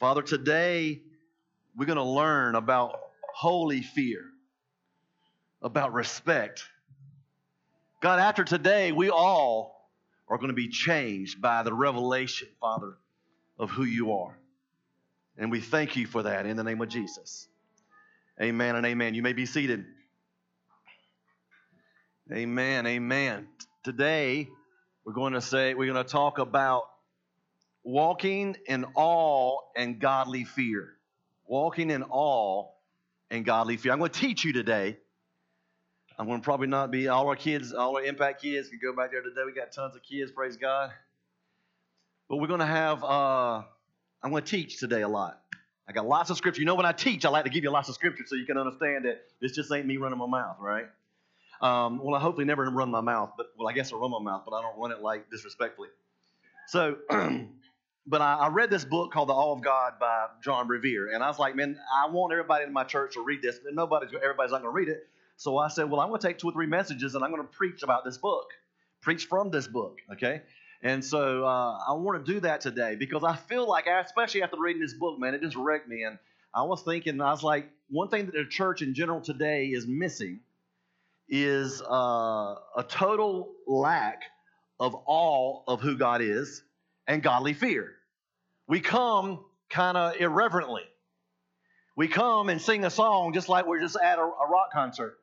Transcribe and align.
Father, 0.00 0.22
today 0.22 1.02
we're 1.76 1.86
going 1.86 1.96
to 1.96 2.04
learn 2.04 2.54
about 2.54 3.00
holy 3.34 3.82
fear, 3.82 4.20
about 5.60 5.92
respect. 5.92 6.64
God, 8.00 8.20
after 8.20 8.44
today, 8.44 8.92
we 8.92 9.10
all 9.10 9.90
are 10.28 10.38
going 10.38 10.50
to 10.50 10.54
be 10.54 10.68
changed 10.68 11.40
by 11.40 11.64
the 11.64 11.72
revelation, 11.72 12.46
Father, 12.60 12.96
of 13.58 13.70
who 13.70 13.82
you 13.82 14.12
are. 14.12 14.38
And 15.36 15.50
we 15.50 15.60
thank 15.60 15.96
you 15.96 16.06
for 16.06 16.22
that 16.22 16.46
in 16.46 16.56
the 16.56 16.64
name 16.64 16.80
of 16.80 16.88
Jesus. 16.88 17.48
Amen 18.40 18.76
and 18.76 18.86
amen. 18.86 19.14
You 19.14 19.22
may 19.22 19.32
be 19.32 19.46
seated. 19.46 19.84
Amen. 22.32 22.86
Amen. 22.86 23.48
Today, 23.82 24.48
we're 25.04 25.12
going 25.12 25.32
to 25.32 25.40
say, 25.40 25.74
we're 25.74 25.92
going 25.92 26.04
to 26.04 26.08
talk 26.08 26.38
about 26.38 26.84
walking 27.84 28.56
in 28.66 28.84
awe 28.94 29.58
and 29.76 29.98
godly 30.00 30.44
fear. 30.44 30.94
Walking 31.46 31.90
in 31.90 32.02
awe 32.02 32.68
and 33.30 33.44
godly 33.44 33.76
fear. 33.76 33.92
I'm 33.92 33.98
going 33.98 34.10
to 34.10 34.20
teach 34.20 34.44
you 34.44 34.52
today. 34.52 34.98
I'm 36.18 36.26
going 36.26 36.40
to 36.40 36.44
probably 36.44 36.66
not 36.66 36.90
be 36.90 37.08
all 37.08 37.28
our 37.28 37.36
kids, 37.36 37.72
all 37.72 37.96
our 37.96 38.02
impact 38.02 38.42
kids 38.42 38.68
can 38.68 38.80
go 38.82 38.94
back 38.94 39.12
there 39.12 39.22
today. 39.22 39.42
We 39.46 39.52
got 39.52 39.72
tons 39.72 39.94
of 39.94 40.02
kids, 40.02 40.32
praise 40.32 40.56
God. 40.56 40.90
But 42.28 42.38
we're 42.38 42.48
going 42.48 42.60
to 42.60 42.66
have, 42.66 43.04
uh, 43.04 43.62
I'm 44.22 44.30
going 44.30 44.42
to 44.42 44.50
teach 44.50 44.78
today 44.80 45.02
a 45.02 45.08
lot. 45.08 45.40
I 45.88 45.92
got 45.92 46.06
lots 46.06 46.28
of 46.28 46.36
scripture. 46.36 46.60
You 46.60 46.66
know, 46.66 46.74
when 46.74 46.84
I 46.86 46.92
teach, 46.92 47.24
I 47.24 47.30
like 47.30 47.44
to 47.44 47.50
give 47.50 47.62
you 47.62 47.70
lots 47.70 47.88
of 47.88 47.94
scripture 47.94 48.24
so 48.26 48.34
you 48.34 48.44
can 48.44 48.58
understand 48.58 49.06
that 49.06 49.22
this 49.40 49.52
just 49.52 49.72
ain't 49.72 49.86
me 49.86 49.96
running 49.96 50.18
my 50.18 50.26
mouth, 50.26 50.56
right? 50.60 50.86
Um, 51.62 51.98
well, 52.02 52.14
I 52.14 52.20
hopefully 52.20 52.44
never 52.44 52.68
run 52.68 52.90
my 52.90 53.00
mouth, 53.00 53.32
but 53.36 53.46
well, 53.58 53.68
I 53.68 53.72
guess 53.72 53.92
I 53.92 53.96
run 53.96 54.10
my 54.10 54.20
mouth, 54.20 54.42
but 54.44 54.54
I 54.54 54.62
don't 54.62 54.78
run 54.78 54.92
it 54.92 55.00
like 55.00 55.30
disrespectfully. 55.30 55.88
So, 56.68 56.98
but 58.06 58.20
I, 58.20 58.34
I, 58.34 58.48
read 58.48 58.68
this 58.68 58.84
book 58.84 59.10
called 59.10 59.30
The 59.30 59.32
Awe 59.32 59.54
of 59.54 59.62
God 59.62 59.94
by 59.98 60.26
John 60.44 60.68
Bevere, 60.68 61.14
and 61.14 61.24
I 61.24 61.28
was 61.28 61.38
like, 61.38 61.56
man, 61.56 61.78
I 61.90 62.10
want 62.10 62.30
everybody 62.30 62.64
in 62.64 62.74
my 62.74 62.84
church 62.84 63.14
to 63.14 63.22
read 63.24 63.40
this. 63.40 63.58
And 63.64 63.74
nobody's, 63.74 64.10
everybody's 64.22 64.52
not 64.52 64.60
going 64.60 64.70
to 64.70 64.76
read 64.76 64.88
it. 64.88 65.08
So 65.38 65.56
I 65.56 65.68
said, 65.68 65.90
well, 65.90 65.98
I'm 65.98 66.08
going 66.08 66.20
to 66.20 66.26
take 66.26 66.36
two 66.36 66.50
or 66.50 66.52
three 66.52 66.66
messages, 66.66 67.14
and 67.14 67.24
I'm 67.24 67.30
going 67.30 67.40
to 67.40 67.48
preach 67.48 67.82
about 67.82 68.04
this 68.04 68.18
book, 68.18 68.50
preach 69.00 69.28
from 69.28 69.50
this 69.50 69.66
book, 69.66 69.96
okay? 70.12 70.42
And 70.82 71.02
so 71.02 71.46
uh, 71.46 71.78
I 71.88 71.94
want 71.94 72.22
to 72.26 72.32
do 72.34 72.40
that 72.40 72.60
today 72.60 72.96
because 72.96 73.24
I 73.24 73.34
feel 73.34 73.66
like, 73.66 73.86
especially 73.86 74.42
after 74.42 74.58
reading 74.60 74.82
this 74.82 74.92
book, 74.92 75.18
man, 75.18 75.32
it 75.32 75.40
just 75.40 75.56
wrecked 75.56 75.88
me. 75.88 76.02
And 76.02 76.18
I 76.54 76.64
was 76.64 76.82
thinking, 76.82 77.18
I 77.22 77.30
was 77.30 77.42
like, 77.42 77.70
one 77.88 78.08
thing 78.08 78.26
that 78.26 78.34
the 78.34 78.44
church 78.44 78.82
in 78.82 78.92
general 78.92 79.22
today 79.22 79.68
is 79.68 79.86
missing 79.86 80.40
is 81.30 81.80
uh, 81.80 82.56
a 82.76 82.84
total 82.86 83.52
lack 83.66 84.20
of 84.80 84.96
awe 85.06 85.62
of 85.66 85.80
who 85.80 85.96
God 85.96 86.20
is 86.20 86.62
and 87.06 87.22
godly 87.22 87.54
fear. 87.54 87.92
We 88.66 88.80
come 88.80 89.44
kind 89.70 89.96
of 89.96 90.16
irreverently. 90.16 90.84
We 91.96 92.06
come 92.08 92.48
and 92.48 92.60
sing 92.60 92.84
a 92.84 92.90
song 92.90 93.32
just 93.32 93.48
like 93.48 93.66
we're 93.66 93.80
just 93.80 93.96
at 93.96 94.18
a, 94.18 94.22
a 94.22 94.48
rock 94.48 94.72
concert. 94.72 95.18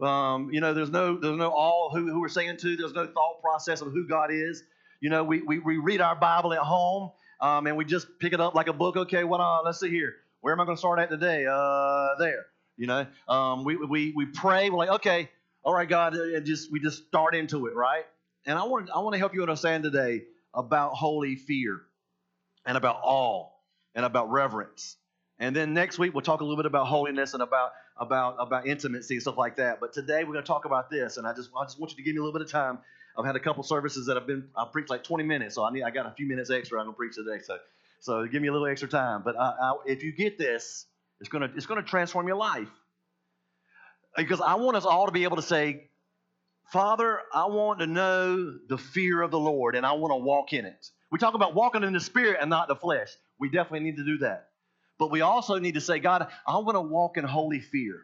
Um, 0.00 0.50
you 0.52 0.60
know, 0.60 0.74
there's 0.74 0.90
no 0.90 1.18
there's 1.18 1.36
no 1.36 1.50
awe 1.50 1.90
who, 1.94 2.10
who 2.10 2.20
we're 2.20 2.28
singing 2.28 2.56
to. 2.58 2.76
There's 2.76 2.92
no 2.92 3.06
thought 3.06 3.40
process 3.40 3.80
of 3.80 3.92
who 3.92 4.06
God 4.06 4.30
is. 4.32 4.62
You 5.00 5.10
know, 5.10 5.24
we, 5.24 5.42
we, 5.42 5.58
we 5.58 5.78
read 5.78 6.00
our 6.00 6.14
Bible 6.14 6.52
at 6.52 6.60
home 6.60 7.10
um, 7.40 7.66
and 7.66 7.76
we 7.76 7.84
just 7.84 8.06
pick 8.20 8.32
it 8.32 8.40
up 8.40 8.54
like 8.54 8.68
a 8.68 8.72
book. 8.72 8.96
Okay, 8.96 9.24
what? 9.24 9.40
Uh, 9.40 9.62
let's 9.64 9.80
see 9.80 9.90
here. 9.90 10.14
Where 10.40 10.52
am 10.52 10.60
I 10.60 10.64
going 10.64 10.76
to 10.76 10.80
start 10.80 11.00
at 11.00 11.10
today? 11.10 11.44
Uh, 11.46 12.14
there. 12.18 12.46
You 12.76 12.86
know, 12.86 13.06
um, 13.28 13.64
we, 13.64 13.76
we, 13.76 14.12
we 14.16 14.26
pray. 14.26 14.70
We're 14.70 14.78
like, 14.78 14.90
okay, 14.90 15.28
all 15.62 15.74
right, 15.74 15.88
God, 15.88 16.14
and 16.14 16.46
just 16.46 16.72
we 16.72 16.80
just 16.80 17.06
start 17.06 17.34
into 17.34 17.66
it, 17.66 17.74
right? 17.74 18.04
And 18.46 18.58
I 18.58 18.64
want 18.64 18.90
I 18.94 19.00
want 19.00 19.14
to 19.14 19.18
help 19.18 19.34
you 19.34 19.42
understand 19.42 19.84
today 19.84 20.24
about 20.54 20.92
holy 20.94 21.36
fear 21.36 21.80
and 22.66 22.76
about 22.76 23.00
awe 23.02 23.48
and 23.94 24.04
about 24.04 24.30
reverence. 24.30 24.96
And 25.38 25.54
then 25.56 25.74
next 25.74 25.98
week 25.98 26.14
we'll 26.14 26.22
talk 26.22 26.40
a 26.40 26.44
little 26.44 26.56
bit 26.56 26.66
about 26.66 26.86
holiness 26.86 27.34
and 27.34 27.42
about 27.42 27.72
about 27.96 28.36
about 28.38 28.66
intimacy 28.66 29.14
and 29.14 29.22
stuff 29.22 29.38
like 29.38 29.56
that. 29.56 29.80
But 29.80 29.92
today 29.92 30.24
we're 30.24 30.32
going 30.32 30.44
to 30.44 30.48
talk 30.48 30.64
about 30.64 30.90
this, 30.90 31.16
and 31.16 31.26
I 31.26 31.32
just 31.32 31.50
I 31.58 31.64
just 31.64 31.78
want 31.78 31.92
you 31.92 31.96
to 31.96 32.02
give 32.02 32.14
me 32.14 32.18
a 32.18 32.22
little 32.22 32.38
bit 32.38 32.42
of 32.42 32.50
time 32.50 32.78
I've 33.16 33.26
had 33.26 33.36
a 33.36 33.40
couple 33.40 33.62
services 33.62 34.06
that 34.06 34.16
I've 34.16 34.26
been 34.26 34.48
I 34.56 34.66
preached 34.70 34.90
like 34.90 35.04
20 35.04 35.24
minutes, 35.24 35.54
so 35.54 35.64
I 35.64 35.72
need 35.72 35.82
I 35.82 35.90
got 35.90 36.06
a 36.06 36.10
few 36.12 36.26
minutes 36.26 36.50
extra. 36.50 36.78
I'm 36.80 36.86
gonna 36.86 36.96
preach 36.96 37.14
today, 37.14 37.42
so 37.42 37.58
so 38.00 38.26
give 38.26 38.42
me 38.42 38.48
a 38.48 38.52
little 38.52 38.66
extra 38.66 38.88
time. 38.88 39.22
But 39.24 39.36
I, 39.38 39.54
I, 39.60 39.74
if 39.86 40.02
you 40.02 40.12
get 40.12 40.38
this, 40.38 40.86
it's 41.20 41.28
gonna 41.28 41.50
it's 41.54 41.66
gonna 41.66 41.82
transform 41.82 42.26
your 42.26 42.36
life 42.36 42.70
because 44.16 44.40
I 44.40 44.54
want 44.54 44.76
us 44.76 44.84
all 44.84 45.06
to 45.06 45.12
be 45.12 45.24
able 45.24 45.36
to 45.36 45.42
say, 45.42 45.90
Father, 46.72 47.20
I 47.34 47.46
want 47.46 47.80
to 47.80 47.86
know 47.86 48.58
the 48.68 48.78
fear 48.78 49.20
of 49.20 49.30
the 49.30 49.38
Lord, 49.38 49.76
and 49.76 49.84
I 49.84 49.92
want 49.92 50.12
to 50.12 50.16
walk 50.16 50.54
in 50.54 50.64
it. 50.64 50.90
We 51.10 51.18
talk 51.18 51.34
about 51.34 51.54
walking 51.54 51.82
in 51.82 51.92
the 51.92 52.00
Spirit 52.00 52.38
and 52.40 52.48
not 52.48 52.66
the 52.66 52.76
flesh. 52.76 53.10
We 53.38 53.50
definitely 53.50 53.80
need 53.80 53.98
to 53.98 54.04
do 54.04 54.18
that. 54.18 54.48
But 54.98 55.10
we 55.10 55.20
also 55.20 55.58
need 55.58 55.74
to 55.74 55.82
say, 55.82 55.98
God, 55.98 56.28
I 56.46 56.56
want 56.56 56.76
to 56.76 56.80
walk 56.80 57.18
in 57.18 57.24
holy 57.24 57.60
fear 57.60 58.00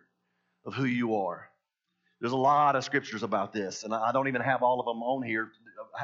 of 0.66 0.74
who 0.74 0.84
you 0.84 1.16
are. 1.16 1.48
There's 2.20 2.32
a 2.32 2.36
lot 2.36 2.76
of 2.76 2.84
scriptures 2.84 3.22
about 3.22 3.54
this, 3.54 3.84
and 3.84 3.94
I 3.94 4.12
don't 4.12 4.28
even 4.28 4.42
have 4.42 4.62
all 4.62 4.80
of 4.80 4.86
them 4.86 5.02
on 5.02 5.22
here. 5.22 5.50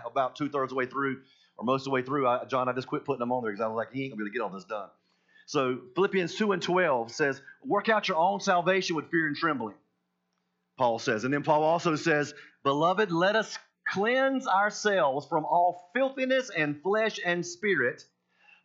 About 0.07 0.35
two 0.35 0.49
thirds 0.49 0.65
of 0.65 0.69
the 0.71 0.75
way 0.77 0.87
through, 0.87 1.21
or 1.59 1.65
most 1.67 1.83
of 1.83 1.85
the 1.85 1.91
way 1.91 2.03
through, 2.03 2.27
I, 2.27 2.47
John, 2.47 2.69
I 2.71 2.73
just 2.73 2.87
quit 2.87 3.05
putting 3.05 3.21
them 3.21 3.33
on 3.33 3.43
there 3.43 3.53
because 3.53 3.63
I 3.63 3.69
was 3.69 3.77
like, 3.77 3.93
he 3.93 4.05
ain't 4.05 4.13
gonna 4.13 4.19
be 4.19 4.23
able 4.23 4.33
to 4.33 4.39
get 4.39 4.43
all 4.43 4.51
this 4.51 4.65
done. 4.65 4.89
So 5.47 5.81
Philippians 5.95 6.35
2 6.37 6.53
and 6.53 6.63
12 6.63 7.13
says, 7.13 7.43
Work 7.63 7.91
out 7.91 8.09
your 8.09 8.17
own 8.17 8.41
salvation 8.41 8.97
with 8.97 9.11
fear 9.11 9.27
and 9.27 9.37
trembling, 9.37 9.77
Paul 10.77 10.99
says. 10.99 11.25
And 11.25 11.33
then 11.33 11.43
Paul 11.43 11.63
also 11.63 11.97
says, 11.97 12.35
Beloved, 12.63 13.11
let 13.11 13.37
us 13.37 13.59
cleanse 13.89 14.47
ourselves 14.47 15.27
from 15.27 15.45
all 15.45 15.91
filthiness 15.95 16.51
and 16.51 16.81
flesh 16.83 17.21
and 17.25 17.45
spirit, 17.45 18.05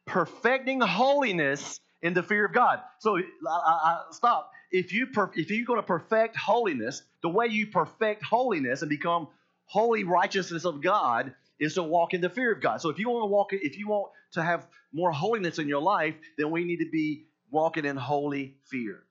perfecting 0.06 0.82
holiness 0.82 1.80
in 2.02 2.14
the 2.14 2.24
fear 2.24 2.46
of 2.46 2.54
God. 2.54 2.80
So 3.00 3.18
I, 3.18 3.22
I, 3.50 4.02
stop 4.12 4.52
if 4.72 4.94
you 4.94 5.08
if 5.36 5.50
you're 5.50 5.66
going 5.66 5.80
to 5.80 5.86
perfect 5.86 6.36
holiness, 6.36 7.02
the 7.22 7.30
way 7.30 7.48
you 7.48 7.68
perfect 7.68 8.24
holiness 8.24 8.82
and 8.82 8.90
become 8.90 9.28
holy 9.66 10.04
righteousness 10.04 10.66
of 10.66 10.82
God 10.82 11.34
is 11.60 11.76
to 11.76 11.84
walk 11.84 12.14
in 12.14 12.22
the 12.22 12.30
fear 12.30 12.54
of 12.54 12.62
God. 12.62 12.82
So 12.82 12.90
if 12.90 13.00
you 13.00 13.10
want 13.10 13.24
to 13.24 13.28
walk, 13.28 13.50
if 13.52 13.78
you 13.78 13.88
want 13.88 14.12
to 14.34 14.44
have 14.44 14.68
more 14.94 15.12
holiness 15.12 15.60
in 15.60 15.68
your 15.68 15.82
life, 15.82 16.16
then 16.38 16.52
we 16.52 16.64
need 16.64 16.78
to 16.78 16.90
be 16.90 17.26
walking 17.52 17.86
in 17.86 17.98
holy 17.98 18.56
fear. 18.66 19.04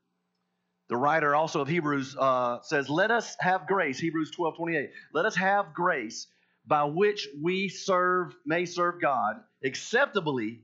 The 0.89 0.97
writer 0.97 1.35
also 1.35 1.61
of 1.61 1.69
Hebrews 1.69 2.17
uh, 2.19 2.61
says, 2.63 2.89
"Let 2.89 3.11
us 3.11 3.37
have 3.41 3.67
grace." 3.67 3.99
Hebrews 3.99 4.31
12, 4.31 4.57
28. 4.57 4.91
Let 5.13 5.27
us 5.27 5.37
have 5.37 5.75
grace 5.75 6.27
by 6.67 6.85
which 6.85 7.29
we 7.43 7.69
serve, 7.69 8.35
may 8.45 8.67
serve 8.67 9.01
God 9.01 9.37
acceptably 9.65 10.61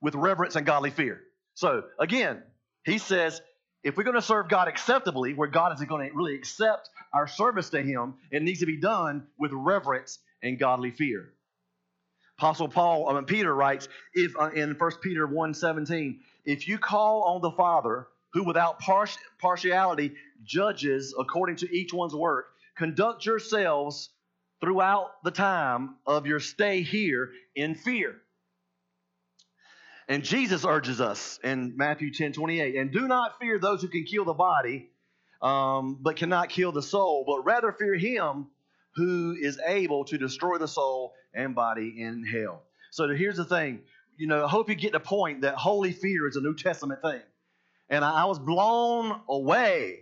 with 0.00 0.14
reverence 0.14 0.56
and 0.56 0.66
godly 0.66 0.90
fear. 0.90 1.20
So 1.54 1.84
again, 1.98 2.42
he 2.84 2.98
says, 2.98 3.40
if 3.84 3.96
we're 3.98 4.04
going 4.04 4.16
to 4.16 4.22
serve 4.22 4.48
God 4.48 4.66
acceptably, 4.66 5.34
where 5.34 5.48
God 5.48 5.78
is 5.78 5.86
going 5.86 6.08
to 6.08 6.16
really 6.16 6.34
accept 6.34 6.88
our 7.12 7.28
service 7.28 7.70
to 7.70 7.82
Him, 7.82 8.14
it 8.30 8.42
needs 8.42 8.60
to 8.60 8.66
be 8.66 8.78
done 8.78 9.26
with 9.38 9.52
reverence 9.52 10.18
and 10.42 10.58
godly 10.58 10.90
fear. 10.90 11.30
Apostle 12.38 12.68
Paul, 12.68 13.08
I 13.08 13.14
mean 13.14 13.24
Peter 13.24 13.54
writes 13.54 13.88
if 14.14 14.32
uh, 14.38 14.50
in 14.50 14.74
1 14.74 14.90
Peter 15.02 15.28
1:17, 15.28 16.18
if 16.44 16.66
you 16.66 16.78
call 16.78 17.22
on 17.22 17.42
the 17.42 17.52
Father, 17.52 18.08
who 18.34 18.44
without 18.44 18.80
partiality 19.38 20.12
judges 20.42 21.14
according 21.18 21.56
to 21.56 21.74
each 21.74 21.94
one's 21.94 22.14
work, 22.14 22.46
conduct 22.76 23.24
yourselves 23.24 24.10
throughout 24.60 25.22
the 25.22 25.30
time 25.30 25.96
of 26.06 26.26
your 26.26 26.40
stay 26.40 26.82
here 26.82 27.30
in 27.54 27.76
fear. 27.76 28.16
And 30.08 30.22
Jesus 30.22 30.64
urges 30.64 31.00
us 31.00 31.38
in 31.42 31.76
Matthew 31.76 32.12
10 32.12 32.32
28, 32.32 32.74
and 32.74 32.92
do 32.92 33.08
not 33.08 33.38
fear 33.38 33.58
those 33.58 33.80
who 33.80 33.88
can 33.88 34.04
kill 34.04 34.24
the 34.24 34.34
body, 34.34 34.90
um, 35.40 35.98
but 36.02 36.16
cannot 36.16 36.50
kill 36.50 36.72
the 36.72 36.82
soul, 36.82 37.24
but 37.26 37.44
rather 37.44 37.72
fear 37.72 37.94
him 37.94 38.48
who 38.96 39.36
is 39.40 39.58
able 39.64 40.04
to 40.06 40.18
destroy 40.18 40.58
the 40.58 40.68
soul 40.68 41.14
and 41.32 41.54
body 41.54 42.02
in 42.02 42.24
hell. 42.24 42.62
So 42.90 43.08
here's 43.08 43.36
the 43.36 43.44
thing. 43.44 43.80
You 44.16 44.26
know, 44.26 44.44
I 44.44 44.48
hope 44.48 44.68
you 44.68 44.74
get 44.74 44.92
the 44.92 45.00
point 45.00 45.42
that 45.42 45.54
holy 45.54 45.92
fear 45.92 46.28
is 46.28 46.36
a 46.36 46.40
New 46.40 46.54
Testament 46.54 47.00
thing. 47.00 47.22
And 47.88 48.04
I, 48.04 48.24
was 48.24 48.38
blown 48.38 49.20
away 49.28 50.00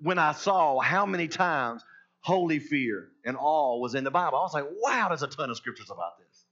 when 0.00 0.18
I 0.18 0.32
saw 0.32 0.78
how 0.80 1.04
many 1.04 1.28
times 1.28 1.82
holy 2.20 2.58
fear 2.58 3.08
and 3.24 3.36
awe 3.38 3.78
was 3.78 3.94
in 3.94 4.04
the 4.04 4.10
Bible. 4.10 4.38
I 4.38 4.42
was 4.42 4.54
like, 4.54 4.66
wow, 4.80 5.08
there's 5.08 5.22
a 5.22 5.26
ton 5.26 5.50
of 5.50 5.56
scriptures 5.56 5.90
about 5.90 6.18
this. 6.18 6.44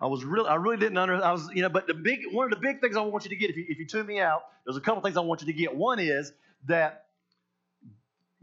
I 0.00 0.06
was 0.06 0.24
really, 0.24 0.48
I 0.48 0.56
really 0.56 0.76
didn't 0.76 0.98
under, 0.98 1.22
I 1.22 1.32
was, 1.32 1.48
you 1.54 1.62
know, 1.62 1.68
but 1.68 1.86
the 1.86 1.94
big, 1.94 2.20
one 2.32 2.44
of 2.44 2.50
the 2.50 2.60
big 2.60 2.80
things 2.80 2.96
I 2.96 3.00
want 3.00 3.24
you 3.24 3.30
to 3.30 3.36
get, 3.36 3.50
if 3.50 3.56
you, 3.56 3.64
if 3.68 3.78
you 3.78 3.86
tune 3.86 4.06
me 4.06 4.20
out, 4.20 4.42
there's 4.66 4.76
a 4.76 4.80
couple 4.80 5.02
things 5.02 5.16
I 5.16 5.20
want 5.20 5.40
you 5.40 5.46
to 5.46 5.52
get. 5.52 5.74
One 5.74 5.98
is 5.98 6.32
that 6.66 7.04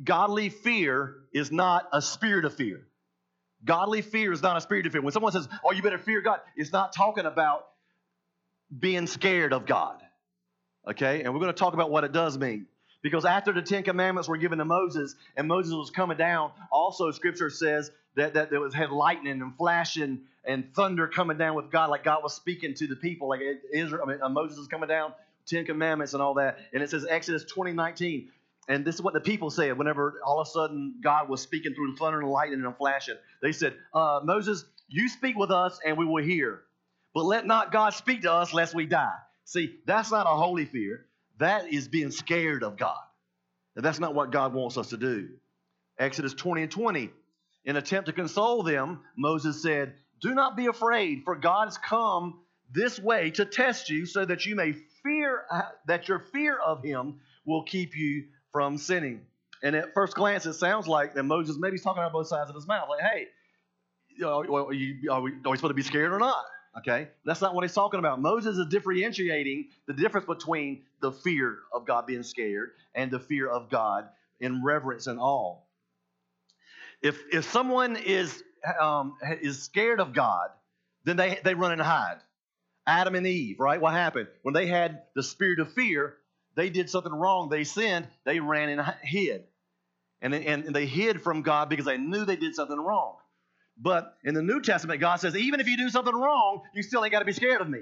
godly 0.03 0.49
fear 0.49 1.15
is 1.33 1.51
not 1.51 1.87
a 1.91 2.01
spirit 2.01 2.45
of 2.45 2.55
fear. 2.55 2.87
Godly 3.63 4.01
fear 4.01 4.31
is 4.31 4.41
not 4.41 4.57
a 4.57 4.61
spirit 4.61 4.85
of 4.85 4.93
fear. 4.93 5.01
When 5.01 5.11
someone 5.11 5.33
says, 5.33 5.47
oh, 5.63 5.71
you 5.71 5.83
better 5.83 5.99
fear 5.99 6.21
God, 6.21 6.39
it's 6.55 6.71
not 6.71 6.93
talking 6.93 7.25
about 7.25 7.65
being 8.77 9.05
scared 9.05 9.53
of 9.53 9.65
God. 9.65 10.01
Okay? 10.87 11.23
And 11.23 11.33
we're 11.33 11.39
going 11.39 11.53
to 11.53 11.57
talk 11.59 11.73
about 11.73 11.91
what 11.91 12.03
it 12.03 12.11
does 12.11 12.37
mean. 12.37 12.67
Because 13.01 13.25
after 13.25 13.51
the 13.51 13.61
Ten 13.61 13.83
Commandments 13.83 14.29
were 14.29 14.37
given 14.37 14.59
to 14.59 14.65
Moses 14.65 15.15
and 15.35 15.47
Moses 15.47 15.73
was 15.73 15.89
coming 15.89 16.17
down, 16.17 16.51
also 16.71 17.09
Scripture 17.11 17.49
says 17.49 17.91
that, 18.15 18.35
that 18.35 18.51
there 18.51 18.59
was 18.59 18.73
had 18.73 18.91
lightning 18.91 19.41
and 19.41 19.55
flashing 19.57 20.21
and 20.45 20.73
thunder 20.75 21.07
coming 21.07 21.37
down 21.37 21.55
with 21.55 21.71
God, 21.71 21.89
like 21.89 22.03
God 22.03 22.21
was 22.23 22.35
speaking 22.35 22.73
to 22.75 22.87
the 22.87 22.95
people, 22.95 23.29
like 23.29 23.41
Israel, 23.73 24.03
I 24.05 24.11
mean, 24.11 24.21
uh, 24.21 24.29
Moses 24.29 24.59
is 24.59 24.67
coming 24.67 24.87
down, 24.87 25.13
Ten 25.47 25.65
Commandments 25.65 26.13
and 26.13 26.21
all 26.21 26.35
that. 26.35 26.59
And 26.73 26.83
it 26.83 26.89
says 26.89 27.05
Exodus 27.09 27.43
20, 27.45 27.73
19. 27.73 28.29
And 28.67 28.85
this 28.85 28.95
is 28.95 29.01
what 29.01 29.13
the 29.13 29.19
people 29.19 29.49
said 29.49 29.77
whenever 29.77 30.19
all 30.23 30.39
of 30.39 30.47
a 30.47 30.51
sudden 30.51 30.95
God 31.01 31.27
was 31.27 31.41
speaking 31.41 31.73
through 31.73 31.91
the 31.91 31.97
thunder 31.97 32.21
and 32.21 32.29
lightning 32.29 32.63
and 32.63 32.77
flashing. 32.77 33.15
They 33.41 33.51
said, 33.51 33.75
uh, 33.93 34.21
Moses, 34.23 34.65
you 34.87 35.09
speak 35.09 35.35
with 35.35 35.49
us 35.49 35.79
and 35.85 35.97
we 35.97 36.05
will 36.05 36.23
hear. 36.23 36.61
But 37.13 37.25
let 37.25 37.47
not 37.47 37.71
God 37.71 37.93
speak 37.93 38.21
to 38.21 38.31
us 38.31 38.53
lest 38.53 38.75
we 38.75 38.85
die. 38.85 39.17
See, 39.45 39.75
that's 39.85 40.11
not 40.11 40.27
a 40.27 40.35
holy 40.35 40.65
fear. 40.65 41.05
That 41.39 41.73
is 41.73 41.87
being 41.87 42.11
scared 42.11 42.63
of 42.63 42.77
God. 42.77 42.99
And 43.75 43.83
that's 43.83 43.99
not 43.99 44.13
what 44.13 44.31
God 44.31 44.53
wants 44.53 44.77
us 44.77 44.89
to 44.89 44.97
do. 44.97 45.29
Exodus 45.97 46.33
20 46.33 46.63
and 46.63 46.71
20. 46.71 47.09
In 47.65 47.75
attempt 47.75 48.07
to 48.07 48.13
console 48.13 48.63
them, 48.63 49.01
Moses 49.17 49.61
said, 49.61 49.93
Do 50.21 50.33
not 50.33 50.57
be 50.57 50.65
afraid, 50.65 51.23
for 51.23 51.35
God 51.35 51.65
has 51.65 51.77
come 51.77 52.39
this 52.73 52.99
way 52.99 53.31
to 53.31 53.45
test 53.45 53.89
you 53.89 54.05
so 54.05 54.25
that 54.25 54.45
you 54.45 54.55
may 54.55 54.73
fear 55.03 55.43
that 55.85 56.07
your 56.07 56.19
fear 56.19 56.57
of 56.57 56.83
him 56.83 57.19
will 57.45 57.63
keep 57.63 57.95
you 57.95 58.25
from 58.51 58.77
sinning. 58.77 59.21
And 59.63 59.75
at 59.75 59.93
first 59.93 60.15
glance, 60.15 60.45
it 60.45 60.53
sounds 60.53 60.87
like 60.87 61.13
that 61.13 61.23
Moses 61.23 61.57
maybe 61.59 61.73
he's 61.73 61.83
talking 61.83 62.01
out 62.01 62.13
both 62.13 62.27
sides 62.27 62.49
of 62.49 62.55
his 62.55 62.67
mouth. 62.67 62.87
Like, 62.89 63.01
hey, 63.01 63.27
are, 64.25 64.65
we, 64.65 65.07
are 65.09 65.21
we 65.21 65.31
supposed 65.41 65.61
to 65.61 65.73
be 65.73 65.83
scared 65.83 66.11
or 66.11 66.19
not? 66.19 66.43
Okay, 66.77 67.09
that's 67.25 67.41
not 67.41 67.53
what 67.53 67.63
he's 67.65 67.73
talking 67.73 67.99
about. 67.99 68.21
Moses 68.21 68.57
is 68.57 68.65
differentiating 68.67 69.69
the 69.87 69.93
difference 69.93 70.25
between 70.25 70.83
the 71.01 71.11
fear 71.11 71.59
of 71.73 71.85
God 71.85 72.07
being 72.07 72.23
scared 72.23 72.71
and 72.95 73.11
the 73.11 73.19
fear 73.19 73.49
of 73.49 73.69
God 73.69 74.07
in 74.39 74.63
reverence 74.63 75.07
and 75.07 75.19
awe. 75.19 75.57
If 77.01 77.21
if 77.33 77.51
someone 77.51 77.97
is 77.97 78.41
um, 78.79 79.17
is 79.41 79.61
scared 79.61 79.99
of 79.99 80.13
God, 80.13 80.49
then 81.03 81.17
they 81.17 81.39
they 81.43 81.55
run 81.55 81.73
and 81.73 81.81
hide. 81.81 82.19
Adam 82.87 83.15
and 83.15 83.27
Eve, 83.27 83.59
right? 83.59 83.79
What 83.81 83.93
happened 83.93 84.29
when 84.41 84.53
they 84.53 84.65
had 84.65 85.03
the 85.13 85.23
spirit 85.23 85.59
of 85.59 85.73
fear? 85.73 86.17
They 86.55 86.69
did 86.69 86.89
something 86.89 87.13
wrong. 87.13 87.49
They 87.49 87.63
sinned. 87.63 88.07
They 88.23 88.39
ran 88.39 88.69
and 88.69 88.81
hid, 89.01 89.43
and 90.21 90.33
and 90.33 90.73
they 90.73 90.85
hid 90.85 91.21
from 91.21 91.41
God 91.41 91.67
because 91.67 91.85
they 91.85 91.97
knew 91.97 92.23
they 92.23 92.37
did 92.37 92.55
something 92.55 92.79
wrong. 92.79 93.17
But 93.77 94.15
in 94.23 94.33
the 94.33 94.41
New 94.41 94.61
Testament, 94.61 94.99
God 94.99 95.19
says, 95.19 95.35
even 95.35 95.59
if 95.59 95.67
you 95.67 95.77
do 95.77 95.89
something 95.89 96.13
wrong, 96.13 96.61
you 96.73 96.83
still 96.83 97.03
ain't 97.03 97.11
got 97.11 97.19
to 97.19 97.25
be 97.25 97.33
scared 97.33 97.61
of 97.61 97.69
me. 97.69 97.79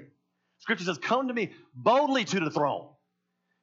Scripture 0.58 0.84
says, 0.84 0.98
come 0.98 1.28
to 1.28 1.34
me 1.34 1.52
boldly 1.74 2.24
to 2.24 2.40
the 2.40 2.50
throne. 2.50 2.88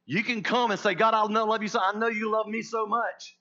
You 0.06 0.24
can 0.24 0.42
come 0.42 0.72
and 0.72 0.80
say, 0.80 0.96
God, 0.96 1.14
I 1.14 1.24
love 1.24 1.62
you 1.62 1.68
so. 1.68 1.80
I 1.80 1.98
know 1.98 2.08
you 2.08 2.32
love 2.32 2.48
me 2.48 2.62
so 2.62 2.86
much. 2.86 3.38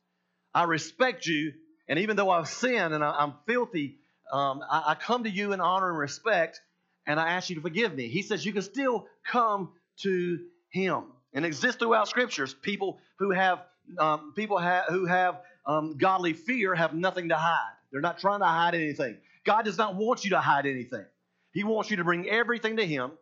I 0.52 0.64
respect 0.64 1.26
you. 1.26 1.52
And 1.88 2.00
even 2.00 2.16
though 2.16 2.30
I've 2.30 2.48
sinned 2.48 2.92
and 2.92 3.04
I, 3.04 3.22
am 3.22 3.34
filthy, 3.46 3.98
um, 4.32 4.60
I, 4.68 4.82
I 4.88 4.94
come 4.94 5.24
to 5.24 5.30
you 5.30 5.52
in 5.52 5.60
honor 5.60 5.90
and 5.90 5.98
respect, 5.98 6.60
and 7.06 7.20
I 7.20 7.30
ask 7.30 7.50
you 7.50 7.56
to 7.56 7.62
forgive 7.62 7.94
me. 7.94 8.08
He 8.08 8.22
says 8.22 8.44
you 8.44 8.52
can 8.52 8.62
still 8.62 9.06
come 9.24 9.72
to 10.02 10.38
Him. 10.70 11.04
And 11.32 11.44
exists 11.44 11.78
throughout 11.78 12.08
scriptures. 12.08 12.54
People 12.54 12.98
who 13.18 13.30
have 13.30 13.60
um, 13.98 14.32
people 14.34 14.58
ha- 14.58 14.86
who 14.88 15.04
have 15.04 15.40
um, 15.66 15.96
godly 15.98 16.32
fear 16.32 16.74
have 16.74 16.94
nothing 16.94 17.28
to 17.28 17.36
hide. 17.36 17.75
They're 17.90 18.00
not 18.00 18.18
trying 18.18 18.40
to 18.40 18.46
hide 18.46 18.74
anything. 18.74 19.16
God 19.44 19.64
does 19.64 19.78
not 19.78 19.94
want 19.94 20.24
you 20.24 20.30
to 20.30 20.40
hide 20.40 20.66
anything. 20.66 21.04
He 21.52 21.64
wants 21.64 21.90
you 21.90 21.96
to 21.98 22.04
bring 22.04 22.28
everything 22.28 22.76
to 22.76 22.86
Him, 22.86 23.12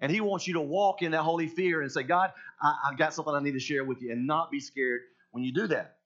and 0.00 0.10
He 0.10 0.20
wants 0.20 0.46
you 0.46 0.54
to 0.54 0.60
walk 0.60 1.02
in 1.02 1.12
that 1.12 1.22
holy 1.22 1.48
fear 1.48 1.82
and 1.82 1.92
say, 1.92 2.02
God, 2.02 2.32
I, 2.60 2.74
have 2.88 2.98
got 2.98 3.14
something 3.14 3.34
I 3.34 3.40
need 3.40 3.52
to 3.52 3.60
share 3.60 3.84
with 3.84 4.02
you, 4.02 4.12
and 4.12 4.26
not 4.26 4.50
be 4.50 4.60
scared 4.60 5.02
when 5.30 5.44
you 5.44 5.52
do 5.52 5.66
that. 5.68 5.96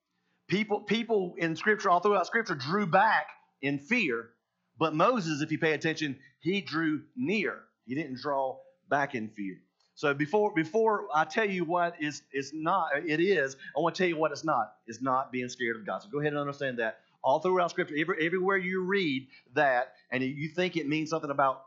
People, 0.48 0.80
people 0.80 1.34
in 1.38 1.56
Scripture, 1.56 1.90
all 1.90 2.00
throughout 2.00 2.26
Scripture, 2.26 2.54
drew 2.54 2.86
back 2.86 3.28
in 3.62 3.78
fear, 3.78 4.30
but 4.78 4.94
Moses, 4.94 5.42
if 5.42 5.52
you 5.52 5.58
pay 5.58 5.72
attention, 5.72 6.18
he 6.40 6.60
drew 6.60 7.02
near. 7.16 7.60
He 7.86 7.94
didn't 7.94 8.18
draw 8.20 8.56
back 8.88 9.14
in 9.14 9.28
fear. 9.28 9.58
So 9.94 10.14
before 10.14 10.52
before 10.54 11.06
I 11.14 11.24
tell 11.26 11.48
you 11.48 11.64
what 11.64 11.94
is 12.00 12.22
is 12.32 12.52
not 12.54 12.88
it 12.94 13.20
is, 13.20 13.56
I 13.76 13.80
want 13.80 13.94
to 13.94 14.02
tell 14.02 14.08
you 14.08 14.16
what 14.16 14.32
it's 14.32 14.44
not. 14.44 14.72
It's 14.86 15.02
not 15.02 15.30
being 15.30 15.50
scared 15.50 15.76
of 15.76 15.84
God. 15.84 16.02
So 16.02 16.08
go 16.08 16.20
ahead 16.20 16.32
and 16.32 16.40
understand 16.40 16.78
that 16.78 17.00
all 17.22 17.40
throughout 17.40 17.70
Scripture, 17.70 17.94
every, 17.98 18.26
everywhere 18.26 18.56
you 18.56 18.82
read 18.82 19.28
that 19.54 19.92
and 20.10 20.22
you 20.22 20.48
think 20.48 20.76
it 20.76 20.88
means 20.88 21.10
something 21.10 21.30
about 21.30 21.62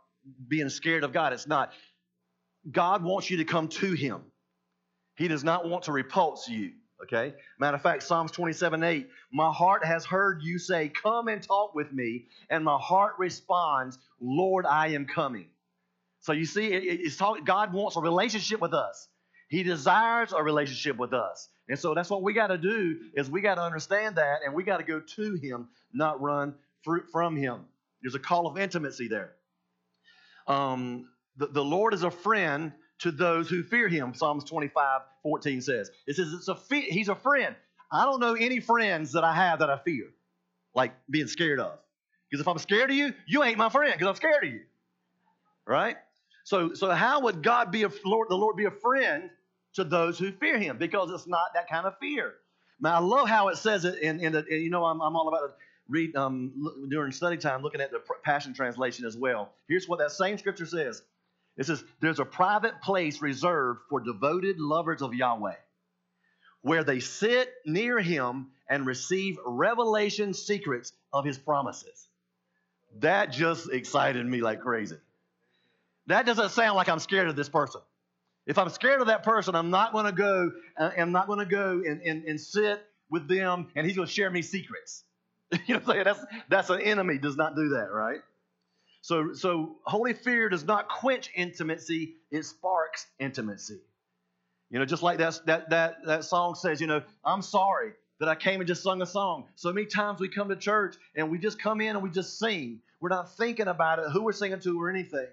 being 0.47 0.69
scared 0.69 1.03
of 1.03 1.13
God, 1.13 1.33
it's 1.33 1.47
not. 1.47 1.73
God 2.69 3.03
wants 3.03 3.29
you 3.29 3.37
to 3.37 3.45
come 3.45 3.67
to 3.67 3.91
Him. 3.93 4.21
He 5.15 5.27
does 5.27 5.43
not 5.43 5.67
want 5.67 5.83
to 5.85 5.91
repulse 5.91 6.47
you. 6.47 6.71
Okay? 7.03 7.33
Matter 7.59 7.75
of 7.75 7.83
fact, 7.83 8.03
Psalms 8.03 8.31
27 8.31 8.83
8, 8.83 9.07
my 9.31 9.51
heart 9.51 9.83
has 9.85 10.05
heard 10.05 10.41
you 10.41 10.57
say, 10.57 10.89
Come 10.89 11.27
and 11.27 11.43
talk 11.43 11.75
with 11.75 11.91
me. 11.91 12.27
And 12.49 12.63
my 12.63 12.77
heart 12.77 13.13
responds, 13.17 13.97
Lord, 14.21 14.65
I 14.65 14.89
am 14.89 15.05
coming. 15.05 15.47
So 16.21 16.31
you 16.31 16.45
see, 16.45 16.67
it's 16.67 17.17
talk, 17.17 17.45
God 17.45 17.73
wants 17.73 17.97
a 17.97 17.99
relationship 17.99 18.61
with 18.61 18.73
us. 18.73 19.09
He 19.49 19.63
desires 19.63 20.31
a 20.31 20.41
relationship 20.41 20.95
with 20.95 21.13
us. 21.13 21.49
And 21.69 21.79
so 21.79 21.93
that's 21.93 22.09
what 22.09 22.21
we 22.21 22.33
got 22.33 22.47
to 22.47 22.57
do 22.57 22.99
is 23.13 23.29
we 23.29 23.41
got 23.41 23.55
to 23.55 23.61
understand 23.61 24.17
that 24.17 24.39
and 24.45 24.53
we 24.53 24.63
got 24.63 24.77
to 24.77 24.83
go 24.83 24.99
to 24.99 25.35
him, 25.35 25.69
not 25.93 26.21
run 26.21 26.55
from 27.11 27.35
him. 27.35 27.65
There's 28.01 28.15
a 28.15 28.19
call 28.19 28.47
of 28.47 28.57
intimacy 28.57 29.07
there. 29.07 29.31
Um, 30.47 31.07
the, 31.37 31.47
the 31.47 31.63
Lord 31.63 31.93
is 31.93 32.03
a 32.03 32.11
friend 32.11 32.73
to 32.99 33.11
those 33.11 33.49
who 33.49 33.63
fear 33.63 33.87
him, 33.87 34.13
Psalms 34.13 34.43
25, 34.43 35.01
14 35.23 35.61
says. 35.61 35.89
It 36.05 36.15
says 36.15 36.33
it's 36.33 36.49
a 36.49 36.55
fe- 36.55 36.89
he's 36.89 37.07
a 37.09 37.15
friend. 37.15 37.55
I 37.91 38.05
don't 38.05 38.19
know 38.19 38.33
any 38.33 38.59
friends 38.59 39.13
that 39.13 39.23
I 39.23 39.33
have 39.33 39.59
that 39.59 39.69
I 39.69 39.77
fear, 39.77 40.05
like 40.75 40.93
being 41.09 41.27
scared 41.27 41.59
of. 41.59 41.79
Because 42.29 42.41
if 42.41 42.47
I'm 42.47 42.57
scared 42.57 42.89
of 42.89 42.95
you, 42.95 43.13
you 43.27 43.43
ain't 43.43 43.57
my 43.57 43.69
friend 43.69 43.93
because 43.93 44.07
I'm 44.07 44.15
scared 44.15 44.43
of 44.43 44.51
you. 44.51 44.61
Right? 45.65 45.97
So, 46.43 46.73
so 46.73 46.89
how 46.89 47.21
would 47.21 47.41
God 47.41 47.71
be 47.71 47.83
a 47.83 47.89
Lord, 48.03 48.29
the 48.29 48.35
Lord 48.35 48.57
be 48.57 48.65
a 48.65 48.71
friend 48.71 49.29
to 49.73 49.83
those 49.83 50.19
who 50.19 50.31
fear 50.31 50.57
him 50.57 50.77
because 50.77 51.11
it's 51.11 51.27
not 51.27 51.53
that 51.53 51.69
kind 51.69 51.85
of 51.85 51.97
fear. 51.99 52.35
Now, 52.79 52.95
I 52.95 52.99
love 52.99 53.27
how 53.27 53.49
it 53.49 53.57
says 53.57 53.85
it 53.85 54.01
the, 54.01 54.45
you 54.49 54.69
know, 54.69 54.85
I'm, 54.85 55.01
I'm 55.01 55.15
all 55.15 55.27
about 55.27 55.55
read 55.89 56.15
um, 56.15 56.87
during 56.89 57.11
study 57.11 57.37
time 57.37 57.61
looking 57.61 57.81
at 57.81 57.91
the 57.91 58.01
Passion 58.23 58.53
Translation 58.53 59.05
as 59.05 59.17
well. 59.17 59.53
Here's 59.67 59.87
what 59.87 59.99
that 59.99 60.11
same 60.11 60.37
scripture 60.37 60.65
says 60.65 61.01
it 61.57 61.65
says, 61.65 61.83
There's 61.99 62.19
a 62.19 62.25
private 62.25 62.81
place 62.81 63.21
reserved 63.21 63.81
for 63.89 63.99
devoted 63.99 64.59
lovers 64.59 65.01
of 65.01 65.13
Yahweh 65.13 65.55
where 66.61 66.83
they 66.83 66.99
sit 66.99 67.53
near 67.65 67.99
him 67.99 68.47
and 68.69 68.85
receive 68.85 69.37
revelation 69.45 70.33
secrets 70.33 70.93
of 71.11 71.25
his 71.25 71.37
promises. 71.37 72.07
That 72.99 73.31
just 73.31 73.69
excited 73.69 74.25
me 74.25 74.41
like 74.41 74.61
crazy. 74.61 74.97
That 76.07 76.25
doesn't 76.25 76.51
sound 76.51 76.75
like 76.75 76.89
I'm 76.89 76.99
scared 76.99 77.27
of 77.27 77.35
this 77.35 77.49
person. 77.49 77.81
If 78.45 78.57
I'm 78.57 78.69
scared 78.69 79.01
of 79.01 79.07
that 79.07 79.23
person, 79.23 79.55
I'm 79.55 79.69
not 79.69 79.93
going 79.93 80.05
to 80.05 80.11
go. 80.11 80.51
Uh, 80.77 80.91
I'm 80.97 81.11
not 81.11 81.27
going 81.27 81.39
to 81.39 81.45
go 81.45 81.81
and, 81.85 82.01
and, 82.01 82.25
and 82.25 82.39
sit 82.39 82.81
with 83.09 83.27
them, 83.27 83.67
and 83.75 83.85
he's 83.85 83.95
going 83.95 84.07
to 84.07 84.13
share 84.13 84.29
me 84.29 84.41
secrets. 84.41 85.03
you 85.67 85.79
know, 85.79 86.03
that's 86.03 86.19
that's 86.49 86.69
an 86.69 86.81
enemy. 86.81 87.17
Does 87.17 87.37
not 87.37 87.55
do 87.55 87.69
that, 87.69 87.91
right? 87.91 88.19
So 89.01 89.33
so 89.33 89.77
holy 89.83 90.13
fear 90.13 90.49
does 90.49 90.65
not 90.65 90.89
quench 90.89 91.29
intimacy; 91.35 92.15
it 92.31 92.43
sparks 92.43 93.05
intimacy. 93.19 93.79
You 94.69 94.79
know, 94.79 94.85
just 94.85 95.03
like 95.03 95.19
that 95.19 95.39
that 95.45 95.69
that 95.69 96.05
that 96.05 96.23
song 96.25 96.55
says. 96.55 96.81
You 96.81 96.87
know, 96.87 97.03
I'm 97.23 97.41
sorry 97.41 97.93
that 98.19 98.29
I 98.29 98.35
came 98.35 98.59
and 98.59 98.67
just 98.67 98.83
sung 98.83 99.01
a 99.01 99.05
song. 99.05 99.45
So 99.55 99.71
many 99.71 99.85
times 99.85 100.19
we 100.19 100.29
come 100.29 100.49
to 100.49 100.55
church 100.55 100.95
and 101.15 101.29
we 101.29 101.37
just 101.37 101.61
come 101.61 101.81
in 101.81 101.89
and 101.89 102.01
we 102.01 102.09
just 102.09 102.39
sing. 102.39 102.79
We're 102.99 103.09
not 103.09 103.35
thinking 103.35 103.67
about 103.67 103.99
it, 103.99 104.05
who 104.11 104.23
we're 104.23 104.31
singing 104.31 104.61
to, 104.61 104.81
or 104.81 104.89
anything. 104.89 105.27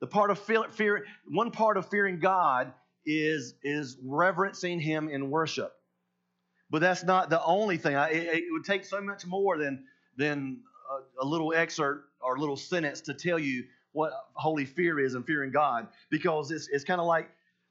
The 0.00 0.06
part 0.06 0.30
of 0.30 0.38
fear, 0.38 1.04
one 1.26 1.50
part 1.50 1.76
of 1.76 1.88
fearing 1.88 2.20
God 2.20 2.72
is 3.04 3.54
is 3.62 3.96
reverencing 4.02 4.80
Him 4.80 5.08
in 5.08 5.30
worship. 5.30 5.72
But 6.70 6.80
that's 6.80 7.02
not 7.02 7.30
the 7.30 7.42
only 7.42 7.78
thing. 7.78 7.96
I, 7.96 8.10
it, 8.10 8.26
it, 8.26 8.44
would 8.50 8.64
take 8.64 8.84
so 8.84 9.00
much 9.00 9.26
more 9.26 9.58
than 9.58 9.84
than 10.16 10.60
a, 11.20 11.24
a 11.24 11.26
little 11.26 11.54
excerpt 11.54 12.04
or 12.20 12.36
a 12.36 12.40
little 12.40 12.56
sentence 12.56 13.02
to 13.02 13.14
tell 13.14 13.38
you 13.38 13.64
what 13.92 14.12
holy 14.34 14.66
fear 14.66 15.00
is 15.00 15.14
and 15.14 15.26
fearing 15.26 15.50
God, 15.50 15.88
because 16.10 16.50
it's 16.50 16.68
it's 16.68 16.84
kind 16.84 17.00
of 17.00 17.06
like 17.06 17.30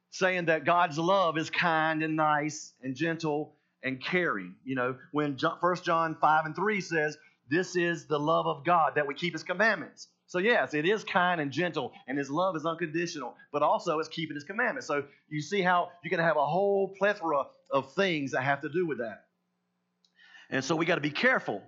saying 0.09 0.45
that 0.45 0.65
God's 0.65 0.97
love 0.97 1.37
is 1.37 1.49
kind 1.49 2.03
and 2.03 2.15
nice 2.15 2.73
and 2.81 2.95
gentle 2.95 3.53
and 3.83 4.03
caring. 4.03 4.55
You 4.65 4.75
know, 4.75 4.95
when 5.11 5.37
First 5.61 5.85
John 5.85 6.17
five 6.19 6.45
and 6.45 6.55
three 6.55 6.81
says, 6.81 7.17
"This 7.49 7.75
is 7.75 8.07
the 8.07 8.19
love 8.19 8.47
of 8.47 8.65
God 8.65 8.95
that 8.95 9.07
we 9.07 9.13
keep 9.13 9.33
His 9.33 9.43
commandments." 9.43 10.09
So, 10.27 10.39
yes, 10.39 10.73
it 10.73 10.85
is 10.85 11.05
kind 11.05 11.39
and 11.39 11.51
gentle, 11.51 11.93
and 12.05 12.17
his 12.17 12.29
love 12.29 12.57
is 12.57 12.65
unconditional, 12.65 13.35
but 13.53 13.63
also 13.63 13.97
it's 13.99 14.09
keeping 14.09 14.35
his 14.35 14.43
commandments. 14.43 14.85
So, 14.85 15.05
you 15.29 15.41
see 15.41 15.61
how 15.61 15.89
you 16.03 16.09
can 16.09 16.19
have 16.19 16.35
a 16.35 16.45
whole 16.45 16.93
plethora 16.99 17.45
of 17.71 17.93
things 17.93 18.31
that 18.31 18.43
have 18.43 18.61
to 18.61 18.69
do 18.69 18.85
with 18.85 18.97
that. 18.97 19.23
And 20.49 20.63
so, 20.63 20.75
we 20.75 20.85
got 20.85 20.95
to 20.95 21.01
be 21.01 21.11
careful. 21.11 21.63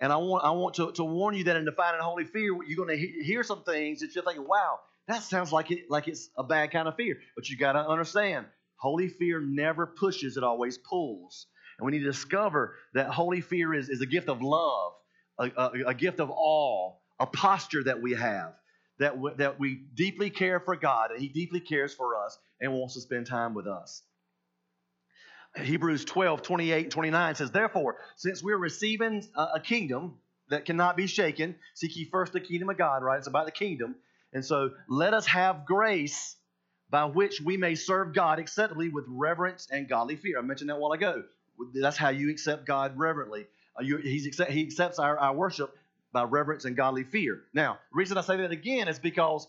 And 0.00 0.12
I 0.12 0.16
want, 0.16 0.44
I 0.44 0.50
want 0.50 0.74
to, 0.74 0.90
to 0.92 1.04
warn 1.04 1.36
you 1.36 1.44
that 1.44 1.54
in 1.54 1.64
defining 1.64 2.00
holy 2.00 2.24
fear, 2.24 2.52
you're 2.66 2.76
going 2.76 2.88
to 2.88 2.96
he- 2.96 3.22
hear 3.22 3.44
some 3.44 3.62
things 3.62 4.00
that 4.00 4.16
you're 4.16 4.24
thinking, 4.24 4.48
wow, 4.48 4.80
that 5.06 5.22
sounds 5.22 5.52
like, 5.52 5.70
it, 5.70 5.88
like 5.88 6.08
it's 6.08 6.28
a 6.36 6.42
bad 6.42 6.72
kind 6.72 6.88
of 6.88 6.96
fear. 6.96 7.18
But 7.36 7.48
you 7.48 7.56
got 7.56 7.74
to 7.74 7.88
understand, 7.88 8.46
holy 8.74 9.06
fear 9.06 9.40
never 9.40 9.86
pushes, 9.86 10.36
it 10.36 10.42
always 10.42 10.76
pulls. 10.76 11.46
And 11.78 11.86
we 11.86 11.92
need 11.92 12.00
to 12.00 12.10
discover 12.10 12.74
that 12.94 13.10
holy 13.10 13.42
fear 13.42 13.72
is, 13.74 13.88
is 13.88 14.00
a 14.00 14.06
gift 14.06 14.28
of 14.28 14.42
love, 14.42 14.94
a, 15.38 15.50
a, 15.56 15.70
a 15.88 15.94
gift 15.94 16.18
of 16.18 16.32
awe 16.32 16.96
a 17.18 17.26
posture 17.26 17.84
that 17.84 18.00
we 18.00 18.12
have 18.14 18.54
that, 18.98 19.14
w- 19.14 19.34
that 19.36 19.58
we 19.58 19.74
deeply 19.94 20.30
care 20.30 20.60
for 20.60 20.76
God 20.76 21.10
and 21.10 21.20
He 21.20 21.28
deeply 21.28 21.60
cares 21.60 21.94
for 21.94 22.16
us 22.24 22.38
and 22.60 22.72
wants 22.72 22.94
to 22.94 23.00
spend 23.00 23.26
time 23.26 23.54
with 23.54 23.66
us. 23.66 24.02
Hebrews 25.56 26.04
12, 26.06 26.42
28 26.42 26.90
29 26.90 27.34
says, 27.34 27.50
Therefore, 27.50 27.96
since 28.16 28.42
we're 28.42 28.56
receiving 28.56 29.22
a, 29.36 29.60
kingdom 29.60 30.14
that 30.48 30.64
cannot 30.64 30.96
be 30.96 31.06
shaken, 31.06 31.56
seek 31.74 31.94
ye 31.96 32.04
first 32.06 32.32
the 32.32 32.40
kingdom 32.40 32.70
of 32.70 32.78
God, 32.78 33.02
right? 33.02 33.18
It's 33.18 33.26
about 33.26 33.46
the 33.46 33.52
kingdom. 33.52 33.96
And 34.32 34.44
so 34.44 34.70
let 34.88 35.12
us 35.12 35.26
have 35.26 35.66
grace 35.66 36.36
by 36.88 37.04
which 37.04 37.40
we 37.40 37.56
may 37.56 37.74
serve 37.74 38.14
God 38.14 38.38
acceptably 38.38 38.88
with 38.88 39.04
reverence 39.08 39.68
and 39.70 39.88
godly 39.88 40.16
fear. 40.16 40.38
I 40.38 40.42
mentioned 40.42 40.70
that 40.70 40.76
a 40.76 40.78
while 40.78 40.92
ago. 40.92 41.22
That's 41.74 41.98
how 41.98 42.08
you 42.08 42.30
accept 42.30 42.66
God 42.66 42.98
reverently. 42.98 43.46
Uh, 43.78 43.82
you, 43.82 43.98
he's 43.98 44.26
accept, 44.26 44.50
he 44.50 44.62
accepts 44.62 44.98
our, 44.98 45.18
our 45.18 45.34
worship 45.34 45.74
by 46.12 46.24
reverence 46.24 46.64
and 46.64 46.76
godly 46.76 47.04
fear. 47.04 47.40
Now, 47.54 47.78
the 47.90 47.96
reason 47.96 48.18
I 48.18 48.22
say 48.22 48.36
that 48.38 48.50
again 48.50 48.88
is 48.88 48.98
because 48.98 49.46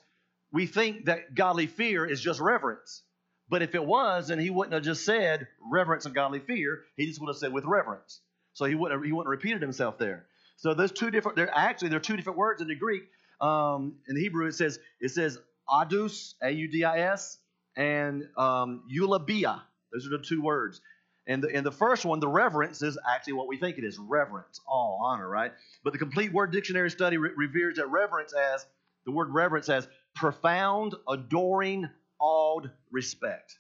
we 0.52 0.66
think 0.66 1.06
that 1.06 1.36
godly 1.36 1.68
fear 1.68 2.06
is 2.06 2.22
just 2.22 2.40
reverence. 2.40 3.04
But 3.50 3.62
if 3.62 3.76
it 3.76 3.86
was, 3.86 4.30
then 4.30 4.40
he 4.40 4.50
wouldn't 4.50 4.74
have 4.74 4.84
just 4.84 5.04
said 5.04 5.48
reverence 5.72 6.06
and 6.06 6.16
godly 6.16 6.40
fear. 6.40 6.82
He 6.96 7.06
just 7.06 7.20
would 7.20 7.28
have 7.28 7.38
said 7.38 7.52
with 7.54 7.66
reverence. 7.66 8.22
So 8.54 8.66
he 8.66 8.76
wouldn't 8.76 9.00
have, 9.00 9.06
he 9.06 9.12
wouldn't 9.12 9.28
have 9.28 9.40
repeated 9.40 9.62
himself 9.62 9.98
there. 9.98 10.26
So 10.58 10.74
there's 10.74 10.92
two 10.92 11.12
different. 11.12 11.36
There 11.36 11.50
actually 11.54 11.90
there 11.90 11.98
are 11.98 12.02
two 12.02 12.16
different 12.16 12.38
words 12.38 12.62
in 12.62 12.68
the 12.68 12.76
Greek. 12.76 13.04
Um, 13.42 13.96
in 14.08 14.16
the 14.16 14.22
Hebrew 14.22 14.48
it 14.48 14.54
says 14.54 14.80
it 15.02 15.10
says 15.10 15.38
adus 15.68 16.36
a 16.42 16.52
u 16.52 16.68
d 16.70 16.84
i 16.84 17.00
s 17.00 17.38
and 17.76 18.24
um, 18.38 18.84
eulabeia. 18.96 19.62
Those 19.92 20.08
are 20.08 20.18
the 20.18 20.24
two 20.24 20.42
words. 20.42 20.80
And 21.26 21.44
the, 21.44 21.56
and 21.56 21.66
the 21.66 21.72
first 21.72 22.04
one, 22.06 22.20
the 22.20 22.28
reverence, 22.28 22.82
is 22.82 22.98
actually 23.10 23.34
what 23.34 23.48
we 23.48 23.58
think 23.58 23.78
it 23.78 23.86
is 23.86 23.98
reverence, 23.98 24.60
all 24.68 25.00
honor, 25.04 25.28
right? 25.28 25.54
But 25.84 25.94
the 25.94 26.00
complete 26.00 26.34
word 26.34 26.52
dictionary 26.52 26.92
study 26.92 27.18
re- 27.18 27.32
reveres 27.36 27.78
that 27.78 27.88
reverence 27.90 28.34
as 28.34 28.66
the 29.06 29.12
word 29.12 29.30
reverence 29.30 29.70
as 29.70 29.88
profound, 30.16 30.96
adoring, 31.08 31.90
awed 32.20 32.72
respect. 32.92 33.58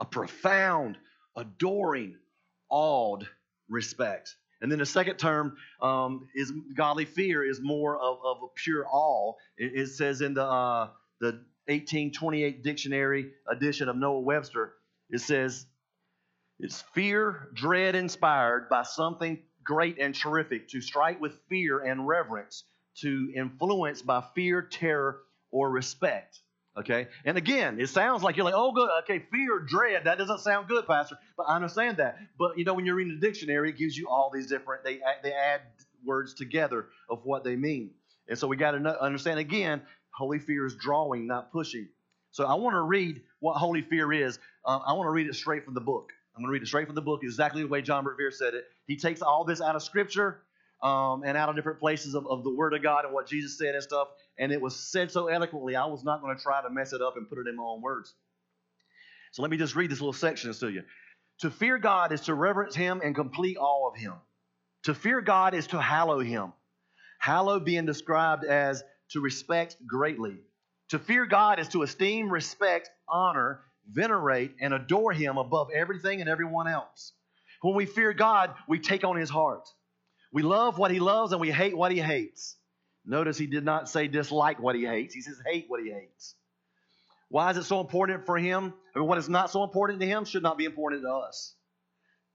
A 0.00 0.04
profound, 0.06 0.96
adoring, 1.36 2.16
awed 2.70 3.26
respect. 3.68 4.36
And 4.62 4.70
then 4.70 4.78
the 4.78 4.86
second 4.86 5.16
term 5.18 5.56
um, 5.80 6.28
is 6.34 6.52
godly 6.74 7.04
fear 7.04 7.42
is 7.42 7.60
more 7.60 7.98
of, 7.98 8.18
of 8.24 8.38
a 8.42 8.46
pure 8.54 8.86
awe. 8.90 9.34
It, 9.56 9.72
it 9.74 9.86
says 9.88 10.20
in 10.20 10.34
the 10.34 10.44
uh, 10.44 10.88
the 11.20 11.32
1828 11.66 12.62
dictionary 12.62 13.32
edition 13.50 13.88
of 13.88 13.96
Noah 13.96 14.20
Webster, 14.20 14.74
it 15.08 15.20
says 15.20 15.66
it's 16.62 16.82
fear, 16.94 17.48
dread 17.54 17.94
inspired 17.94 18.68
by 18.68 18.82
something 18.82 19.38
great 19.64 19.98
and 19.98 20.14
terrific, 20.14 20.68
to 20.68 20.80
strike 20.80 21.20
with 21.20 21.32
fear 21.48 21.80
and 21.80 22.06
reverence, 22.06 22.64
to 22.96 23.32
influence 23.34 24.02
by 24.02 24.22
fear, 24.34 24.62
terror, 24.62 25.20
or 25.50 25.70
respect. 25.70 26.40
Okay? 26.76 27.08
And 27.24 27.36
again, 27.36 27.80
it 27.80 27.88
sounds 27.88 28.22
like 28.22 28.36
you're 28.36 28.44
like, 28.44 28.54
oh, 28.56 28.72
good. 28.72 28.88
Okay, 29.02 29.24
fear, 29.30 29.58
dread. 29.58 30.04
That 30.04 30.18
doesn't 30.18 30.40
sound 30.40 30.68
good, 30.68 30.86
Pastor. 30.86 31.16
But 31.36 31.44
I 31.44 31.56
understand 31.56 31.98
that. 31.98 32.18
But 32.38 32.58
you 32.58 32.64
know, 32.64 32.74
when 32.74 32.86
you're 32.86 32.94
reading 32.94 33.18
the 33.18 33.26
dictionary, 33.26 33.70
it 33.70 33.76
gives 33.76 33.96
you 33.96 34.08
all 34.08 34.30
these 34.32 34.46
different, 34.46 34.84
they, 34.84 35.00
they 35.22 35.32
add 35.32 35.62
words 36.04 36.34
together 36.34 36.86
of 37.08 37.24
what 37.24 37.44
they 37.44 37.56
mean. 37.56 37.90
And 38.28 38.38
so 38.38 38.46
we 38.46 38.56
got 38.56 38.72
to 38.72 39.02
understand 39.02 39.38
again, 39.40 39.82
holy 40.10 40.38
fear 40.38 40.64
is 40.66 40.74
drawing, 40.76 41.26
not 41.26 41.52
pushing. 41.52 41.88
So 42.30 42.46
I 42.46 42.54
want 42.54 42.74
to 42.74 42.82
read 42.82 43.22
what 43.40 43.54
holy 43.54 43.82
fear 43.82 44.12
is. 44.12 44.38
Um, 44.64 44.82
I 44.86 44.92
want 44.92 45.06
to 45.06 45.10
read 45.10 45.26
it 45.26 45.34
straight 45.34 45.64
from 45.64 45.74
the 45.74 45.80
book. 45.80 46.12
I'm 46.40 46.44
going 46.44 46.52
to 46.52 46.52
read 46.54 46.62
it 46.62 46.68
straight 46.68 46.86
from 46.86 46.94
the 46.94 47.02
book, 47.02 47.20
exactly 47.22 47.60
the 47.60 47.68
way 47.68 47.82
John 47.82 48.02
Bevere 48.02 48.32
said 48.32 48.54
it. 48.54 48.64
He 48.86 48.96
takes 48.96 49.20
all 49.20 49.44
this 49.44 49.60
out 49.60 49.76
of 49.76 49.82
Scripture 49.82 50.40
um, 50.82 51.22
and 51.22 51.36
out 51.36 51.50
of 51.50 51.54
different 51.54 51.80
places 51.80 52.14
of, 52.14 52.26
of 52.26 52.44
the 52.44 52.50
Word 52.50 52.72
of 52.72 52.82
God 52.82 53.04
and 53.04 53.12
what 53.12 53.26
Jesus 53.26 53.58
said 53.58 53.74
and 53.74 53.82
stuff. 53.82 54.08
And 54.38 54.50
it 54.50 54.58
was 54.58 54.74
said 54.74 55.10
so 55.10 55.26
eloquently, 55.26 55.76
I 55.76 55.84
was 55.84 56.02
not 56.02 56.22
going 56.22 56.34
to 56.34 56.42
try 56.42 56.62
to 56.62 56.70
mess 56.70 56.94
it 56.94 57.02
up 57.02 57.18
and 57.18 57.28
put 57.28 57.36
it 57.36 57.46
in 57.46 57.56
my 57.56 57.62
own 57.62 57.82
words. 57.82 58.14
So 59.32 59.42
let 59.42 59.50
me 59.50 59.58
just 59.58 59.76
read 59.76 59.90
this 59.90 60.00
little 60.00 60.14
section 60.14 60.50
to 60.54 60.68
you. 60.70 60.82
To 61.40 61.50
fear 61.50 61.76
God 61.76 62.10
is 62.10 62.22
to 62.22 62.34
reverence 62.34 62.74
Him 62.74 63.02
and 63.04 63.14
complete 63.14 63.58
awe 63.58 63.90
of 63.90 63.98
Him. 63.98 64.14
To 64.84 64.94
fear 64.94 65.20
God 65.20 65.52
is 65.52 65.66
to 65.66 65.80
hallow 65.80 66.20
Him. 66.20 66.54
Hallow 67.18 67.60
being 67.60 67.84
described 67.84 68.46
as 68.46 68.82
to 69.10 69.20
respect 69.20 69.76
greatly. 69.86 70.38
To 70.88 70.98
fear 70.98 71.26
God 71.26 71.60
is 71.60 71.68
to 71.68 71.82
esteem, 71.82 72.30
respect, 72.30 72.88
honor, 73.06 73.60
venerate, 73.92 74.52
and 74.60 74.72
adore 74.74 75.12
Him 75.12 75.38
above 75.38 75.68
everything 75.74 76.20
and 76.20 76.28
everyone 76.28 76.68
else. 76.68 77.12
When 77.62 77.74
we 77.74 77.86
fear 77.86 78.12
God, 78.12 78.54
we 78.68 78.78
take 78.78 79.04
on 79.04 79.16
His 79.16 79.30
heart. 79.30 79.68
We 80.32 80.42
love 80.42 80.78
what 80.78 80.90
He 80.90 81.00
loves 81.00 81.32
and 81.32 81.40
we 81.40 81.50
hate 81.50 81.76
what 81.76 81.92
He 81.92 81.98
hates. 81.98 82.56
Notice 83.04 83.38
He 83.38 83.46
did 83.46 83.64
not 83.64 83.88
say 83.88 84.08
dislike 84.08 84.60
what 84.60 84.76
He 84.76 84.84
hates, 84.84 85.14
He 85.14 85.22
says 85.22 85.40
hate 85.46 85.66
what 85.68 85.82
He 85.82 85.90
hates. 85.90 86.34
Why 87.28 87.50
is 87.50 87.56
it 87.56 87.64
so 87.64 87.80
important 87.80 88.26
for 88.26 88.38
Him? 88.38 88.74
I 88.94 88.98
mean, 88.98 89.08
what 89.08 89.18
is 89.18 89.28
not 89.28 89.50
so 89.50 89.62
important 89.62 90.00
to 90.00 90.06
Him 90.06 90.24
should 90.24 90.42
not 90.42 90.58
be 90.58 90.64
important 90.64 91.02
to 91.02 91.10
us. 91.10 91.54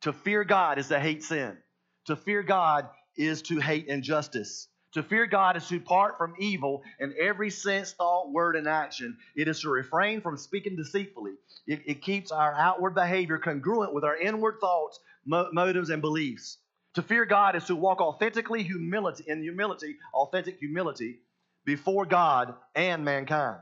To 0.01 0.13
fear 0.13 0.43
God 0.43 0.77
is 0.77 0.87
to 0.89 0.99
hate 0.99 1.23
sin. 1.23 1.57
To 2.05 2.15
fear 2.15 2.43
God 2.43 2.87
is 3.17 3.41
to 3.43 3.59
hate 3.59 3.87
injustice. 3.87 4.67
To 4.95 5.03
fear 5.03 5.27
God 5.27 5.57
is 5.57 5.67
to 5.67 5.79
part 5.81 6.17
from 6.17 6.35
evil 6.39 6.81
in 7.01 7.13
every 7.19 7.49
sense, 7.49 7.91
thought, 7.91 8.31
word, 8.31 8.55
and 8.55 8.65
action. 8.65 9.17
It 9.35 9.49
is 9.49 9.59
to 9.59 9.69
refrain 9.69 10.21
from 10.21 10.37
speaking 10.37 10.77
deceitfully. 10.77 11.33
It, 11.67 11.81
it 11.85 12.01
keeps 12.01 12.31
our 12.31 12.53
outward 12.53 12.95
behavior 12.95 13.37
congruent 13.37 13.93
with 13.93 14.05
our 14.05 14.15
inward 14.15 14.55
thoughts, 14.61 14.97
mo- 15.25 15.49
motives, 15.51 15.89
and 15.89 16.01
beliefs. 16.01 16.59
To 16.93 17.01
fear 17.01 17.25
God 17.25 17.57
is 17.57 17.65
to 17.65 17.75
walk 17.75 17.99
authentically 17.99 18.63
humility 18.63 19.25
in 19.27 19.41
humility, 19.41 19.97
authentic 20.13 20.59
humility 20.59 21.19
before 21.65 22.05
God 22.05 22.53
and 22.73 23.03
mankind. 23.03 23.59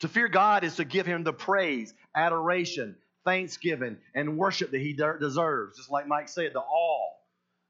To 0.00 0.08
fear 0.08 0.28
God 0.28 0.64
is 0.64 0.76
to 0.76 0.86
give 0.86 1.04
him 1.04 1.24
the 1.24 1.32
praise, 1.34 1.92
adoration, 2.14 2.96
thanksgiving, 3.26 3.98
and 4.14 4.38
worship 4.38 4.70
that 4.70 4.80
he 4.80 4.94
de- 4.94 5.18
deserves. 5.20 5.76
Just 5.76 5.90
like 5.90 6.06
Mike 6.06 6.30
said, 6.30 6.54
the 6.54 6.60
awe 6.60 7.07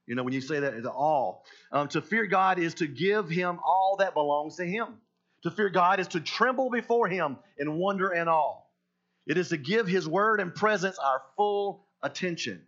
you 0.08 0.14
know, 0.14 0.22
when 0.22 0.32
you 0.32 0.40
say 0.40 0.58
that, 0.58 0.82
the 0.82 0.90
all. 0.90 1.44
Um, 1.70 1.86
to 1.88 2.00
fear 2.00 2.26
God 2.26 2.58
is 2.58 2.74
to 2.74 2.86
give 2.86 3.28
Him 3.28 3.60
all 3.62 3.96
that 3.98 4.14
belongs 4.14 4.56
to 4.56 4.64
Him. 4.64 4.86
To 5.42 5.50
fear 5.50 5.68
God 5.68 6.00
is 6.00 6.08
to 6.08 6.20
tremble 6.20 6.70
before 6.70 7.08
Him 7.08 7.36
in 7.58 7.74
wonder 7.74 8.08
and 8.08 8.28
awe. 8.28 8.62
It 9.26 9.36
is 9.36 9.50
to 9.50 9.58
give 9.58 9.86
His 9.86 10.08
word 10.08 10.40
and 10.40 10.54
presence 10.54 10.98
our 10.98 11.20
full 11.36 11.84
attention. 12.02 12.62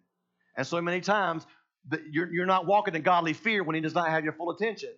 And 0.55 0.67
so 0.67 0.83
many 0.83 1.01
times, 1.01 1.47
you're, 2.11 2.31
you're 2.31 2.47
not 2.47 2.67
walking 2.67 2.95
in 2.95 3.01
godly 3.01 3.33
fear 3.33 3.65
when 3.65 3.75
He 3.75 3.81
does 3.81 3.95
not 3.95 4.11
have 4.11 4.23
your 4.23 4.35
full 4.35 4.51
attention. 4.51 4.91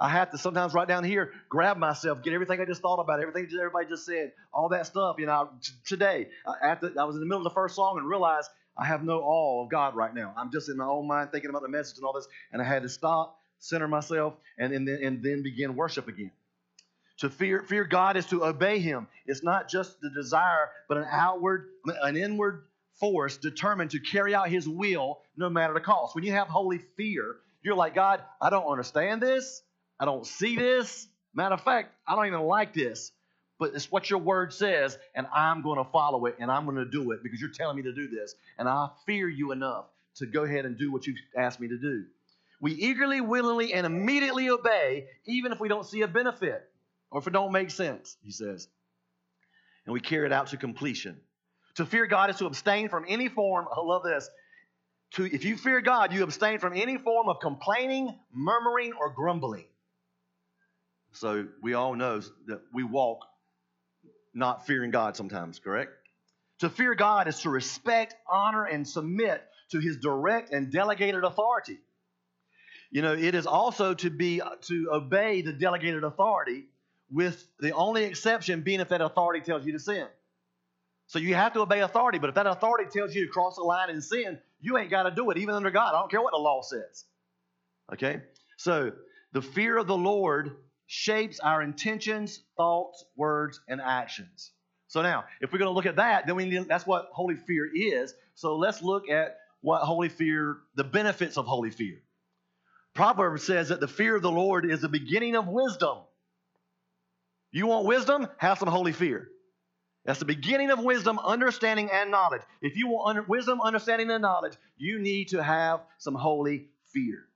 I 0.00 0.08
have 0.08 0.30
to 0.30 0.38
sometimes 0.38 0.72
right 0.72 0.88
down 0.88 1.04
here 1.04 1.32
grab 1.50 1.76
myself, 1.76 2.22
get 2.22 2.32
everything 2.32 2.60
I 2.60 2.64
just 2.64 2.80
thought 2.80 2.98
about, 2.98 3.20
everything 3.20 3.46
everybody 3.56 3.86
just 3.86 4.06
said, 4.06 4.32
all 4.52 4.70
that 4.70 4.86
stuff. 4.86 5.16
You 5.18 5.26
know, 5.26 5.50
today, 5.84 6.28
after 6.62 6.92
I 6.98 7.04
was 7.04 7.14
in 7.14 7.20
the 7.20 7.26
middle 7.26 7.46
of 7.46 7.52
the 7.52 7.54
first 7.54 7.76
song 7.76 7.98
and 7.98 8.08
realized 8.08 8.48
I 8.76 8.84
have 8.86 9.04
no 9.04 9.20
awe 9.20 9.64
of 9.64 9.70
God 9.70 9.94
right 9.94 10.14
now. 10.14 10.34
I'm 10.36 10.50
just 10.50 10.68
in 10.68 10.76
my 10.76 10.86
own 10.86 11.06
mind 11.06 11.30
thinking 11.30 11.50
about 11.50 11.62
the 11.62 11.68
message 11.68 11.98
and 11.98 12.04
all 12.04 12.12
this, 12.12 12.26
and 12.52 12.60
I 12.60 12.64
had 12.64 12.82
to 12.82 12.88
stop, 12.88 13.38
center 13.58 13.86
myself, 13.86 14.34
and, 14.58 14.72
and, 14.72 14.86
then, 14.86 15.00
and 15.02 15.22
then 15.22 15.42
begin 15.42 15.76
worship 15.76 16.08
again. 16.08 16.32
To 17.18 17.30
fear, 17.30 17.62
fear 17.62 17.84
God 17.84 18.16
is 18.16 18.26
to 18.26 18.44
obey 18.44 18.80
Him. 18.80 19.06
It's 19.26 19.42
not 19.44 19.68
just 19.68 20.00
the 20.00 20.10
desire, 20.10 20.70
but 20.88 20.98
an 20.98 21.06
outward, 21.08 21.68
an 22.02 22.16
inward 22.16 22.64
force 22.98 23.36
determined 23.36 23.92
to 23.92 24.00
carry 24.00 24.34
out 24.34 24.48
His 24.48 24.68
will 24.68 25.20
no 25.36 25.48
matter 25.48 25.74
the 25.74 25.80
cost. 25.80 26.14
When 26.14 26.24
you 26.24 26.32
have 26.32 26.48
holy 26.48 26.78
fear, 26.96 27.36
you're 27.62 27.76
like, 27.76 27.94
God, 27.94 28.20
I 28.40 28.50
don't 28.50 28.66
understand 28.66 29.22
this. 29.22 29.62
I 30.00 30.04
don't 30.04 30.26
see 30.26 30.56
this. 30.56 31.06
Matter 31.32 31.54
of 31.54 31.62
fact, 31.62 31.92
I 32.06 32.16
don't 32.16 32.26
even 32.26 32.40
like 32.40 32.74
this 32.74 33.12
but 33.64 33.74
it's 33.74 33.90
what 33.90 34.10
your 34.10 34.18
word 34.18 34.52
says, 34.52 34.98
and 35.14 35.26
I'm 35.34 35.62
going 35.62 35.82
to 35.82 35.90
follow 35.90 36.26
it, 36.26 36.36
and 36.38 36.50
I'm 36.50 36.66
going 36.66 36.76
to 36.76 36.84
do 36.84 37.12
it 37.12 37.22
because 37.22 37.40
you're 37.40 37.48
telling 37.48 37.78
me 37.78 37.82
to 37.84 37.94
do 37.94 38.08
this, 38.08 38.34
and 38.58 38.68
I 38.68 38.88
fear 39.06 39.26
you 39.26 39.52
enough 39.52 39.86
to 40.16 40.26
go 40.26 40.44
ahead 40.44 40.66
and 40.66 40.76
do 40.76 40.92
what 40.92 41.06
you've 41.06 41.16
asked 41.34 41.60
me 41.60 41.68
to 41.68 41.78
do. 41.78 42.04
We 42.60 42.72
eagerly, 42.72 43.22
willingly, 43.22 43.72
and 43.72 43.86
immediately 43.86 44.50
obey, 44.50 45.06
even 45.24 45.50
if 45.50 45.60
we 45.60 45.68
don't 45.68 45.86
see 45.86 46.02
a 46.02 46.06
benefit 46.06 46.68
or 47.10 47.20
if 47.20 47.26
it 47.26 47.32
don't 47.32 47.52
make 47.52 47.70
sense, 47.70 48.18
he 48.22 48.32
says. 48.32 48.68
And 49.86 49.94
we 49.94 50.00
carry 50.00 50.26
it 50.26 50.32
out 50.32 50.48
to 50.48 50.58
completion. 50.58 51.16
To 51.76 51.86
fear 51.86 52.04
God 52.04 52.28
is 52.28 52.36
to 52.36 52.46
abstain 52.46 52.90
from 52.90 53.06
any 53.08 53.30
form, 53.30 53.66
I 53.74 53.80
love 53.80 54.02
this. 54.02 54.28
To, 55.12 55.24
if 55.24 55.42
you 55.46 55.56
fear 55.56 55.80
God, 55.80 56.12
you 56.12 56.22
abstain 56.22 56.58
from 56.58 56.74
any 56.76 56.98
form 56.98 57.30
of 57.30 57.40
complaining, 57.40 58.14
murmuring, 58.30 58.92
or 59.00 59.08
grumbling. 59.08 59.64
So 61.12 61.46
we 61.62 61.72
all 61.72 61.94
know 61.94 62.20
that 62.48 62.60
we 62.74 62.84
walk 62.84 63.20
not 64.34 64.66
fearing 64.66 64.90
God 64.90 65.16
sometimes, 65.16 65.58
correct? 65.58 65.92
To 66.60 66.68
fear 66.68 66.94
God 66.94 67.28
is 67.28 67.40
to 67.40 67.50
respect, 67.50 68.14
honor, 68.30 68.64
and 68.64 68.86
submit 68.86 69.42
to 69.70 69.78
his 69.78 69.96
direct 69.96 70.52
and 70.52 70.70
delegated 70.70 71.24
authority. 71.24 71.78
You 72.90 73.02
know, 73.02 73.12
it 73.12 73.34
is 73.34 73.46
also 73.46 73.94
to 73.94 74.10
be 74.10 74.40
to 74.62 74.88
obey 74.92 75.42
the 75.42 75.52
delegated 75.52 76.04
authority 76.04 76.66
with 77.10 77.44
the 77.58 77.72
only 77.72 78.04
exception 78.04 78.62
being 78.62 78.80
if 78.80 78.88
that 78.90 79.00
authority 79.00 79.40
tells 79.44 79.66
you 79.66 79.72
to 79.72 79.78
sin. 79.78 80.06
So 81.08 81.18
you 81.18 81.34
have 81.34 81.52
to 81.54 81.60
obey 81.60 81.80
authority, 81.80 82.18
but 82.18 82.28
if 82.28 82.34
that 82.36 82.46
authority 82.46 82.88
tells 82.90 83.14
you 83.14 83.26
to 83.26 83.32
cross 83.32 83.56
the 83.56 83.62
line 83.62 83.90
and 83.90 84.02
sin, 84.02 84.38
you 84.60 84.78
ain't 84.78 84.90
got 84.90 85.02
to 85.04 85.10
do 85.10 85.30
it, 85.30 85.38
even 85.38 85.54
under 85.54 85.70
God. 85.70 85.94
I 85.94 85.98
don't 86.00 86.10
care 86.10 86.22
what 86.22 86.32
the 86.32 86.38
law 86.38 86.62
says. 86.62 87.04
Okay? 87.92 88.22
So 88.56 88.92
The 89.34 89.42
fear 89.42 89.76
of 89.76 89.88
the 89.88 89.96
Lord 89.96 90.56
shapes 90.86 91.40
our 91.40 91.62
intentions, 91.62 92.42
thoughts, 92.56 93.04
words, 93.16 93.60
and 93.68 93.80
actions. 93.80 94.52
So 94.88 95.02
now, 95.02 95.24
if 95.40 95.52
we're 95.52 95.58
going 95.58 95.70
to 95.70 95.74
look 95.74 95.86
at 95.86 95.96
that, 95.96 96.26
then 96.26 96.36
we 96.36 96.46
need, 96.46 96.68
that's 96.68 96.86
what 96.86 97.08
holy 97.12 97.36
fear 97.36 97.68
is. 97.74 98.14
So 98.34 98.56
let's 98.56 98.82
look 98.82 99.08
at 99.08 99.38
what 99.60 99.80
holy 99.82 100.08
fear, 100.08 100.58
the 100.76 100.84
benefits 100.84 101.36
of 101.36 101.46
holy 101.46 101.70
fear. 101.70 101.96
Proverbs 102.94 103.42
says 103.42 103.70
that 103.70 103.80
the 103.80 103.88
fear 103.88 104.14
of 104.14 104.22
the 104.22 104.30
Lord 104.30 104.70
is 104.70 104.82
the 104.82 104.88
beginning 104.88 105.34
of 105.34 105.48
wisdom. 105.48 105.98
You 107.50 107.66
want 107.66 107.86
wisdom? 107.86 108.28
Have 108.38 108.58
some 108.58 108.68
holy 108.68 108.92
fear. 108.92 109.28
That's 110.04 110.18
the 110.18 110.26
beginning 110.26 110.70
of 110.70 110.80
wisdom, 110.80 111.18
understanding, 111.18 111.88
and 111.90 112.10
knowledge. 112.10 112.42
If 112.60 112.76
you 112.76 112.88
want 112.88 113.28
wisdom, 113.28 113.60
understanding, 113.60 114.10
and 114.10 114.20
knowledge, 114.20 114.54
you 114.76 114.98
need 114.98 115.28
to 115.28 115.42
have 115.42 115.80
some 115.98 116.14
holy 116.14 116.68
fear. 116.92 117.26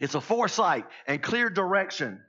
It's 0.00 0.14
a 0.14 0.20
foresight 0.20 0.86
and 1.06 1.22
clear 1.22 1.50
direction. 1.50 2.20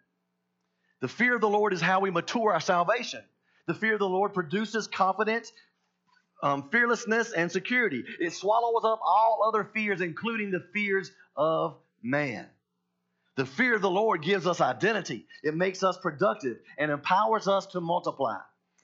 The 0.99 1.07
fear 1.07 1.35
of 1.35 1.41
the 1.41 1.49
Lord 1.49 1.73
is 1.73 1.81
how 1.81 2.01
we 2.01 2.11
mature 2.11 2.53
our 2.53 2.59
salvation. 2.59 3.23
The 3.67 3.73
fear 3.73 3.93
of 3.93 3.99
the 3.99 4.09
Lord 4.09 4.33
produces 4.33 4.87
confidence, 4.87 5.51
um, 6.43 6.69
fearlessness, 6.69 7.31
and 7.31 7.51
security. 7.51 8.03
It 8.19 8.33
swallows 8.33 8.83
up 8.83 8.99
all 9.05 9.43
other 9.47 9.63
fears, 9.63 10.01
including 10.01 10.51
the 10.51 10.65
fears 10.73 11.11
of 11.35 11.77
man. 12.03 12.47
The 13.37 13.45
fear 13.45 13.75
of 13.75 13.81
the 13.81 13.89
Lord 13.89 14.21
gives 14.21 14.45
us 14.45 14.59
identity, 14.59 15.25
it 15.41 15.55
makes 15.55 15.83
us 15.83 15.97
productive, 15.97 16.57
and 16.77 16.91
empowers 16.91 17.47
us 17.47 17.65
to 17.67 17.79
multiply. 17.79 18.37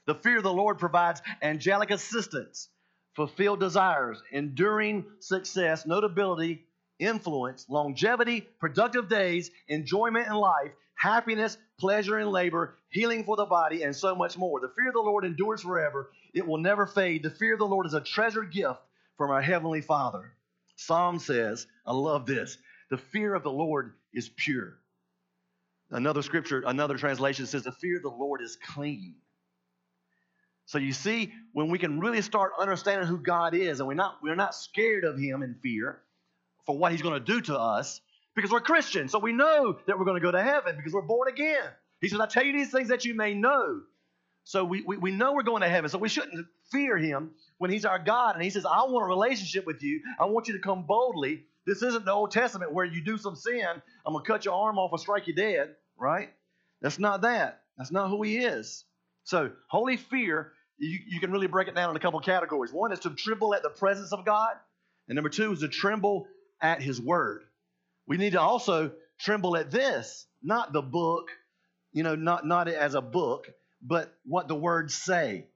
The 0.06 0.15
fear 0.15 0.38
of 0.38 0.44
the 0.44 0.53
Lord 0.53 0.79
provides 0.79 1.22
angelic 1.41 1.91
assistance, 1.91 2.70
fulfilled 3.13 3.60
desires, 3.60 4.22
enduring 4.32 5.06
success, 5.20 5.86
notability, 5.86 6.67
influence, 7.00 7.66
longevity, 7.70 8.42
productive 8.60 9.10
days, 9.10 9.51
enjoyment 9.68 10.27
in 10.27 10.34
life, 10.34 10.72
happiness, 10.96 11.58
pleasure 11.80 12.20
in 12.20 12.30
labor, 12.30 12.75
healing 12.89 13.24
for 13.24 13.36
the 13.36 13.46
body, 13.46 13.84
and 13.84 13.96
so 13.96 14.16
much 14.16 14.38
more. 14.38 14.60
The 14.60 14.74
fear 14.75 14.88
of 14.89 14.94
the 14.94 15.01
Lord 15.01 15.25
endures 15.25 15.62
forever. 15.62 16.12
It 16.34 16.46
will 16.46 16.58
never 16.58 16.86
fade. 16.86 17.24
The 17.24 17.30
fear 17.30 17.54
of 17.54 17.60
the 17.60 17.68
Lord 17.68 17.86
is 17.86 17.94
a 17.94 18.01
treasured 18.01 18.51
gift 18.51 18.80
from 19.18 19.32
our 19.32 19.42
Heavenly 19.42 19.82
Father. 19.82 20.34
Psalm 20.75 21.20
says, 21.20 21.68
I 21.86 21.94
love 21.94 22.25
this. 22.25 22.58
The 22.89 22.98
fear 22.98 23.34
of 23.34 23.44
the 23.44 23.51
Lord 23.51 23.94
is 24.13 24.30
pure. 24.30 24.77
Another 25.89 26.22
scripture, 26.22 26.63
another 26.66 26.98
translation 26.98 27.46
says, 27.46 27.63
The 27.63 27.72
fear 27.72 27.98
of 27.98 28.04
the 28.04 28.10
Lord 28.10 28.42
is 28.42 28.58
clean. 28.58 29.16
So 30.66 30.80
you 30.80 30.92
see, 30.92 31.32
when 31.54 31.70
we 31.70 31.80
can 31.80 32.00
really 32.00 32.22
start 32.22 32.51
understanding 32.60 33.08
who 33.08 33.18
God 33.18 33.56
is, 33.56 33.80
and 33.80 33.88
we're 33.88 33.94
not, 33.94 34.18
we're 34.22 34.36
not 34.36 34.54
scared 34.54 35.06
of 35.06 35.18
Him 35.18 35.42
in 35.42 35.56
fear 35.63 36.01
for 36.68 36.78
what 36.78 36.92
He's 36.92 37.02
going 37.02 37.16
to 37.16 37.20
do 37.20 37.42
to 37.42 37.58
us, 37.58 38.00
because 38.36 38.52
we're 38.52 38.62
Christians. 38.62 39.12
So 39.12 39.18
we 39.18 39.34
know 39.34 39.80
that 39.88 39.98
we're 39.98 40.06
going 40.06 40.22
to 40.22 40.26
go 40.26 40.32
to 40.32 40.44
heaven 40.44 40.76
because 40.78 40.94
we're 40.94 41.02
born 41.02 41.28
again. 41.28 41.64
He 42.00 42.10
says, 42.10 42.20
I 42.20 42.28
tell 42.28 42.46
you 42.46 42.54
these 42.54 42.70
things 42.70 42.90
that 42.90 43.06
you 43.06 43.16
may 43.16 43.34
know. 43.34 43.82
So 44.44 44.64
we, 44.64 44.84
we, 44.84 44.98
we 44.98 45.12
know 45.12 45.34
we're 45.34 45.42
going 45.42 45.64
to 45.64 45.70
heaven. 45.70 45.90
So 45.90 45.98
we 45.98 46.08
shouldn't 46.08 46.46
fear 46.72 46.98
him 46.98 47.32
when 47.58 47.72
he's 47.72 47.84
our 47.84 47.98
God. 47.98 48.36
And 48.36 48.44
he 48.44 48.52
says, 48.52 48.66
I 48.66 48.84
want 48.84 49.04
a 49.04 49.08
relationship 49.08 49.66
with 49.66 49.82
you. 49.82 50.02
I 50.20 50.26
want 50.26 50.48
you 50.48 50.54
to 50.54 50.60
come 50.60 50.86
boldly. 50.86 51.44
This 51.66 51.82
isn't 51.82 52.06
the 52.06 52.14
Old 52.14 52.32
Testament 52.32 52.72
where 52.72 52.86
you 52.86 53.04
do 53.04 53.18
some 53.18 53.36
sin, 53.36 53.66
I'm 54.06 54.14
going 54.14 54.24
to 54.24 54.32
cut 54.32 54.46
your 54.46 54.54
arm 54.54 54.78
off 54.78 54.92
or 54.94 55.00
strike 55.00 55.28
you 55.28 55.34
dead, 55.34 55.76
right? 55.98 56.30
That's 56.82 57.00
not 57.00 57.22
that. 57.24 57.62
That's 57.78 57.92
not 57.92 58.10
who 58.10 58.24
he 58.24 58.38
is. 58.38 58.86
So 59.26 59.52
holy 59.68 59.98
fear, 59.98 60.54
you, 60.78 61.00
you 61.08 61.20
can 61.20 61.32
really 61.32 61.48
break 61.48 61.68
it 61.68 61.76
down 61.76 61.90
in 61.90 61.96
a 61.96 62.00
couple 62.00 62.20
categories. 62.22 62.72
One 62.72 62.94
is 62.94 63.00
to 63.00 63.10
tremble 63.10 63.54
at 63.54 63.64
the 63.64 63.70
presence 63.70 64.14
of 64.14 64.24
God. 64.24 64.54
And 65.10 65.16
number 65.16 65.30
two 65.30 65.52
is 65.52 65.60
to 65.60 65.68
tremble 65.68 66.28
at 66.62 66.82
his 66.82 67.02
word. 67.02 67.44
We 68.08 68.18
need 68.18 68.34
to 68.34 68.42
also 68.42 68.92
tremble 69.20 69.58
at 69.58 69.72
this, 69.72 70.26
not 70.42 70.74
the 70.74 70.82
book, 70.82 71.30
you 71.92 72.04
know, 72.04 72.16
not, 72.16 72.46
not 72.46 72.68
as 72.68 72.96
a 72.96 73.02
book, 73.02 73.50
but 73.82 74.14
what 74.26 74.48
the 74.48 74.56
words 74.56 74.96
say 74.96 75.48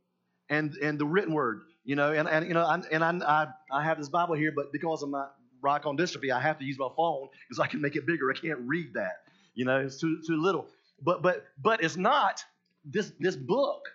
and, 0.50 0.76
and 0.76 1.00
the 1.00 1.06
written 1.06 1.34
word, 1.34 1.62
you 1.84 1.96
know, 1.96 2.12
and, 2.12 2.28
and 2.28 2.48
you 2.48 2.54
know, 2.54 2.64
I, 2.66 2.82
and 2.92 3.04
I, 3.04 3.48
I, 3.72 3.84
have 3.84 3.98
this 3.98 4.10
Bible 4.10 4.36
here, 4.36 4.52
but 4.56 4.72
because 4.72 5.02
of 5.02 5.10
my 5.10 5.26
Ricon 5.62 5.98
dystrophy, 5.98 6.32
I 6.32 6.40
have 6.40 6.60
to 6.60 6.66
use 6.66 6.78
my 6.78 6.90
phone 6.96 7.30
because 7.48 7.60
I 7.60 7.68
can 7.68 7.82
make 7.82 7.96
it 7.96 8.06
bigger. 8.06 8.32
I 8.32 8.38
can't 8.38 8.60
read 8.62 8.94
that, 8.96 9.22
you 9.54 9.66
know, 9.66 9.80
it's 9.80 10.00
too, 10.00 10.22
too 10.26 10.42
little. 10.42 10.68
But, 11.02 11.22
but, 11.22 11.46
but 11.62 11.84
it's 11.84 11.98
not 11.98 12.44
this, 12.86 13.12
this 13.20 13.36
book. 13.36 13.86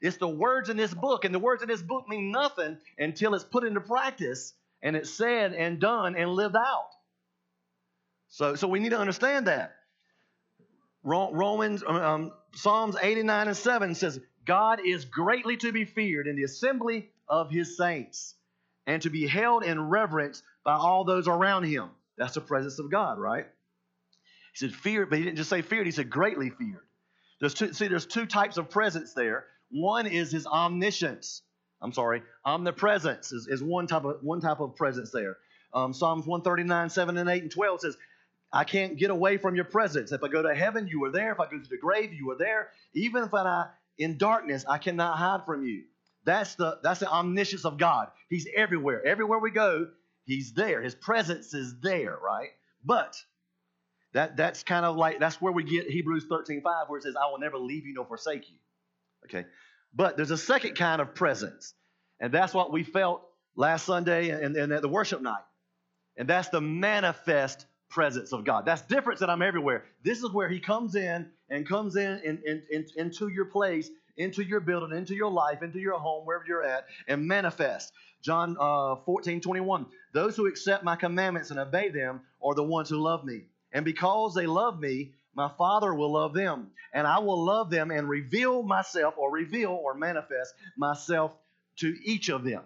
It's 0.00 0.16
the 0.16 0.28
words 0.28 0.68
in 0.68 0.76
this 0.76 0.94
book, 0.94 1.24
and 1.24 1.34
the 1.34 1.40
words 1.40 1.62
in 1.62 1.68
this 1.68 1.82
book 1.82 2.08
mean 2.08 2.30
nothing 2.30 2.78
until 2.98 3.34
it's 3.34 3.44
put 3.44 3.64
into 3.64 3.80
practice 3.80 4.54
and 4.82 4.96
it's 4.96 5.10
said 5.10 5.52
and 5.52 5.80
done 5.80 6.16
and 6.16 6.30
lived 6.30 6.56
out. 6.56 6.88
So, 8.28 8.54
so 8.54 8.68
we 8.68 8.78
need 8.78 8.90
to 8.90 8.98
understand 8.98 9.46
that. 9.46 9.74
Romans, 11.02 11.82
um, 11.86 11.96
um, 11.96 12.32
Psalms 12.54 12.96
89 13.00 13.48
and 13.48 13.56
7 13.56 13.94
says, 13.94 14.20
God 14.44 14.80
is 14.84 15.04
greatly 15.04 15.56
to 15.58 15.72
be 15.72 15.84
feared 15.84 16.26
in 16.26 16.36
the 16.36 16.42
assembly 16.44 17.10
of 17.28 17.50
his 17.50 17.76
saints 17.76 18.34
and 18.86 19.02
to 19.02 19.10
be 19.10 19.26
held 19.26 19.64
in 19.64 19.88
reverence 19.88 20.42
by 20.64 20.74
all 20.74 21.04
those 21.04 21.28
around 21.28 21.64
him. 21.64 21.90
That's 22.16 22.34
the 22.34 22.40
presence 22.40 22.78
of 22.78 22.90
God, 22.90 23.18
right? 23.18 23.46
He 24.54 24.66
said 24.66 24.74
feared, 24.74 25.10
but 25.10 25.18
he 25.18 25.24
didn't 25.24 25.36
just 25.36 25.50
say 25.50 25.62
feared, 25.62 25.86
he 25.86 25.92
said 25.92 26.10
greatly 26.10 26.50
feared. 26.50 26.84
There's 27.40 27.54
two, 27.54 27.72
see, 27.72 27.88
there's 27.88 28.06
two 28.06 28.26
types 28.26 28.56
of 28.56 28.70
presence 28.70 29.14
there. 29.14 29.44
One 29.70 30.06
is 30.06 30.32
his 30.32 30.46
omniscience. 30.46 31.42
I'm 31.80 31.92
sorry, 31.92 32.22
omnipresence 32.44 33.32
is, 33.32 33.46
is 33.46 33.62
one 33.62 33.86
type 33.86 34.04
of 34.04 34.22
one 34.22 34.40
type 34.40 34.60
of 34.60 34.76
presence 34.76 35.10
there. 35.10 35.36
Um, 35.72 35.92
Psalms 35.92 36.26
139, 36.26 36.90
7 36.90 37.18
and 37.18 37.28
8 37.28 37.42
and 37.42 37.52
12 37.52 37.80
says, 37.80 37.96
I 38.52 38.64
can't 38.64 38.96
get 38.96 39.10
away 39.10 39.36
from 39.36 39.54
your 39.54 39.66
presence. 39.66 40.12
If 40.12 40.24
I 40.24 40.28
go 40.28 40.42
to 40.42 40.54
heaven, 40.54 40.88
you 40.88 41.04
are 41.04 41.10
there. 41.10 41.32
If 41.32 41.40
I 41.40 41.44
go 41.44 41.58
to 41.58 41.68
the 41.68 41.76
grave, 41.76 42.14
you 42.14 42.30
are 42.30 42.38
there. 42.38 42.70
Even 42.94 43.24
if 43.24 43.34
I'm 43.34 43.66
in 43.98 44.16
darkness, 44.16 44.64
I 44.66 44.78
cannot 44.78 45.18
hide 45.18 45.44
from 45.44 45.64
you. 45.64 45.84
That's 46.24 46.54
the 46.54 46.78
that's 46.82 47.00
the 47.00 47.10
omniscience 47.10 47.64
of 47.64 47.78
God. 47.78 48.08
He's 48.28 48.46
everywhere. 48.54 49.04
Everywhere 49.06 49.38
we 49.38 49.50
go, 49.50 49.88
He's 50.24 50.52
there. 50.52 50.82
His 50.82 50.94
presence 50.94 51.54
is 51.54 51.80
there, 51.80 52.18
right? 52.22 52.50
But 52.84 53.16
that 54.12 54.36
that's 54.36 54.62
kind 54.62 54.84
of 54.84 54.96
like 54.96 55.18
that's 55.20 55.40
where 55.40 55.52
we 55.52 55.64
get 55.64 55.88
Hebrews 55.88 56.26
13, 56.28 56.60
5, 56.62 56.88
where 56.88 56.98
it 56.98 57.02
says, 57.02 57.14
I 57.16 57.30
will 57.30 57.38
never 57.38 57.58
leave 57.58 57.86
you 57.86 57.94
nor 57.94 58.06
forsake 58.06 58.48
you. 58.50 58.56
Okay. 59.24 59.46
But 59.94 60.16
there's 60.16 60.30
a 60.30 60.38
second 60.38 60.76
kind 60.76 61.00
of 61.00 61.14
presence. 61.14 61.74
And 62.20 62.32
that's 62.32 62.52
what 62.52 62.72
we 62.72 62.84
felt 62.84 63.22
last 63.56 63.86
Sunday 63.86 64.30
and, 64.30 64.56
and 64.56 64.72
at 64.72 64.82
the 64.82 64.88
worship 64.88 65.20
night. 65.20 65.42
And 66.16 66.28
that's 66.28 66.48
the 66.48 66.60
manifest 66.60 67.66
presence 67.88 68.32
of 68.32 68.44
God. 68.44 68.66
That's 68.66 68.82
different 68.82 69.20
than 69.20 69.30
I'm 69.30 69.42
everywhere. 69.42 69.84
This 70.02 70.22
is 70.22 70.30
where 70.30 70.48
He 70.48 70.60
comes 70.60 70.94
in 70.94 71.30
and 71.48 71.66
comes 71.66 71.96
in, 71.96 72.20
in, 72.24 72.42
in, 72.44 72.62
in, 72.70 72.86
into 72.96 73.28
your 73.28 73.46
place, 73.46 73.88
into 74.16 74.44
your 74.44 74.60
building, 74.60 74.96
into 74.96 75.14
your 75.14 75.30
life, 75.30 75.62
into 75.62 75.78
your 75.78 75.98
home, 75.98 76.26
wherever 76.26 76.44
you're 76.46 76.64
at, 76.64 76.86
and 77.06 77.26
manifest. 77.26 77.92
John 78.22 78.56
uh, 78.58 78.96
14, 79.06 79.40
21. 79.40 79.86
Those 80.12 80.36
who 80.36 80.46
accept 80.46 80.84
my 80.84 80.96
commandments 80.96 81.50
and 81.50 81.58
obey 81.58 81.88
them 81.88 82.20
are 82.42 82.54
the 82.54 82.64
ones 82.64 82.90
who 82.90 82.98
love 82.98 83.24
me. 83.24 83.42
And 83.72 83.84
because 83.84 84.34
they 84.34 84.46
love 84.46 84.80
me, 84.80 85.12
my 85.38 85.48
Father 85.56 85.94
will 85.94 86.12
love 86.12 86.34
them. 86.34 86.72
And 86.92 87.06
I 87.06 87.20
will 87.20 87.44
love 87.44 87.70
them 87.70 87.90
and 87.90 88.08
reveal 88.08 88.62
myself, 88.62 89.14
or 89.16 89.30
reveal 89.30 89.70
or 89.70 89.94
manifest 89.94 90.52
myself 90.76 91.32
to 91.76 91.94
each 92.02 92.28
of 92.28 92.42
them. 92.42 92.64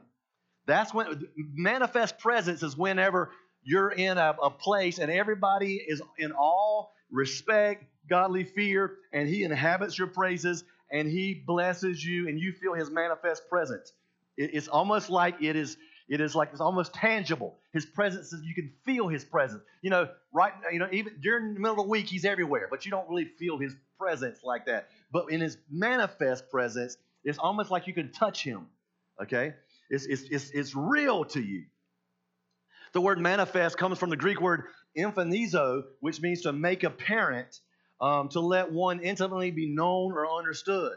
That's 0.66 0.94
when 0.94 1.28
manifest 1.36 2.18
presence 2.18 2.62
is 2.62 2.76
whenever 2.76 3.30
you're 3.62 3.90
in 3.90 4.16
a, 4.16 4.34
a 4.42 4.50
place 4.50 4.98
and 4.98 5.10
everybody 5.10 5.76
is 5.76 6.00
in 6.18 6.32
awe, 6.32 6.86
respect, 7.10 7.84
godly 8.08 8.44
fear, 8.44 8.94
and 9.12 9.28
He 9.28 9.44
inhabits 9.44 9.98
your 9.98 10.08
praises 10.08 10.64
and 10.90 11.06
He 11.06 11.34
blesses 11.46 12.02
you 12.02 12.28
and 12.28 12.40
you 12.40 12.52
feel 12.52 12.72
His 12.72 12.90
manifest 12.90 13.48
presence. 13.50 13.92
It, 14.36 14.54
it's 14.54 14.68
almost 14.68 15.10
like 15.10 15.42
it 15.42 15.56
is. 15.56 15.76
It 16.08 16.20
is 16.20 16.34
like 16.34 16.50
it's 16.52 16.60
almost 16.60 16.92
tangible. 16.94 17.56
His 17.72 17.86
presence 17.86 18.32
is 18.32 18.42
you 18.44 18.54
can 18.54 18.72
feel 18.84 19.08
his 19.08 19.24
presence. 19.24 19.62
You 19.82 19.90
know, 19.90 20.08
right 20.32 20.52
you 20.72 20.78
know, 20.78 20.88
even 20.92 21.14
during 21.22 21.54
the 21.54 21.60
middle 21.60 21.80
of 21.80 21.86
the 21.86 21.90
week, 21.90 22.06
he's 22.06 22.24
everywhere, 22.24 22.68
but 22.70 22.84
you 22.84 22.90
don't 22.90 23.08
really 23.08 23.24
feel 23.38 23.58
his 23.58 23.74
presence 23.98 24.40
like 24.42 24.66
that. 24.66 24.88
But 25.12 25.30
in 25.30 25.40
his 25.40 25.56
manifest 25.70 26.50
presence, 26.50 26.96
it's 27.24 27.38
almost 27.38 27.70
like 27.70 27.86
you 27.86 27.94
can 27.94 28.12
touch 28.12 28.42
him. 28.42 28.66
Okay? 29.22 29.54
It's, 29.90 30.06
it's, 30.06 30.22
it's, 30.22 30.50
it's 30.50 30.74
real 30.74 31.24
to 31.26 31.40
you. 31.40 31.64
The 32.92 33.00
word 33.00 33.18
manifest 33.20 33.78
comes 33.78 33.98
from 33.98 34.10
the 34.10 34.16
Greek 34.16 34.40
word 34.40 34.64
emphanizo, 34.96 35.84
which 36.00 36.20
means 36.20 36.42
to 36.42 36.52
make 36.52 36.82
apparent, 36.82 37.60
um, 38.00 38.28
to 38.30 38.40
let 38.40 38.72
one 38.72 39.00
intimately 39.00 39.50
be 39.50 39.66
known 39.66 40.12
or 40.12 40.26
understood. 40.26 40.92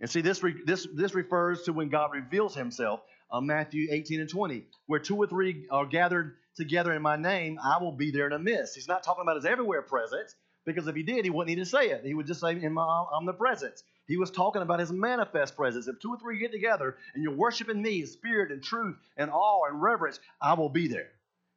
And 0.00 0.10
see, 0.10 0.20
this, 0.20 0.42
re- 0.42 0.62
this, 0.64 0.86
this 0.94 1.14
refers 1.14 1.62
to 1.62 1.72
when 1.72 1.88
God 1.88 2.10
reveals 2.12 2.54
himself, 2.54 3.00
uh, 3.32 3.40
Matthew 3.40 3.88
18 3.90 4.20
and 4.20 4.28
20, 4.28 4.66
where 4.86 5.00
two 5.00 5.16
or 5.16 5.26
three 5.26 5.66
are 5.70 5.86
gathered 5.86 6.36
together 6.54 6.92
in 6.92 7.02
my 7.02 7.16
name, 7.16 7.58
I 7.62 7.82
will 7.82 7.92
be 7.92 8.10
there 8.10 8.26
in 8.26 8.32
a 8.32 8.38
midst. 8.38 8.74
He's 8.74 8.88
not 8.88 9.02
talking 9.02 9.22
about 9.22 9.36
his 9.36 9.46
everywhere 9.46 9.82
presence, 9.82 10.34
because 10.64 10.86
if 10.86 10.94
he 10.94 11.02
did, 11.02 11.24
he 11.24 11.30
wouldn't 11.30 11.48
need 11.48 11.64
to 11.64 11.68
say 11.68 11.90
it. 11.90 12.04
He 12.04 12.14
would 12.14 12.26
just 12.26 12.40
say, 12.40 12.52
in 12.52 12.72
my 12.72 12.82
omnipresence. 12.82 13.82
He 14.06 14.16
was 14.16 14.30
talking 14.30 14.62
about 14.62 14.80
his 14.80 14.92
manifest 14.92 15.56
presence. 15.56 15.88
If 15.88 15.98
two 16.00 16.10
or 16.10 16.18
three 16.18 16.38
get 16.38 16.52
together 16.52 16.96
and 17.14 17.22
you're 17.22 17.34
worshiping 17.34 17.80
me 17.80 18.00
in 18.00 18.06
spirit 18.06 18.50
and 18.52 18.62
truth 18.62 18.96
and 19.16 19.30
awe 19.30 19.64
and 19.68 19.80
reverence, 19.80 20.20
I 20.40 20.54
will 20.54 20.68
be 20.68 20.88
there. 20.88 21.08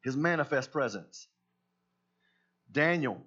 His 0.02 0.16
manifest 0.16 0.72
presence. 0.72 1.26
Daniel 2.70 3.20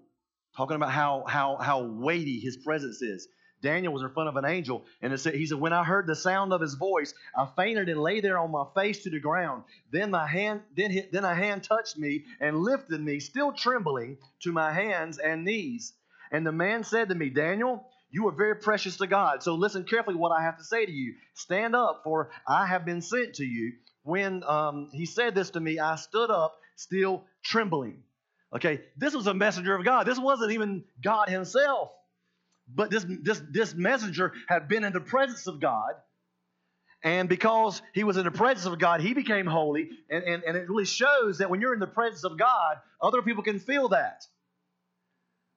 talking 0.55 0.75
about 0.75 0.91
how, 0.91 1.25
how, 1.27 1.57
how 1.57 1.83
weighty 1.83 2.39
his 2.39 2.57
presence 2.57 3.01
is. 3.01 3.27
Daniel 3.61 3.93
was 3.93 4.03
in 4.03 4.09
front 4.09 4.29
of 4.29 4.35
an 4.37 4.45
angel, 4.45 4.85
and 5.01 5.11
it 5.11 5.17
said, 5.17 5.35
he 5.35 5.45
said, 5.45 5.59
When 5.59 5.73
I 5.73 5.83
heard 5.83 6.07
the 6.07 6.15
sound 6.15 6.53
of 6.53 6.61
his 6.61 6.75
voice, 6.75 7.13
I 7.37 7.47
fainted 7.55 7.89
and 7.89 8.01
lay 8.01 8.21
there 8.21 8.39
on 8.39 8.51
my 8.51 8.65
face 8.75 9.03
to 9.03 9.09
the 9.09 9.19
ground. 9.19 9.63
Then 9.91 10.11
my 10.11 10.27
hand, 10.27 10.61
then, 10.75 10.91
hit, 10.91 11.11
then 11.11 11.25
a 11.25 11.35
hand 11.35 11.63
touched 11.63 11.97
me 11.97 12.25
and 12.39 12.59
lifted 12.59 13.01
me, 13.01 13.19
still 13.19 13.51
trembling, 13.51 14.17
to 14.43 14.51
my 14.51 14.71
hands 14.71 15.17
and 15.17 15.43
knees. 15.43 15.93
And 16.31 16.45
the 16.45 16.51
man 16.51 16.83
said 16.83 17.09
to 17.09 17.15
me, 17.15 17.29
Daniel, 17.29 17.85
you 18.11 18.27
are 18.27 18.31
very 18.31 18.55
precious 18.55 18.97
to 18.97 19.07
God. 19.07 19.43
So 19.43 19.55
listen 19.55 19.83
carefully 19.83 20.15
what 20.15 20.31
I 20.31 20.43
have 20.43 20.57
to 20.57 20.63
say 20.63 20.85
to 20.85 20.91
you. 20.91 21.15
Stand 21.33 21.75
up, 21.75 22.01
for 22.03 22.31
I 22.47 22.65
have 22.65 22.85
been 22.85 23.01
sent 23.01 23.35
to 23.35 23.45
you. 23.45 23.73
When 24.03 24.43
um, 24.45 24.89
he 24.93 25.05
said 25.05 25.35
this 25.35 25.51
to 25.51 25.59
me, 25.59 25.79
I 25.79 25.95
stood 25.95 26.31
up, 26.31 26.55
still 26.75 27.25
trembling. 27.43 28.03
Okay, 28.55 28.81
this 28.97 29.13
was 29.13 29.27
a 29.27 29.33
messenger 29.33 29.75
of 29.75 29.85
God. 29.85 30.07
This 30.07 30.17
wasn't 30.17 30.53
even 30.53 30.83
God 31.03 31.29
Himself. 31.29 31.91
But 32.73 32.91
this, 32.91 33.05
this, 33.21 33.41
this 33.51 33.73
messenger 33.73 34.33
had 34.47 34.67
been 34.67 34.83
in 34.83 34.93
the 34.93 35.01
presence 35.01 35.47
of 35.47 35.59
God. 35.59 35.93
And 37.03 37.29
because 37.29 37.81
he 37.93 38.03
was 38.03 38.17
in 38.17 38.25
the 38.25 38.31
presence 38.31 38.65
of 38.65 38.77
God, 38.77 39.01
he 39.01 39.13
became 39.13 39.45
holy. 39.45 39.89
And, 40.09 40.23
and, 40.23 40.43
and 40.43 40.57
it 40.57 40.69
really 40.69 40.85
shows 40.85 41.37
that 41.37 41.49
when 41.49 41.61
you're 41.61 41.73
in 41.73 41.79
the 41.79 41.87
presence 41.87 42.23
of 42.25 42.37
God, 42.37 42.77
other 43.01 43.21
people 43.21 43.43
can 43.43 43.59
feel 43.59 43.89
that. 43.89 44.23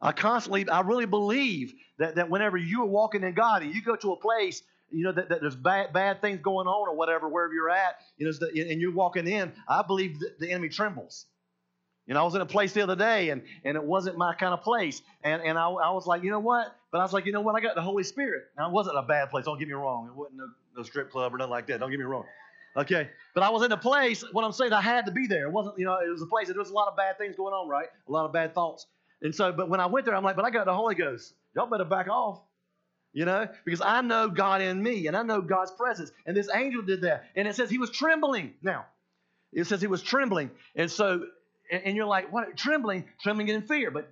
I 0.00 0.12
constantly, 0.12 0.68
I 0.68 0.80
really 0.80 1.06
believe 1.06 1.72
that, 1.98 2.16
that 2.16 2.30
whenever 2.30 2.56
you 2.56 2.82
are 2.82 2.86
walking 2.86 3.22
in 3.22 3.34
God 3.34 3.62
and 3.62 3.74
you 3.74 3.82
go 3.82 3.96
to 3.96 4.12
a 4.12 4.16
place, 4.16 4.62
you 4.90 5.04
know, 5.04 5.12
that, 5.12 5.28
that 5.28 5.40
there's 5.40 5.56
bad, 5.56 5.92
bad 5.92 6.20
things 6.20 6.40
going 6.42 6.66
on 6.66 6.88
or 6.88 6.96
whatever, 6.96 7.28
wherever 7.28 7.54
you're 7.54 7.70
at, 7.70 7.96
you 8.16 8.26
know, 8.26 8.48
and 8.70 8.80
you're 8.80 8.92
walking 8.92 9.26
in, 9.26 9.52
I 9.68 9.82
believe 9.82 10.18
the 10.38 10.50
enemy 10.50 10.68
trembles. 10.68 11.26
You 12.06 12.14
know, 12.14 12.20
I 12.20 12.24
was 12.24 12.34
in 12.34 12.40
a 12.40 12.46
place 12.46 12.72
the 12.72 12.82
other 12.82 12.96
day 12.96 13.30
and, 13.30 13.42
and 13.64 13.76
it 13.76 13.84
wasn't 13.84 14.18
my 14.18 14.34
kind 14.34 14.52
of 14.52 14.62
place. 14.62 15.00
And, 15.22 15.40
and 15.42 15.56
I, 15.56 15.68
I 15.68 15.90
was 15.92 16.06
like, 16.06 16.24
you 16.24 16.30
know 16.30 16.40
what? 16.40 16.74
But 16.92 17.00
I 17.00 17.04
was 17.04 17.12
like, 17.12 17.24
you 17.24 17.32
know 17.32 17.40
what? 17.40 17.56
I 17.56 17.60
got 17.60 17.74
the 17.74 17.82
Holy 17.82 18.04
Spirit. 18.04 18.44
Now, 18.56 18.68
it 18.68 18.72
wasn't 18.72 18.98
a 18.98 19.02
bad 19.02 19.30
place. 19.30 19.46
Don't 19.46 19.58
get 19.58 19.66
me 19.66 19.74
wrong. 19.74 20.06
It 20.06 20.14
wasn't 20.14 20.40
no, 20.76 20.82
strip 20.82 21.10
club 21.10 21.34
or 21.34 21.38
nothing 21.38 21.50
like 21.50 21.66
that. 21.68 21.80
Don't 21.80 21.90
get 21.90 21.98
me 21.98 22.04
wrong. 22.04 22.24
Okay. 22.76 23.08
But 23.34 23.42
I 23.42 23.50
was 23.50 23.62
in 23.62 23.72
a 23.72 23.76
place, 23.78 24.22
what 24.32 24.44
I'm 24.44 24.52
saying, 24.52 24.74
I 24.74 24.82
had 24.82 25.06
to 25.06 25.12
be 25.12 25.26
there. 25.26 25.46
It 25.46 25.52
wasn't, 25.52 25.78
you 25.78 25.86
know, 25.86 25.98
it 26.04 26.10
was 26.10 26.20
a 26.20 26.26
place 26.26 26.48
that 26.48 26.52
there 26.52 26.60
was 26.60 26.70
a 26.70 26.74
lot 26.74 26.88
of 26.88 26.96
bad 26.96 27.16
things 27.16 27.34
going 27.34 27.54
on, 27.54 27.66
right? 27.66 27.88
A 28.06 28.12
lot 28.12 28.26
of 28.26 28.32
bad 28.32 28.54
thoughts. 28.54 28.86
And 29.22 29.34
so, 29.34 29.52
but 29.52 29.70
when 29.70 29.80
I 29.80 29.86
went 29.86 30.04
there, 30.04 30.14
I'm 30.14 30.22
like, 30.22 30.36
but 30.36 30.44
I 30.44 30.50
got 30.50 30.66
the 30.66 30.74
Holy 30.74 30.94
Ghost. 30.94 31.32
Y'all 31.56 31.66
better 31.66 31.84
back 31.84 32.08
off. 32.08 32.40
You 33.14 33.26
know, 33.26 33.46
because 33.66 33.82
I 33.82 34.00
know 34.00 34.28
God 34.28 34.62
in 34.62 34.82
me 34.82 35.06
and 35.06 35.14
I 35.14 35.22
know 35.22 35.42
God's 35.42 35.70
presence. 35.70 36.10
And 36.24 36.34
this 36.34 36.48
angel 36.54 36.80
did 36.80 37.02
that. 37.02 37.24
And 37.36 37.46
it 37.46 37.54
says 37.54 37.68
he 37.68 37.76
was 37.76 37.90
trembling. 37.90 38.54
Now, 38.62 38.86
it 39.52 39.66
says 39.66 39.82
he 39.82 39.86
was 39.86 40.02
trembling. 40.02 40.50
And 40.74 40.90
so 40.90 41.26
and 41.70 41.96
you're 41.96 42.06
like, 42.06 42.32
what? 42.32 42.56
Trembling, 42.56 43.04
trembling 43.22 43.48
in 43.48 43.62
fear, 43.62 43.90
but 43.90 44.10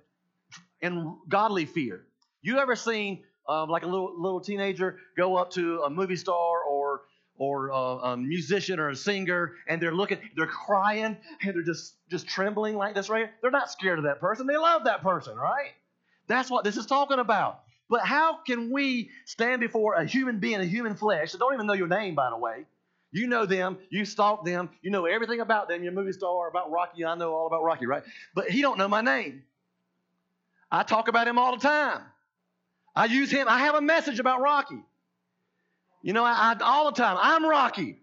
in 0.81 1.15
godly 1.29 1.65
fear. 1.65 2.03
You 2.41 2.59
ever 2.59 2.75
seen 2.75 3.23
um, 3.47 3.69
like 3.69 3.83
a 3.83 3.87
little 3.87 4.13
little 4.19 4.41
teenager 4.41 4.97
go 5.17 5.35
up 5.35 5.51
to 5.51 5.81
a 5.83 5.89
movie 5.89 6.15
star 6.15 6.63
or 6.63 7.01
or 7.37 7.71
uh, 7.71 8.11
a 8.11 8.17
musician 8.17 8.79
or 8.79 8.89
a 8.89 8.95
singer, 8.95 9.53
and 9.67 9.81
they're 9.81 9.93
looking, 9.93 10.19
they're 10.35 10.45
crying, 10.45 11.17
and 11.41 11.55
they're 11.55 11.63
just 11.63 11.95
just 12.09 12.27
trembling 12.27 12.75
like 12.75 12.93
this 12.93 13.09
right 13.09 13.25
here? 13.25 13.31
They're 13.41 13.51
not 13.51 13.71
scared 13.71 13.97
of 13.97 14.05
that 14.05 14.19
person. 14.19 14.47
They 14.47 14.57
love 14.57 14.83
that 14.83 15.01
person, 15.01 15.37
right? 15.37 15.71
That's 16.27 16.49
what 16.49 16.63
this 16.63 16.77
is 16.77 16.85
talking 16.85 17.19
about. 17.19 17.61
But 17.89 18.01
how 18.01 18.37
can 18.45 18.71
we 18.71 19.09
stand 19.25 19.59
before 19.59 19.95
a 19.95 20.05
human 20.05 20.39
being, 20.39 20.61
a 20.61 20.65
human 20.65 20.95
flesh, 20.95 21.33
that 21.33 21.39
don't 21.39 21.53
even 21.53 21.67
know 21.67 21.73
your 21.73 21.87
name, 21.87 22.15
by 22.15 22.29
the 22.29 22.37
way, 22.37 22.65
you 23.11 23.27
know 23.27 23.45
them. 23.45 23.77
You 23.89 24.05
stalk 24.05 24.45
them. 24.45 24.69
You 24.81 24.91
know 24.91 25.05
everything 25.05 25.41
about 25.41 25.67
them. 25.67 25.83
You're 25.83 25.91
a 25.91 25.95
movie 25.95 26.13
star 26.13 26.47
about 26.47 26.71
Rocky. 26.71 27.03
I 27.03 27.15
know 27.15 27.33
all 27.33 27.47
about 27.47 27.63
Rocky, 27.63 27.85
right? 27.85 28.03
But 28.33 28.49
he 28.49 28.61
don't 28.61 28.77
know 28.77 28.87
my 28.87 29.01
name. 29.01 29.43
I 30.71 30.83
talk 30.83 31.09
about 31.09 31.27
him 31.27 31.37
all 31.37 31.57
the 31.57 31.61
time. 31.61 32.01
I 32.95 33.05
use 33.05 33.31
him. 33.31 33.47
I 33.47 33.59
have 33.59 33.75
a 33.75 33.81
message 33.81 34.19
about 34.19 34.41
Rocky. 34.41 34.83
You 36.01 36.13
know, 36.13 36.23
I, 36.23 36.53
I 36.53 36.63
all 36.63 36.85
the 36.85 36.97
time. 36.97 37.17
I'm 37.19 37.45
Rocky. 37.45 37.97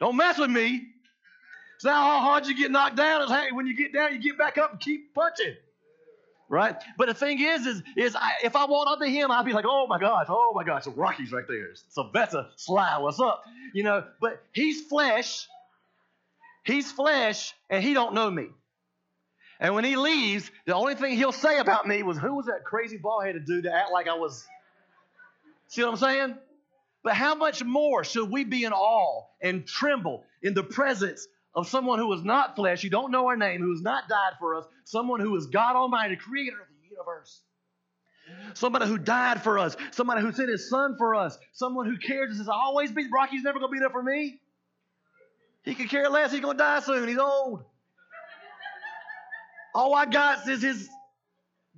Don't 0.00 0.16
mess 0.16 0.38
with 0.38 0.50
me. 0.50 0.86
It's 1.76 1.84
not 1.84 1.96
how 1.96 2.20
hard 2.20 2.46
you 2.46 2.56
get 2.56 2.70
knocked 2.70 2.96
down. 2.96 3.22
It's 3.22 3.30
hey, 3.30 3.52
when 3.52 3.66
you 3.66 3.76
get 3.76 3.92
down, 3.92 4.12
you 4.12 4.20
get 4.20 4.38
back 4.38 4.58
up 4.58 4.72
and 4.72 4.80
keep 4.80 5.14
punching 5.14 5.56
right? 6.48 6.76
But 6.96 7.08
the 7.08 7.14
thing 7.14 7.40
is, 7.40 7.66
is, 7.66 7.82
is 7.96 8.16
I, 8.16 8.32
if 8.42 8.56
I 8.56 8.64
walk 8.66 8.88
up 8.88 9.00
to 9.00 9.06
him, 9.06 9.30
I'd 9.30 9.44
be 9.44 9.52
like, 9.52 9.64
oh 9.66 9.86
my 9.86 9.98
gosh, 9.98 10.26
oh 10.28 10.52
my 10.54 10.64
gosh, 10.64 10.84
so 10.84 10.92
Rocky's 10.92 11.32
right 11.32 11.44
there. 11.48 11.68
Sylvester 11.90 12.46
Sly, 12.56 12.98
what's 12.98 13.20
up? 13.20 13.44
You 13.72 13.82
know, 13.82 14.04
but 14.20 14.42
he's 14.52 14.82
flesh. 14.82 15.48
He's 16.64 16.90
flesh, 16.90 17.52
and 17.68 17.82
he 17.82 17.92
don't 17.92 18.14
know 18.14 18.30
me. 18.30 18.48
And 19.60 19.74
when 19.74 19.84
he 19.84 19.96
leaves, 19.96 20.50
the 20.66 20.74
only 20.74 20.94
thing 20.94 21.16
he'll 21.16 21.32
say 21.32 21.58
about 21.58 21.86
me 21.86 22.02
was, 22.02 22.18
who 22.18 22.34
was 22.34 22.46
that 22.46 22.64
crazy 22.64 22.96
bald-headed 22.96 23.46
dude 23.46 23.64
to 23.64 23.72
act 23.72 23.92
like 23.92 24.08
I 24.08 24.14
was? 24.14 24.46
See 25.68 25.82
what 25.82 25.90
I'm 25.90 25.96
saying? 25.96 26.38
But 27.02 27.14
how 27.14 27.34
much 27.34 27.62
more 27.62 28.02
should 28.04 28.30
we 28.30 28.44
be 28.44 28.64
in 28.64 28.72
awe 28.72 29.24
and 29.40 29.66
tremble 29.66 30.24
in 30.42 30.54
the 30.54 30.62
presence 30.62 31.26
of 31.54 31.68
someone 31.68 31.98
who 31.98 32.12
is 32.12 32.22
not 32.22 32.56
flesh, 32.56 32.82
you 32.82 32.90
don't 32.90 33.12
know 33.12 33.26
our 33.28 33.36
name, 33.36 33.60
who 33.60 33.70
has 33.72 33.82
not 33.82 34.08
died 34.08 34.32
for 34.38 34.56
us, 34.56 34.64
someone 34.84 35.20
who 35.20 35.36
is 35.36 35.46
God 35.46 35.76
Almighty, 35.76 36.16
creator 36.16 36.60
of 36.60 36.66
the 36.68 36.88
universe. 36.90 37.40
Somebody 38.54 38.86
who 38.86 38.98
died 38.98 39.42
for 39.42 39.58
us, 39.58 39.76
somebody 39.92 40.22
who 40.22 40.32
sent 40.32 40.48
his 40.48 40.68
son 40.68 40.96
for 40.96 41.14
us, 41.14 41.38
someone 41.52 41.86
who 41.86 41.98
cares 41.98 42.30
and 42.30 42.38
says, 42.38 42.48
I'll 42.48 42.54
always 42.54 42.90
be, 42.90 43.06
Rocky's 43.12 43.42
never 43.42 43.60
to 43.60 43.68
be 43.68 43.78
there 43.78 43.90
for 43.90 44.02
me. 44.02 44.40
He 45.62 45.74
could 45.74 45.88
care 45.88 46.08
less. 46.08 46.32
He's 46.32 46.40
to 46.40 46.54
die 46.54 46.80
soon. 46.80 47.08
He's 47.08 47.18
old. 47.18 47.64
All 49.74 49.94
I 49.94 50.06
got 50.06 50.48
is 50.48 50.62
his 50.62 50.88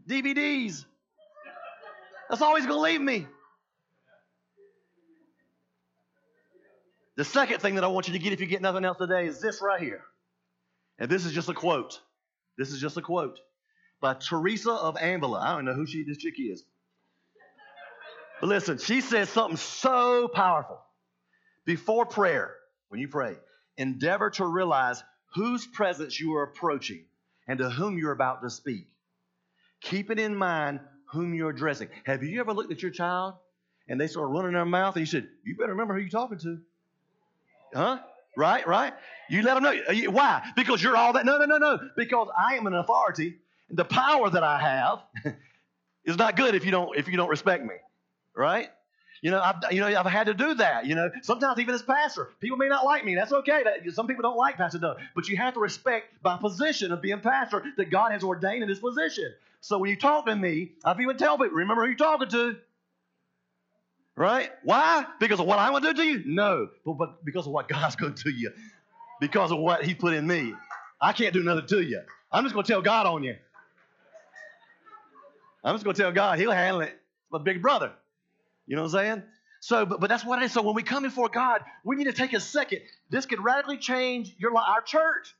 DVDs. 0.08 0.84
That's 2.28 2.42
all 2.42 2.56
he's 2.56 2.66
going 2.66 2.76
to 2.76 2.82
leave 2.82 3.00
me. 3.00 3.26
The 7.16 7.24
second 7.24 7.60
thing 7.60 7.76
that 7.76 7.84
I 7.84 7.86
want 7.86 8.08
you 8.08 8.12
to 8.12 8.18
get 8.18 8.34
if 8.34 8.40
you 8.40 8.46
get 8.46 8.60
nothing 8.60 8.84
else 8.84 8.98
today 8.98 9.26
is 9.26 9.40
this 9.40 9.62
right 9.62 9.80
here. 9.80 10.02
And 10.98 11.10
this 11.10 11.24
is 11.24 11.32
just 11.32 11.48
a 11.48 11.54
quote. 11.54 12.00
This 12.58 12.70
is 12.70 12.80
just 12.80 12.96
a 12.98 13.02
quote 13.02 13.40
by 14.00 14.14
Teresa 14.14 14.72
of 14.72 14.96
Avila. 15.00 15.40
I 15.40 15.54
don't 15.54 15.64
know 15.64 15.72
who 15.72 15.86
she 15.86 16.04
this 16.04 16.18
chick 16.18 16.34
is. 16.38 16.62
But 18.40 18.48
listen, 18.48 18.76
she 18.76 19.00
says 19.00 19.30
something 19.30 19.56
so 19.56 20.28
powerful. 20.28 20.78
Before 21.64 22.04
prayer, 22.04 22.54
when 22.88 23.00
you 23.00 23.08
pray, 23.08 23.36
endeavor 23.78 24.30
to 24.30 24.46
realize 24.46 25.02
whose 25.34 25.66
presence 25.66 26.20
you 26.20 26.36
are 26.36 26.42
approaching 26.42 27.06
and 27.48 27.58
to 27.58 27.70
whom 27.70 27.98
you're 27.98 28.12
about 28.12 28.42
to 28.42 28.50
speak. 28.50 28.86
Keep 29.80 30.10
it 30.10 30.18
in 30.18 30.34
mind 30.34 30.80
whom 31.12 31.34
you're 31.34 31.50
addressing. 31.50 31.88
Have 32.04 32.22
you 32.22 32.40
ever 32.40 32.52
looked 32.52 32.72
at 32.72 32.82
your 32.82 32.90
child 32.90 33.34
and 33.88 34.00
they 34.00 34.06
start 34.06 34.28
running 34.30 34.52
their 34.52 34.64
mouth 34.64 34.96
and 34.96 35.00
you 35.00 35.06
said, 35.06 35.28
You 35.44 35.56
better 35.56 35.72
remember 35.72 35.94
who 35.94 36.00
you're 36.00 36.08
talking 36.08 36.38
to? 36.38 36.58
Huh? 37.74 37.98
Right, 38.36 38.66
right? 38.66 38.92
You 39.30 39.42
let 39.42 39.54
them 39.54 39.62
know. 39.62 39.80
Uh, 39.88 40.10
why? 40.10 40.42
Because 40.56 40.82
you're 40.82 40.96
all 40.96 41.12
that. 41.14 41.24
No, 41.24 41.38
no, 41.38 41.46
no, 41.46 41.56
no. 41.56 41.78
Because 41.96 42.28
I 42.36 42.56
am 42.56 42.66
an 42.66 42.74
authority. 42.74 43.36
And 43.68 43.78
The 43.78 43.84
power 43.84 44.28
that 44.30 44.42
I 44.42 44.58
have 44.60 45.34
is 46.04 46.16
not 46.16 46.36
good 46.36 46.54
if 46.54 46.64
you 46.64 46.70
don't 46.70 46.96
if 46.96 47.08
you 47.08 47.16
don't 47.16 47.28
respect 47.30 47.64
me. 47.64 47.74
Right? 48.34 48.68
You 49.22 49.30
know, 49.30 49.40
I've, 49.40 49.56
you 49.72 49.80
know, 49.80 49.86
I've 49.86 50.06
had 50.06 50.26
to 50.26 50.34
do 50.34 50.54
that. 50.54 50.86
You 50.86 50.94
know, 50.94 51.10
sometimes 51.22 51.58
even 51.58 51.74
as 51.74 51.82
pastor, 51.82 52.30
people 52.40 52.56
may 52.56 52.68
not 52.68 52.84
like 52.84 53.04
me. 53.04 53.14
That's 53.14 53.32
okay. 53.32 53.62
That, 53.64 53.92
some 53.92 54.06
people 54.06 54.22
don't 54.22 54.36
like 54.36 54.56
Pastor 54.56 54.78
Doug, 54.78 54.98
but 55.14 55.28
you 55.28 55.36
have 55.36 55.54
to 55.54 55.60
respect 55.60 56.12
my 56.22 56.36
position 56.36 56.92
of 56.92 57.02
being 57.02 57.20
pastor 57.20 57.62
that 57.76 57.90
God 57.90 58.12
has 58.12 58.22
ordained 58.22 58.62
in 58.62 58.68
this 58.68 58.78
position. 58.78 59.32
So 59.60 59.78
when 59.78 59.90
you 59.90 59.96
talk 59.96 60.26
to 60.26 60.36
me, 60.36 60.72
I've 60.84 61.00
even 61.00 61.16
tell 61.16 61.38
people, 61.38 61.56
remember 61.56 61.82
who 61.82 61.88
you're 61.88 61.96
talking 61.96 62.28
to. 62.28 62.56
Right? 64.14 64.50
Why? 64.62 65.04
Because 65.20 65.40
of 65.40 65.46
what 65.46 65.58
I'm 65.58 65.72
going 65.72 65.82
to 65.82 65.92
do 65.92 66.02
to 66.02 66.08
you? 66.08 66.22
No, 66.24 66.68
but, 66.84 66.94
but 66.94 67.24
because 67.24 67.46
of 67.46 67.52
what 67.52 67.68
God's 67.68 67.96
going 67.96 68.14
to 68.14 68.22
do 68.22 68.30
you. 68.30 68.50
Because 69.20 69.50
of 69.50 69.58
what 69.58 69.84
He 69.84 69.94
put 69.94 70.14
in 70.14 70.26
me. 70.26 70.54
I 71.00 71.12
can't 71.12 71.34
do 71.34 71.42
nothing 71.42 71.66
to 71.66 71.80
you. 71.82 72.00
I'm 72.32 72.44
just 72.44 72.54
going 72.54 72.64
to 72.64 72.72
tell 72.72 72.82
God 72.82 73.06
on 73.06 73.24
you. 73.24 73.36
I'm 75.62 75.74
just 75.74 75.84
going 75.84 75.96
to 75.96 76.02
tell 76.02 76.12
God. 76.12 76.38
He'll 76.38 76.52
handle 76.52 76.82
it. 76.82 76.98
My 77.30 77.38
big 77.38 77.60
brother. 77.60 77.92
You 78.66 78.76
know 78.76 78.82
what 78.82 78.94
I'm 78.94 79.04
saying? 79.04 79.22
So, 79.60 79.86
but, 79.86 80.00
but 80.00 80.08
that's 80.08 80.24
what 80.24 80.42
it 80.42 80.46
is. 80.46 80.52
So 80.52 80.62
when 80.62 80.74
we 80.74 80.82
come 80.82 81.02
before 81.02 81.28
God, 81.28 81.62
we 81.84 81.96
need 81.96 82.04
to 82.04 82.12
take 82.12 82.32
a 82.32 82.40
second. 82.40 82.80
This 83.10 83.26
could 83.26 83.42
radically 83.42 83.78
change 83.78 84.34
your 84.38 84.52
life, 84.52 84.66
our 84.68 84.82
church. 84.82 85.34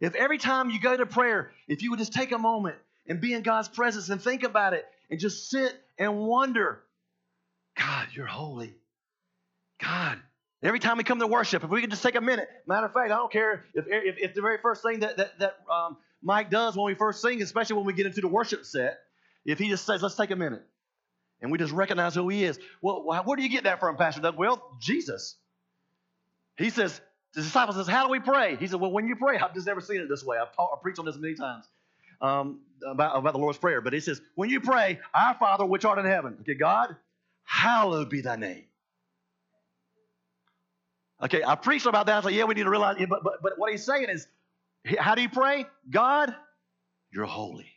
If 0.00 0.14
every 0.14 0.38
time 0.38 0.70
you 0.70 0.80
go 0.80 0.96
to 0.96 1.06
prayer, 1.06 1.50
if 1.68 1.82
you 1.82 1.90
would 1.90 1.98
just 1.98 2.12
take 2.12 2.32
a 2.32 2.38
moment 2.38 2.76
and 3.06 3.20
be 3.20 3.32
in 3.32 3.42
God's 3.42 3.68
presence 3.68 4.08
and 4.08 4.20
think 4.20 4.42
about 4.42 4.74
it 4.74 4.84
and 5.10 5.18
just 5.18 5.50
sit 5.50 5.74
and 5.98 6.18
wonder 6.18 6.82
God, 7.76 8.08
you're 8.12 8.26
holy. 8.26 8.74
God. 9.82 10.18
Every 10.62 10.80
time 10.80 10.96
we 10.96 11.04
come 11.04 11.18
to 11.20 11.26
worship, 11.26 11.62
if 11.62 11.70
we 11.70 11.82
could 11.82 11.90
just 11.90 12.02
take 12.02 12.14
a 12.14 12.20
minute, 12.20 12.48
matter 12.66 12.86
of 12.86 12.92
fact, 12.92 13.12
I 13.12 13.16
don't 13.16 13.30
care 13.30 13.64
if, 13.74 13.84
if, 13.86 14.16
if 14.18 14.34
the 14.34 14.40
very 14.40 14.58
first 14.62 14.82
thing 14.82 15.00
that, 15.00 15.18
that, 15.18 15.38
that 15.38 15.56
um, 15.70 15.98
Mike 16.22 16.50
does 16.50 16.76
when 16.76 16.86
we 16.86 16.94
first 16.94 17.20
sing, 17.20 17.42
especially 17.42 17.76
when 17.76 17.84
we 17.84 17.92
get 17.92 18.06
into 18.06 18.22
the 18.22 18.28
worship 18.28 18.64
set, 18.64 18.98
if 19.44 19.58
he 19.58 19.68
just 19.68 19.84
says, 19.84 20.02
let's 20.02 20.16
take 20.16 20.30
a 20.30 20.36
minute, 20.36 20.62
and 21.40 21.52
we 21.52 21.58
just 21.58 21.72
recognize 21.72 22.14
who 22.14 22.28
he 22.28 22.44
is. 22.44 22.58
Well, 22.80 23.02
where 23.24 23.36
do 23.36 23.42
you 23.42 23.48
get 23.48 23.64
that 23.64 23.80
from, 23.80 23.96
Pastor 23.96 24.20
Doug? 24.20 24.36
Well, 24.36 24.62
Jesus. 24.80 25.36
He 26.56 26.70
says, 26.70 27.00
the 27.34 27.42
disciple 27.42 27.74
says, 27.74 27.86
how 27.86 28.04
do 28.04 28.10
we 28.10 28.20
pray? 28.20 28.56
He 28.56 28.66
said, 28.66 28.80
well, 28.80 28.90
when 28.90 29.06
you 29.06 29.16
pray, 29.16 29.38
I've 29.38 29.54
just 29.54 29.66
never 29.66 29.80
seen 29.80 30.00
it 30.00 30.08
this 30.08 30.24
way. 30.24 30.38
I've, 30.38 30.54
taught, 30.56 30.70
I've 30.74 30.82
preached 30.82 30.98
on 30.98 31.04
this 31.04 31.16
many 31.18 31.34
times. 31.34 31.66
um, 32.20 32.60
about, 32.86 33.16
about 33.16 33.32
the 33.32 33.38
Lord's 33.38 33.58
Prayer, 33.58 33.80
but 33.80 33.92
he 33.92 34.00
says, 34.00 34.20
when 34.34 34.50
you 34.50 34.60
pray, 34.60 35.00
Our 35.14 35.34
Father 35.34 35.64
which 35.64 35.84
art 35.84 35.98
in 35.98 36.06
heaven, 36.06 36.38
okay, 36.40 36.54
God, 36.54 36.96
hallowed 37.44 38.10
be 38.10 38.20
thy 38.20 38.36
name. 38.36 38.64
Okay, 41.22 41.42
I 41.42 41.54
preached 41.54 41.86
about 41.86 42.06
that. 42.06 42.12
I 42.12 42.16
was 42.16 42.24
like, 42.26 42.34
yeah, 42.34 42.44
we 42.44 42.54
need 42.54 42.64
to 42.64 42.70
realize, 42.70 42.96
but, 43.08 43.22
but, 43.24 43.42
but 43.42 43.52
what 43.58 43.70
he's 43.70 43.84
saying 43.84 44.08
is, 44.10 44.26
how 44.98 45.14
do 45.14 45.22
you 45.22 45.28
pray? 45.28 45.64
God, 45.90 46.34
you're 47.10 47.24
holy. 47.24 47.70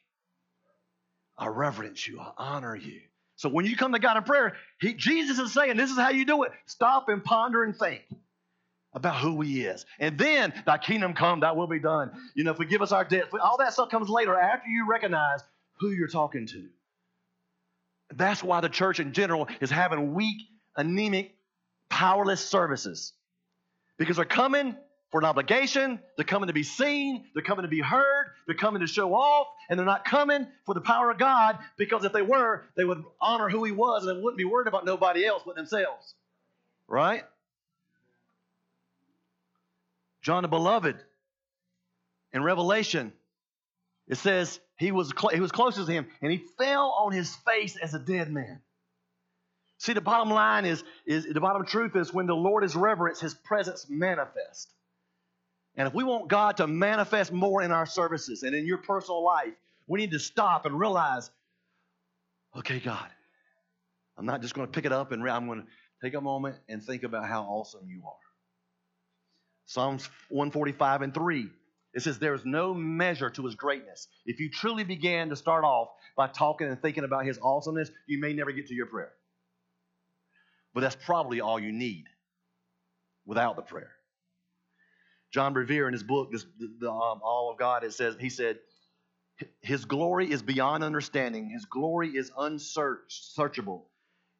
I 1.37 1.47
reverence 1.47 2.05
you. 2.07 2.19
I 2.19 2.31
honor 2.37 2.75
you. 2.75 2.99
So 3.39 3.47
when 3.47 3.65
you 3.65 3.77
come 3.77 3.93
to 3.93 3.99
God 3.99 4.17
in 4.17 4.23
prayer, 4.23 4.57
he, 4.81 4.93
Jesus 4.93 5.39
is 5.39 5.53
saying, 5.53 5.77
this 5.77 5.89
is 5.89 5.97
how 5.97 6.09
you 6.09 6.25
do 6.25 6.43
it. 6.43 6.51
Stop 6.65 7.07
and 7.07 7.23
ponder 7.23 7.63
and 7.63 7.73
think 7.73 8.01
about 8.93 9.15
who 9.15 9.39
he 9.39 9.63
is. 9.63 9.85
And 9.97 10.17
then 10.17 10.51
thy 10.65 10.77
kingdom 10.77 11.13
come, 11.13 11.39
thy 11.39 11.53
will 11.53 11.65
be 11.65 11.79
done. 11.79 12.11
You 12.35 12.43
know, 12.43 12.53
forgive 12.53 12.81
us 12.81 12.91
our 12.91 13.05
debts. 13.05 13.33
All 13.41 13.55
that 13.59 13.71
stuff 13.71 13.87
comes 13.89 14.09
later 14.09 14.37
after 14.37 14.67
you 14.67 14.85
recognize 14.89 15.39
who 15.79 15.91
you're 15.91 16.09
talking 16.09 16.47
to. 16.47 16.67
That's 18.13 18.43
why 18.43 18.59
the 18.59 18.67
church 18.67 18.99
in 18.99 19.13
general 19.13 19.47
is 19.61 19.69
having 19.69 20.13
weak, 20.13 20.41
anemic, 20.75 21.33
powerless 21.89 22.45
services. 22.45 23.13
Because 23.97 24.17
they're 24.17 24.25
coming 24.25 24.75
for 25.11 25.21
an 25.21 25.25
obligation, 25.25 26.01
they're 26.17 26.25
coming 26.25 26.47
to 26.47 26.53
be 26.53 26.63
seen, 26.63 27.23
they're 27.33 27.43
coming 27.43 27.63
to 27.63 27.69
be 27.69 27.79
heard, 27.79 28.18
they're 28.49 28.55
coming 28.55 28.81
to 28.81 28.87
show 28.87 29.13
off, 29.13 29.47
and 29.69 29.77
they're 29.77 29.85
not 29.85 30.05
coming 30.05 30.47
for 30.65 30.73
the 30.73 30.81
power 30.81 31.11
of 31.11 31.19
God 31.19 31.59
because 31.77 32.03
if 32.03 32.11
they 32.11 32.23
were, 32.23 32.63
they 32.75 32.83
would 32.83 33.03
honor 33.21 33.47
who 33.47 33.63
He 33.63 33.71
was 33.71 34.03
and 34.03 34.17
they 34.17 34.19
wouldn't 34.19 34.39
be 34.39 34.43
worried 34.43 34.67
about 34.67 34.85
nobody 34.85 35.23
else 35.23 35.43
but 35.45 35.55
themselves. 35.55 36.15
Right? 36.87 37.23
John 40.23 40.41
the 40.41 40.49
Beloved 40.49 40.97
in 42.33 42.41
Revelation, 42.41 43.13
it 44.07 44.17
says 44.17 44.59
he 44.79 44.91
was, 44.91 45.13
cl- 45.15 45.29
he 45.29 45.39
was 45.39 45.51
closest 45.51 45.85
to 45.85 45.93
him 45.93 46.07
and 46.23 46.31
he 46.31 46.43
fell 46.57 46.89
on 46.99 47.11
his 47.11 47.35
face 47.35 47.77
as 47.77 47.93
a 47.93 47.99
dead 47.99 48.31
man. 48.31 48.61
See, 49.77 49.93
the 49.93 50.01
bottom 50.01 50.31
line 50.31 50.65
is, 50.65 50.83
is 51.05 51.27
the 51.31 51.39
bottom 51.39 51.67
truth 51.67 51.95
is 51.95 52.11
when 52.11 52.25
the 52.25 52.35
Lord 52.35 52.63
is 52.63 52.75
reverenced, 52.75 53.21
his 53.21 53.35
presence 53.35 53.85
manifests. 53.87 54.73
And 55.79 55.87
if 55.87 55.93
we 55.93 56.03
want 56.03 56.27
God 56.27 56.57
to 56.57 56.67
manifest 56.67 57.31
more 57.31 57.61
in 57.63 57.71
our 57.71 57.85
services 57.85 58.43
and 58.43 58.53
in 58.53 58.67
your 58.67 58.79
personal 58.79 59.23
life, 59.23 59.53
we 59.87 60.01
need 60.01 60.11
to 60.11 60.19
stop 60.19 60.65
and 60.65 60.77
realize, 60.77 61.31
okay, 62.57 62.81
God, 62.81 63.07
I'm 64.17 64.25
not 64.25 64.41
just 64.41 64.53
going 64.53 64.67
to 64.67 64.71
pick 64.73 64.83
it 64.83 64.91
up 64.91 65.13
and 65.13 65.27
I'm 65.27 65.47
going 65.47 65.61
to 65.61 65.67
take 66.03 66.15
a 66.15 66.21
moment 66.21 66.57
and 66.67 66.83
think 66.83 67.03
about 67.03 67.29
how 67.29 67.43
awesome 67.43 67.87
you 67.87 68.01
are. 68.05 68.11
Psalms 69.67 70.09
145 70.27 71.01
and 71.01 71.13
3. 71.13 71.49
It 71.93 72.01
says, 72.01 72.19
There 72.19 72.33
is 72.33 72.43
no 72.43 72.73
measure 72.73 73.29
to 73.29 73.45
his 73.45 73.55
greatness. 73.55 74.09
If 74.25 74.41
you 74.41 74.49
truly 74.51 74.83
began 74.83 75.29
to 75.29 75.37
start 75.37 75.63
off 75.63 75.87
by 76.17 76.27
talking 76.27 76.67
and 76.67 76.81
thinking 76.81 77.05
about 77.05 77.25
his 77.25 77.39
awesomeness, 77.41 77.89
you 78.05 78.19
may 78.19 78.33
never 78.33 78.51
get 78.51 78.67
to 78.67 78.73
your 78.73 78.87
prayer. 78.87 79.13
But 80.73 80.81
that's 80.81 80.97
probably 80.97 81.39
all 81.39 81.57
you 81.57 81.71
need 81.71 82.03
without 83.25 83.55
the 83.55 83.61
prayer. 83.61 83.91
John 85.31 85.53
Bevere, 85.53 85.87
in 85.87 85.93
his 85.93 86.03
book, 86.03 86.31
this, 86.31 86.45
the, 86.59 86.71
the 86.79 86.91
um, 86.91 87.21
Awe 87.21 87.51
of 87.51 87.59
God, 87.59 87.83
it 87.83 87.93
says, 87.93 88.15
he 88.19 88.29
said, 88.29 88.59
His 89.61 89.85
glory 89.85 90.31
is 90.31 90.41
beyond 90.41 90.83
understanding. 90.83 91.49
His 91.49 91.65
glory 91.65 92.09
is 92.09 92.31
unsearchable. 92.37 93.89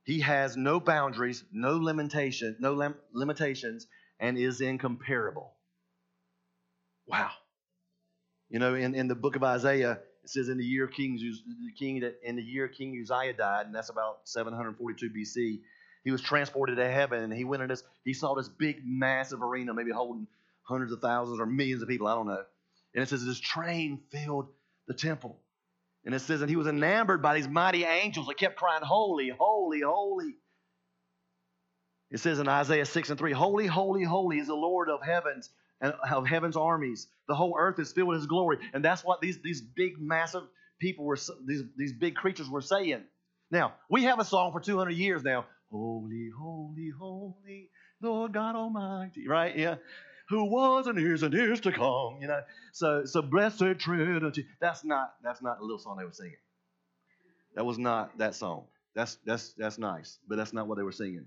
He 0.03 0.21
has 0.21 0.57
no 0.57 0.79
boundaries, 0.79 1.43
no 1.51 1.77
limitation, 1.77 2.55
no 2.59 2.73
lim- 2.73 2.95
limitations, 3.13 3.85
and 4.19 4.37
is 4.37 4.61
incomparable. 4.61 5.53
Wow. 7.05 7.29
You 8.49 8.59
know, 8.59 8.73
in, 8.73 8.95
in 8.95 9.07
the 9.07 9.15
book 9.15 9.35
of 9.35 9.43
Isaiah, 9.43 9.99
it 10.23 10.29
says 10.29 10.49
in 10.49 10.57
the 10.57 10.65
year 10.65 10.87
King, 10.87 11.17
the 11.17 11.71
king 11.77 11.99
that 11.99 12.19
in 12.23 12.35
the 12.35 12.41
year 12.41 12.67
King 12.67 12.99
Uzziah 12.99 13.33
died, 13.33 13.67
and 13.67 13.75
that's 13.75 13.89
about 13.89 14.21
742 14.23 15.09
BC, 15.09 15.59
he 16.03 16.11
was 16.11 16.21
transported 16.21 16.77
to 16.77 16.89
heaven, 16.89 17.23
and 17.23 17.33
he 17.33 17.43
went 17.43 17.61
in 17.61 17.69
this. 17.69 17.83
He 18.03 18.13
saw 18.13 18.33
this 18.33 18.49
big, 18.49 18.81
massive 18.83 19.43
arena, 19.43 19.73
maybe 19.73 19.91
holding 19.91 20.27
hundreds 20.69 20.93
of 20.93 21.01
thousands 21.01 21.39
or 21.39 21.45
millions 21.45 21.81
of 21.81 21.89
people. 21.89 22.07
I 22.07 22.15
don't 22.15 22.27
know. 22.27 22.43
And 22.93 23.03
it 23.03 23.09
says 23.09 23.25
this 23.25 23.39
train 23.39 24.01
filled 24.11 24.47
the 24.87 24.93
temple, 24.93 25.37
and 26.05 26.15
it 26.15 26.19
says, 26.19 26.41
and 26.41 26.49
he 26.49 26.55
was 26.55 26.67
enamored 26.67 27.21
by 27.21 27.35
these 27.35 27.47
mighty 27.47 27.83
angels 27.83 28.27
that 28.27 28.37
kept 28.37 28.55
crying, 28.55 28.83
"Holy, 28.83 29.29
holy, 29.29 29.81
holy." 29.81 30.35
It 32.11 32.19
says 32.19 32.39
in 32.39 32.47
Isaiah 32.47 32.85
6 32.85 33.09
and 33.09 33.19
3, 33.19 33.31
Holy, 33.33 33.67
holy, 33.67 34.03
holy 34.03 34.39
is 34.39 34.47
the 34.47 34.55
Lord 34.55 34.89
of 34.89 35.01
heavens 35.03 35.49
and 35.79 35.93
of 36.11 36.27
heaven's 36.27 36.57
armies. 36.57 37.07
The 37.27 37.35
whole 37.35 37.55
earth 37.57 37.79
is 37.79 37.91
filled 37.91 38.09
with 38.09 38.17
his 38.17 38.27
glory. 38.27 38.57
And 38.73 38.83
that's 38.83 39.03
what 39.03 39.21
these, 39.21 39.39
these 39.43 39.61
big, 39.61 39.99
massive 39.99 40.43
people 40.79 41.05
were, 41.05 41.17
these, 41.45 41.63
these 41.77 41.93
big 41.93 42.15
creatures 42.15 42.49
were 42.49 42.61
saying. 42.61 43.03
Now, 43.51 43.73
we 43.89 44.03
have 44.03 44.19
a 44.19 44.25
song 44.25 44.51
for 44.51 44.59
200 44.59 44.91
years 44.91 45.23
now. 45.23 45.45
Holy, 45.71 46.29
holy, 46.37 46.89
holy, 46.97 47.69
Lord 48.01 48.33
God 48.33 48.55
Almighty. 48.55 49.27
Right? 49.27 49.55
Yeah. 49.55 49.75
Who 50.29 50.45
was 50.45 50.87
and 50.87 50.99
is 50.99 51.23
and 51.23 51.33
is 51.33 51.59
to 51.61 51.71
come. 51.71 52.17
You 52.21 52.27
know. 52.27 52.41
So, 52.73 53.05
so 53.05 53.21
blessed 53.21 53.63
Trinity. 53.79 54.45
That's 54.61 54.83
not, 54.83 55.13
that's 55.23 55.41
not 55.41 55.57
the 55.57 55.63
little 55.63 55.79
song 55.79 55.97
they 55.97 56.05
were 56.05 56.11
singing. 56.11 56.35
That 57.55 57.65
was 57.65 57.79
not 57.79 58.17
that 58.19 58.35
song. 58.35 58.65
That's, 58.95 59.17
that's, 59.25 59.53
that's 59.53 59.77
nice, 59.77 60.19
but 60.27 60.37
that's 60.37 60.53
not 60.53 60.67
what 60.67 60.77
they 60.77 60.83
were 60.83 60.91
singing 60.91 61.25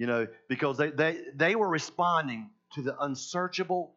you 0.00 0.06
know, 0.06 0.26
because 0.48 0.78
they, 0.78 0.88
they, 0.88 1.18
they 1.34 1.54
were 1.54 1.68
responding 1.68 2.48
to 2.72 2.80
the 2.80 2.98
unsearchable, 3.02 3.92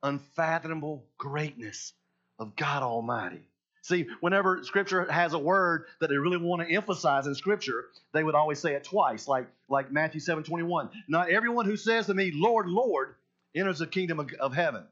unfathomable 0.00 1.04
greatness 1.18 1.92
of 2.38 2.54
God 2.54 2.84
Almighty. 2.84 3.42
See, 3.82 4.06
whenever 4.20 4.62
Scripture 4.62 5.10
has 5.10 5.32
a 5.32 5.38
word 5.40 5.86
that 6.00 6.08
they 6.08 6.16
really 6.18 6.36
want 6.36 6.62
to 6.62 6.72
emphasize 6.72 7.26
in 7.26 7.34
Scripture, 7.34 7.86
they 8.12 8.22
would 8.22 8.36
always 8.36 8.60
say 8.60 8.74
it 8.74 8.84
twice, 8.84 9.26
like, 9.26 9.48
like 9.68 9.90
Matthew 9.90 10.20
7 10.20 10.44
21. 10.44 10.90
Not 11.08 11.30
everyone 11.30 11.66
who 11.66 11.76
says 11.76 12.06
to 12.06 12.14
me, 12.14 12.30
Lord, 12.32 12.68
Lord, 12.68 13.16
enters 13.54 13.78
the 13.78 13.86
kingdom 13.86 14.20
of, 14.20 14.32
of 14.40 14.54
heaven. 14.54 14.84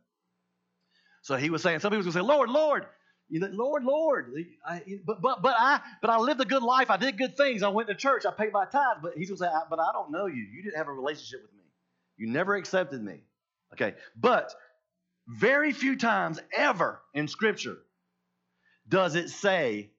So 1.22 1.36
he 1.36 1.50
was 1.50 1.62
saying, 1.62 1.80
some 1.80 1.90
people 1.90 2.04
would 2.04 2.14
say, 2.14 2.20
Lord, 2.20 2.50
Lord, 2.50 2.86
you 3.28 3.40
know, 3.40 3.48
Lord, 3.52 3.84
Lord, 3.84 4.32
I, 4.66 4.82
but 5.04 5.20
but 5.20 5.42
but 5.42 5.54
I 5.58 5.80
but 6.00 6.10
I 6.10 6.16
lived 6.18 6.40
a 6.40 6.46
good 6.46 6.62
life. 6.62 6.90
I 6.90 6.96
did 6.96 7.18
good 7.18 7.36
things. 7.36 7.62
I 7.62 7.68
went 7.68 7.88
to 7.88 7.94
church. 7.94 8.24
I 8.24 8.30
paid 8.30 8.52
my 8.52 8.64
tithes. 8.64 9.00
But 9.02 9.14
he's 9.16 9.28
gonna 9.28 9.38
say, 9.38 9.50
but 9.68 9.78
I 9.78 9.92
don't 9.92 10.10
know 10.10 10.26
you. 10.26 10.46
You 10.50 10.62
didn't 10.62 10.76
have 10.78 10.88
a 10.88 10.92
relationship 10.92 11.42
with 11.42 11.52
me. 11.52 11.64
You 12.16 12.28
never 12.28 12.56
accepted 12.56 13.02
me. 13.02 13.20
Okay, 13.74 13.94
but 14.16 14.54
very 15.26 15.72
few 15.72 15.96
times 15.96 16.40
ever 16.56 17.02
in 17.12 17.28
Scripture 17.28 17.76
does 18.88 19.14
it 19.14 19.28
say 19.28 19.90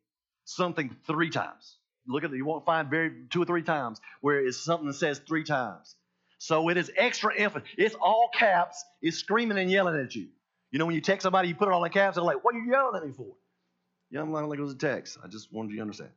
something 0.46 0.96
three 1.06 1.30
times. 1.30 1.76
Look 2.08 2.24
at 2.24 2.34
it. 2.34 2.38
You 2.38 2.46
won't 2.46 2.66
find 2.66 2.90
very 2.90 3.12
two 3.30 3.44
or 3.44 3.46
three 3.46 3.62
times 3.62 4.02
where 4.22 4.40
it's 4.40 4.58
something 4.58 4.88
that 4.88 4.96
says 4.96 5.20
three 5.20 5.44
times. 5.44 5.96
So 6.40 6.70
it 6.70 6.78
is 6.78 6.92
extra 6.98 7.36
emphasis. 7.38 7.70
It's 7.78 7.96
all 7.96 8.30
caps. 8.34 8.84
It's 9.02 9.18
screaming 9.18 9.58
and 9.58 9.70
yelling 9.70 10.00
at 10.00 10.16
you. 10.16 10.28
You 10.72 10.80
know, 10.80 10.86
when 10.86 10.96
you 10.96 11.02
text 11.02 11.24
somebody, 11.24 11.50
you 11.50 11.56
put 11.56 11.68
it 11.68 11.72
all 11.74 11.84
in 11.84 11.92
caps, 11.92 12.16
they're 12.16 12.24
like, 12.24 12.44
what 12.44 12.56
are 12.56 12.60
you 12.60 12.72
yelling 12.72 12.96
at 12.96 13.06
me 13.06 13.14
for? 13.14 13.36
Yeah, 14.10 14.22
I'm 14.22 14.32
like 14.32 14.58
it 14.58 14.62
was 14.62 14.74
a 14.74 14.78
text. 14.78 15.18
I 15.24 15.28
just 15.28 15.54
wanted 15.54 15.72
you 15.72 15.78
to 15.78 15.82
understand. 15.82 16.12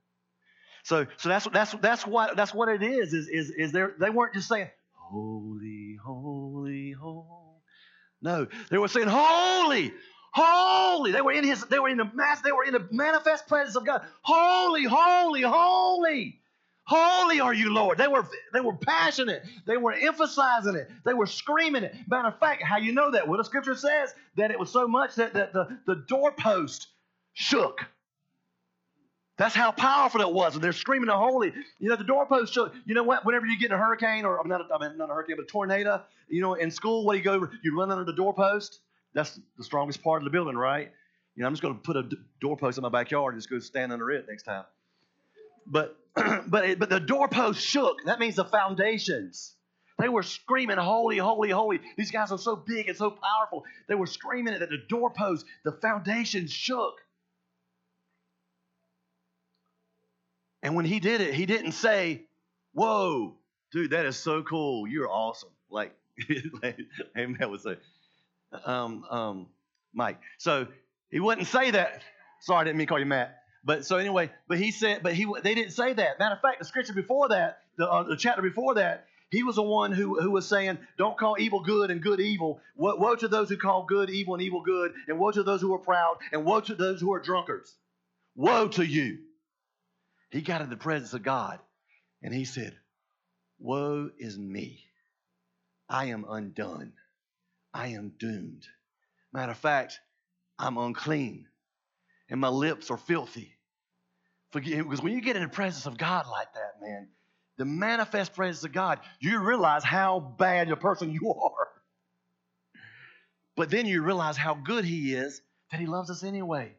So, 0.85 1.07
so 1.17 1.29
that's 1.29 1.47
that's 1.53 1.73
that's 1.75 2.07
what 2.07 2.37
that's 2.37 2.55
what 2.55 2.69
it 2.69 2.83
is. 2.83 3.13
Is 3.13 3.29
is 3.29 3.51
is 3.51 3.73
there? 3.73 3.95
They 4.01 4.11
weren't 4.11 4.35
just 4.35 4.49
saying 4.49 4.71
holy, 4.93 5.99
holy, 6.03 6.93
holy. 6.93 7.27
No, 8.21 8.47
they 8.71 8.79
were 8.79 8.89
saying 8.89 9.09
holy, 9.09 9.93
holy. 10.33 11.13
They 11.13 11.21
were 11.21 11.33
in 11.33 11.45
his. 11.45 11.65
They 11.67 11.79
were 11.79 11.89
in 11.89 11.99
the 11.99 12.11
mass. 12.15 12.41
They 12.41 12.53
were 12.53 12.65
in 12.65 12.73
the 12.73 12.89
manifest 12.91 13.47
presence 13.47 13.77
of 13.77 13.85
God. 13.85 14.03
Holy, 14.23 14.85
holy, 14.85 15.43
holy. 15.43 16.41
Holy 16.95 17.41
are 17.41 17.55
you, 17.55 17.73
Lord. 17.73 17.97
They 17.97 18.07
were, 18.07 18.29
they 18.53 18.61
were 18.61 18.75
passionate. 18.75 19.43
They 19.67 19.79
were 19.79 19.93
emphasizing 19.93 20.75
it. 20.75 20.91
They 21.07 21.15
were 21.15 21.27
screaming 21.27 21.85
it. 21.85 21.95
Matter 22.07 22.29
of 22.29 22.39
fact, 22.39 22.63
how 22.63 22.77
you 22.77 22.93
know 22.93 23.11
that? 23.13 23.27
Well, 23.27 23.39
the 23.39 23.45
scripture 23.45 23.75
says 23.75 24.15
that 24.37 24.51
it 24.51 24.59
was 24.59 24.71
so 24.71 24.87
much 24.87 25.15
that, 25.15 25.33
that 25.33 25.55
the, 25.55 25.79
the 25.87 26.05
doorpost 26.07 26.89
shook. 27.33 27.81
That's 29.39 29.55
how 29.55 29.73
powerful 29.73 30.21
it 30.21 30.33
was. 30.33 30.55
And 30.55 30.63
they're 30.63 30.73
screaming 30.75 31.07
the 31.07 31.17
holy. 31.17 31.55
You 31.79 31.89
know, 31.89 31.97
the 31.97 32.05
doorpost 32.05 32.53
shook. 32.53 32.75
You 32.85 32.95
know 32.95 33.05
what? 33.05 33.25
Whenever 33.25 33.47
you 33.47 33.59
get 33.59 33.71
in 33.71 33.73
a 33.73 33.79
hurricane, 33.79 34.27
or 34.27 34.39
I'm 34.39 34.49
not, 34.49 34.61
I 34.71 34.79
mean, 34.79 34.99
not 34.99 35.09
a 35.09 35.15
hurricane, 35.15 35.37
but 35.37 35.45
a 35.45 35.47
tornado, 35.47 36.03
you 36.29 36.43
know, 36.43 36.55
in 36.55 36.71
school, 36.71 37.07
what 37.07 37.15
do 37.15 37.19
you 37.19 37.25
go? 37.25 37.49
You 37.63 37.79
run 37.79 37.91
under 37.91 38.05
the 38.05 38.13
doorpost. 38.13 38.81
That's 39.15 39.41
the 39.57 39.65
strongest 39.65 40.03
part 40.03 40.21
of 40.21 40.25
the 40.25 40.31
building, 40.31 40.57
right? 40.57 40.91
You 41.37 41.41
know, 41.41 41.47
I'm 41.47 41.55
just 41.55 41.63
going 41.63 41.75
to 41.75 41.81
put 41.81 41.97
a 41.97 42.07
doorpost 42.43 42.77
in 42.77 42.83
my 42.83 42.91
backyard 42.91 43.33
and 43.33 43.41
just 43.41 43.49
go 43.49 43.59
stand 43.61 43.93
under 43.93 44.11
it 44.11 44.27
next 44.29 44.43
time. 44.43 44.65
But 45.67 45.97
but 46.47 46.65
it, 46.65 46.79
but 46.79 46.91
the 46.91 47.01
doorpost 47.01 47.61
shook. 47.61 48.05
That 48.05 48.19
means 48.19 48.37
the 48.37 48.45
foundations. 48.45 49.55
They 49.99 50.09
were 50.09 50.23
screaming, 50.23 50.79
"Holy, 50.79 51.19
holy, 51.19 51.51
holy!" 51.51 51.81
These 51.97 52.11
guys 52.11 52.33
are 52.33 52.39
so 52.39 52.57
big 52.57 52.89
and 52.89 52.97
so 52.97 53.11
powerful. 53.11 53.65
They 53.89 53.95
were 53.95 54.07
screaming 54.07 54.55
it 54.55 54.61
that 54.61 54.71
the 54.71 54.83
doorpost, 54.89 55.47
the 55.65 55.73
foundations 55.73 56.53
shook. 56.53 56.95
And 60.63 60.77
when 60.77 60.85
he 60.85 61.01
did 61.01 61.21
it, 61.21 61.35
he 61.35 61.47
didn't 61.47 61.73
say, 61.73 62.23
"Whoa, 62.73 63.37
dude, 63.73 63.91
that 63.91 64.07
is 64.07 64.17
so 64.17 64.43
cool! 64.43 64.87
You're 64.87 65.11
awesome!" 65.11 65.51
Like, 65.71 65.95
like 66.63 66.79
Amen 67.17 67.51
would 67.51 67.61
say, 67.61 67.77
um, 68.65 69.05
um, 69.11 69.47
Mike. 69.95 70.21
So 70.39 70.67
he 71.11 71.21
wouldn't 71.21 71.47
say 71.47 71.71
that. 71.71 72.03
Sorry, 72.41 72.61
I 72.61 72.65
didn't 72.65 72.79
mean 72.79 72.87
to 72.87 72.91
call 72.91 72.99
you 72.99 73.07
Matt. 73.07 73.42
But 73.65 73.87
so 73.87 73.97
anyway, 73.97 74.31
but 74.49 74.59
he 74.59 74.73
said, 74.73 75.03
but 75.03 75.15
he 75.15 75.27
they 75.43 75.55
didn't 75.55 75.73
say 75.73 75.93
that. 75.93 76.19
Matter 76.19 76.35
of 76.35 76.41
fact, 76.41 76.59
the 76.59 76.65
scripture 76.65 76.93
before 76.93 77.29
that, 77.29 77.61
the, 77.77 77.89
uh, 77.89 78.03
the 78.03 78.17
chapter 78.17 78.43
before 78.43 78.75
that, 78.75 79.07
he 79.31 79.45
was 79.45 79.57
the 79.57 79.63
one 79.63 79.93
who, 79.93 80.21
who 80.21 80.31
was 80.31 80.49
saying, 80.49 80.79
Don't 80.99 81.17
call 81.17 81.37
evil 81.39 81.61
good 81.61 81.91
and 81.91 82.03
good 82.03 82.21
evil. 82.21 82.61
Woe, 82.77 82.97
woe 82.97 83.15
to 83.15 83.29
those 83.29 83.49
who 83.49 83.57
call 83.57 83.85
good 83.85 84.11
evil 84.11 84.35
and 84.35 84.43
evil 84.43 84.63
good, 84.63 84.93
and 85.07 85.19
woe 85.19 85.31
to 85.31 85.43
those 85.43 85.61
who 85.61 85.73
are 85.75 85.79
proud, 85.79 86.19
and 86.33 86.45
woe 86.45 86.61
to 86.61 86.75
those 86.75 87.01
who 87.01 87.13
are 87.13 87.21
drunkards. 87.21 87.75
Woe 88.35 88.69
to 88.69 88.85
you. 88.85 89.19
He 90.31 90.41
got 90.41 90.63
in 90.63 90.71
the 90.71 90.77
presence 90.77 91.13
of 91.13 91.23
God 91.23 91.61
and 92.23 92.33
he 92.35 92.45
said, 92.45 92.75
Woe 93.59 94.11
is 94.19 94.37
me. 94.39 94.85
I 95.89 96.07
am 96.07 96.25
undone. 96.29 96.95
I 97.75 97.89
am 97.89 98.15
doomed. 98.19 98.67
Matter 99.33 99.53
of 99.53 99.59
fact, 99.59 100.01
I'm 100.59 100.79
unclean 100.79 101.47
and 102.33 102.41
my 102.41 102.49
lips 102.49 102.91
are 102.91 102.97
filthy. 102.97 103.55
Because 104.55 105.03
when 105.03 105.13
you 105.13 105.21
get 105.21 105.37
in 105.37 105.43
the 105.43 105.49
presence 105.49 105.85
of 105.85 105.99
God 105.99 106.27
like 106.31 106.53
that, 106.55 106.81
man, 106.81 107.09
the 107.59 107.67
manifest 107.67 108.35
presence 108.35 108.65
of 108.65 108.73
God, 108.73 109.01
you 109.21 109.39
realize 109.41 109.85
how 109.85 110.19
bad 110.19 110.71
a 110.71 110.77
person 110.77 111.13
you 111.13 111.31
are. 111.45 111.69
But 113.55 113.69
then 113.69 113.85
you 113.85 114.03
realize 114.03 114.39
how 114.39 114.55
good 114.55 114.87
He 114.87 115.13
is 115.13 115.43
that 115.71 115.79
He 115.79 115.85
loves 115.85 116.11
us 116.11 116.25
anyway. 116.25 116.75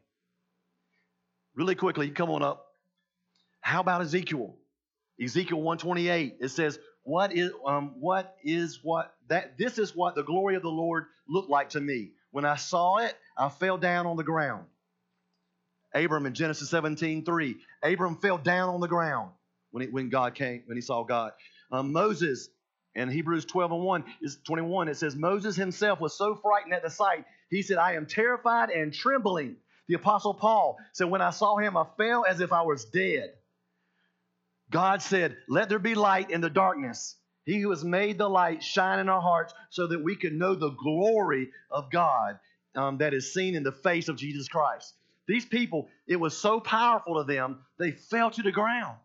Really 1.54 1.76
quickly, 1.76 2.10
come 2.10 2.30
on 2.30 2.42
up. 2.42 2.66
How 3.60 3.80
about 3.80 4.02
Ezekiel? 4.02 4.56
Ezekiel 5.22 5.58
128. 5.62 6.38
It 6.40 6.48
says, 6.48 6.80
"What 7.04 7.32
is 7.32 7.52
um, 7.64 7.94
what 8.00 8.36
is 8.42 8.80
what 8.82 9.14
that 9.28 9.56
this 9.56 9.78
is 9.78 9.94
what 9.94 10.16
the 10.16 10.24
glory 10.24 10.56
of 10.56 10.62
the 10.62 10.68
Lord 10.68 11.04
looked 11.28 11.48
like 11.48 11.70
to 11.70 11.80
me. 11.80 12.10
When 12.32 12.44
I 12.44 12.56
saw 12.56 12.96
it, 12.96 13.16
I 13.38 13.50
fell 13.50 13.78
down 13.78 14.08
on 14.08 14.16
the 14.16 14.24
ground." 14.24 14.66
Abram 15.94 16.26
in 16.26 16.34
Genesis 16.34 16.70
17, 16.70 17.24
3. 17.24 17.56
Abram 17.82 18.16
fell 18.16 18.38
down 18.38 18.68
on 18.68 18.80
the 18.80 18.88
ground 18.88 19.30
when, 19.70 19.82
he, 19.82 19.88
when 19.88 20.08
God 20.08 20.34
came, 20.34 20.62
when 20.66 20.76
he 20.76 20.82
saw 20.82 21.04
God. 21.04 21.32
Um, 21.70 21.92
Moses 21.92 22.48
in 22.94 23.08
Hebrews 23.08 23.44
12 23.44 23.72
and 23.72 23.82
1 23.82 24.04
is 24.22 24.38
21. 24.44 24.88
It 24.88 24.96
says, 24.96 25.16
Moses 25.16 25.56
himself 25.56 26.00
was 26.00 26.16
so 26.16 26.34
frightened 26.36 26.74
at 26.74 26.82
the 26.82 26.90
sight, 26.90 27.24
he 27.50 27.62
said, 27.62 27.78
I 27.78 27.94
am 27.94 28.06
terrified 28.06 28.70
and 28.70 28.92
trembling. 28.92 29.56
The 29.88 29.94
apostle 29.94 30.34
Paul 30.34 30.78
said, 30.92 31.10
When 31.10 31.20
I 31.20 31.30
saw 31.30 31.56
him, 31.56 31.76
I 31.76 31.84
fell 31.96 32.24
as 32.24 32.40
if 32.40 32.52
I 32.52 32.62
was 32.62 32.84
dead. 32.86 33.34
God 34.70 35.02
said, 35.02 35.36
Let 35.48 35.68
there 35.68 35.78
be 35.78 35.94
light 35.94 36.30
in 36.30 36.40
the 36.40 36.50
darkness. 36.50 37.16
He 37.44 37.60
who 37.60 37.70
has 37.70 37.84
made 37.84 38.16
the 38.16 38.28
light 38.28 38.62
shine 38.62 38.98
in 38.98 39.08
our 39.08 39.20
hearts 39.20 39.52
so 39.70 39.86
that 39.86 40.02
we 40.02 40.16
can 40.16 40.38
know 40.38 40.54
the 40.54 40.70
glory 40.70 41.50
of 41.70 41.90
God 41.90 42.38
um, 42.74 42.98
that 42.98 43.12
is 43.12 43.34
seen 43.34 43.54
in 43.54 43.62
the 43.62 43.72
face 43.72 44.08
of 44.08 44.16
Jesus 44.16 44.48
Christ. 44.48 44.94
These 45.26 45.46
people, 45.46 45.88
it 46.06 46.16
was 46.16 46.36
so 46.36 46.60
powerful 46.60 47.16
to 47.16 47.24
them, 47.24 47.60
they 47.78 47.92
fell 47.92 48.30
to 48.30 48.42
the 48.42 48.52
ground. 48.52 48.96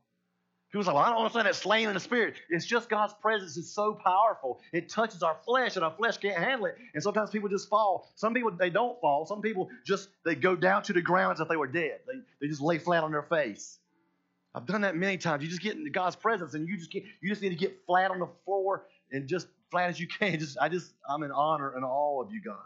People 0.72 0.84
say, 0.84 0.92
well, 0.92 1.02
I 1.02 1.10
don't 1.10 1.18
understand 1.18 1.48
that 1.48 1.56
slain 1.56 1.88
in 1.88 1.96
the 1.96 2.00
spirit. 2.00 2.36
It's 2.50 2.66
just 2.66 2.90
God's 2.90 3.14
presence 3.16 3.58
is 3.58 3.74
so 3.74 3.94
powerful. 3.94 4.62
It 4.72 4.88
touches 4.88 5.24
our 5.24 5.36
flesh, 5.44 5.76
and 5.76 5.84
our 5.84 5.92
flesh 5.92 6.18
can't 6.18 6.38
handle 6.38 6.68
it. 6.68 6.78
And 6.94 7.02
sometimes 7.02 7.32
people 7.32 7.50
just 7.50 7.70
fall. 7.70 8.12
Some 8.16 8.36
people, 8.36 8.52
they 8.52 8.70
don't 8.70 9.00
fall. 9.02 9.26
Some 9.26 9.42
people 9.42 9.70
just, 9.84 10.10
they 10.26 10.36
go 10.36 10.56
down 10.56 10.84
to 10.84 10.94
the 10.94 11.02
ground 11.02 11.34
as 11.34 11.40
if 11.40 11.48
they 11.48 11.56
were 11.56 11.68
dead. 11.68 12.02
They, 12.06 12.20
they 12.40 12.48
just 12.48 12.62
lay 12.62 12.78
flat 12.78 13.04
on 13.04 13.12
their 13.12 13.24
face. 13.24 13.80
I've 14.54 14.68
done 14.68 14.82
that 14.82 14.96
many 14.96 15.18
times. 15.18 15.42
You 15.44 15.50
just 15.50 15.62
get 15.62 15.76
into 15.76 15.90
God's 15.90 16.16
presence, 16.16 16.54
and 16.54 16.68
you 16.68 16.78
just 16.78 16.92
get, 16.92 17.04
you 17.20 17.30
just 17.30 17.42
need 17.42 17.50
to 17.50 17.56
get 17.56 17.84
flat 17.88 18.12
on 18.12 18.20
the 18.20 18.30
floor 18.46 18.86
and 19.12 19.28
just 19.28 19.48
flat 19.72 19.90
as 19.90 20.00
you 20.00 20.08
can. 20.08 20.38
Just, 20.40 20.58
I 20.60 20.70
just, 20.70 20.94
I'm 21.08 21.24
in 21.24 21.32
honor 21.32 21.76
and 21.76 21.84
awe 21.84 22.22
of 22.22 22.32
you, 22.32 22.42
God. 22.42 22.58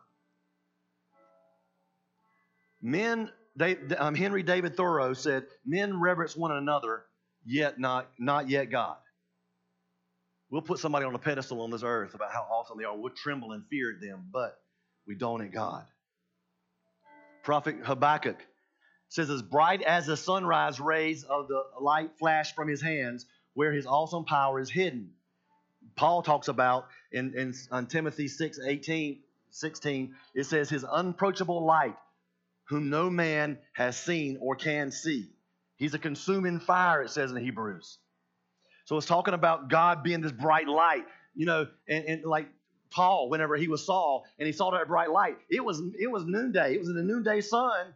Men 2.82 3.30
um, 3.98 4.16
Henry 4.16 4.44
David 4.44 4.76
Thoreau 4.76 5.14
said, 5.14 5.46
Men 5.66 6.00
reverence 6.00 6.36
one 6.36 6.52
another, 6.52 7.04
yet 7.46 7.80
not, 7.80 8.10
not 8.18 8.50
yet 8.50 8.72
God. 8.72 8.98
We'll 10.50 10.62
put 10.62 10.80
somebody 10.80 11.06
on 11.06 11.16
a 11.16 11.20
pedestal 11.20 11.62
on 11.62 11.72
this 11.72 11.84
earth 11.84 12.14
about 12.14 12.32
how 12.32 12.42
awesome 12.42 12.78
they 12.78 12.84
are. 12.84 12.96
We'll 12.96 13.12
tremble 13.12 13.54
and 13.54 13.64
fear 13.70 13.92
at 13.92 14.02
them, 14.02 14.30
but 14.32 14.56
we 15.08 15.16
don't 15.16 15.42
at 15.42 15.52
God. 15.52 15.86
Prophet 17.44 17.78
Habakkuk 17.84 18.38
says, 19.10 19.30
As 19.30 19.42
bright 19.42 19.82
as 19.82 20.06
the 20.06 20.18
sunrise 20.18 20.80
rays 20.80 21.24
of 21.24 21.48
the 21.48 21.64
light 21.80 22.12
flash 22.18 22.54
from 22.54 22.68
his 22.68 22.82
hands, 22.82 23.26
where 23.54 23.72
his 23.72 23.86
awesome 23.86 24.26
power 24.26 24.60
is 24.60 24.70
hidden. 24.70 25.12
Paul 25.96 26.24
talks 26.24 26.48
about 26.48 26.88
in, 27.12 27.34
in, 27.36 27.54
in 27.76 27.86
Timothy 27.88 28.28
6 28.28 28.60
18, 28.66 29.20
16, 29.52 30.16
it 30.34 30.46
says, 30.46 30.70
His 30.70 30.84
unapproachable 30.84 31.66
light 31.66 31.96
whom 32.66 32.90
no 32.90 33.10
man 33.10 33.58
has 33.74 33.98
seen 33.98 34.38
or 34.42 34.56
can 34.56 34.92
see. 34.92 35.30
He's 35.78 35.94
a 35.94 36.00
consuming 36.00 36.60
fire, 36.60 37.02
it 37.02 37.10
says 37.10 37.32
in 37.32 37.38
Hebrews. 37.38 37.98
So 38.86 38.98
it's 38.98 39.06
talking 39.06 39.34
about 39.34 39.70
God 39.70 40.04
being 40.04 40.22
this 40.22 40.32
bright 40.32 40.68
light, 40.68 41.06
you 41.36 41.46
know, 41.46 41.68
and, 41.88 42.06
and 42.06 42.26
like 42.26 42.48
Paul, 42.92 43.30
whenever 43.30 43.56
he 43.56 43.68
was 43.68 43.86
Saul 43.86 44.26
and 44.38 44.46
he 44.46 44.52
saw 44.54 44.72
that 44.72 44.88
bright 44.88 45.10
light, 45.10 45.38
it 45.50 45.64
was 45.64 45.82
it 46.00 46.12
was 46.12 46.26
noonday. 46.26 46.76
It 46.76 46.80
was 46.80 46.90
in 46.90 46.96
the 46.96 47.04
noonday 47.04 47.42
sun 47.42 47.94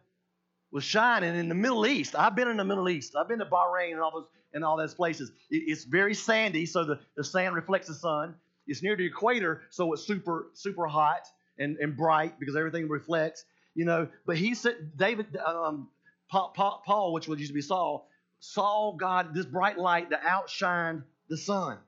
was 0.70 0.84
shining 0.84 1.34
in 1.34 1.48
the 1.48 1.54
Middle 1.54 1.86
East. 1.86 2.14
I've 2.14 2.36
been 2.36 2.48
in 2.48 2.56
the 2.56 2.64
Middle 2.64 2.88
East. 2.88 3.14
I've 3.16 3.28
been 3.28 3.38
to 3.38 3.46
Bahrain 3.46 3.92
and 3.92 4.00
all 4.00 4.10
those 4.10 4.26
and 4.52 4.64
all 4.64 4.76
those 4.76 4.94
places. 4.94 5.30
It, 5.50 5.64
it's 5.66 5.84
very 5.84 6.14
sandy, 6.14 6.66
so 6.66 6.84
the, 6.84 6.98
the 7.16 7.24
sand 7.24 7.54
reflects 7.54 7.88
the 7.88 7.94
sun. 7.94 8.34
It's 8.66 8.82
near 8.82 8.96
the 8.96 9.06
equator, 9.06 9.62
so 9.70 9.92
it's 9.92 10.06
super 10.06 10.50
super 10.54 10.86
hot 10.86 11.26
and, 11.58 11.76
and 11.78 11.96
bright 11.96 12.38
because 12.38 12.56
everything 12.56 12.88
reflects 12.88 13.44
you 13.78 13.84
know. 13.84 14.08
But 14.26 14.36
he 14.36 14.54
said, 14.54 14.96
David, 14.96 15.36
um, 15.36 15.88
Paul, 16.28 17.12
which 17.12 17.28
was 17.28 17.38
used 17.38 17.50
to 17.50 17.54
be 17.54 17.62
Saul, 17.62 18.10
saw 18.40 18.92
God, 18.92 19.32
this 19.32 19.46
bright 19.46 19.78
light 19.78 20.10
that 20.10 20.22
outshined 20.22 21.04
the 21.28 21.36
sun. 21.36 21.78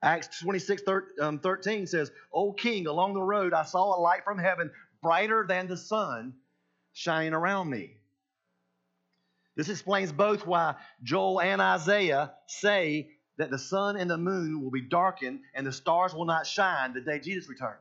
Acts 0.00 0.40
26, 0.40 0.82
13 0.82 1.10
um, 1.20 1.86
says, 1.86 2.12
O 2.32 2.52
king, 2.52 2.86
along 2.86 3.14
the 3.14 3.20
road 3.20 3.52
I 3.52 3.64
saw 3.64 3.98
a 3.98 4.00
light 4.00 4.24
from 4.24 4.38
heaven, 4.38 4.70
brighter 5.02 5.44
than 5.46 5.66
the 5.66 5.76
sun, 5.76 6.34
shining 6.92 7.34
around 7.34 7.68
me. 7.68 7.96
This 9.56 9.68
explains 9.68 10.12
both 10.12 10.46
why 10.46 10.76
Joel 11.02 11.40
and 11.40 11.60
Isaiah 11.60 12.32
say 12.46 13.10
that 13.38 13.50
the 13.50 13.58
sun 13.58 13.96
and 13.96 14.08
the 14.08 14.16
moon 14.16 14.62
will 14.62 14.70
be 14.70 14.80
darkened 14.82 15.40
and 15.52 15.66
the 15.66 15.72
stars 15.72 16.14
will 16.14 16.24
not 16.24 16.46
shine 16.46 16.94
the 16.94 17.00
day 17.00 17.18
Jesus 17.18 17.48
returns. 17.48 17.80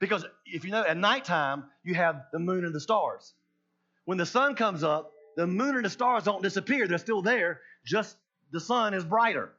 Because 0.00 0.24
if 0.46 0.64
you 0.64 0.70
know, 0.70 0.82
at 0.82 0.96
nighttime, 0.96 1.64
you 1.84 1.94
have 1.94 2.22
the 2.32 2.38
moon 2.38 2.64
and 2.64 2.74
the 2.74 2.80
stars. 2.80 3.34
When 4.06 4.18
the 4.18 4.26
sun 4.26 4.54
comes 4.56 4.82
up, 4.82 5.12
the 5.36 5.46
moon 5.46 5.76
and 5.76 5.84
the 5.84 5.90
stars 5.90 6.24
don't 6.24 6.42
disappear. 6.42 6.88
They're 6.88 6.98
still 6.98 7.22
there, 7.22 7.60
just 7.86 8.16
the 8.50 8.60
sun 8.60 8.94
is 8.94 9.04
brighter. 9.04 9.52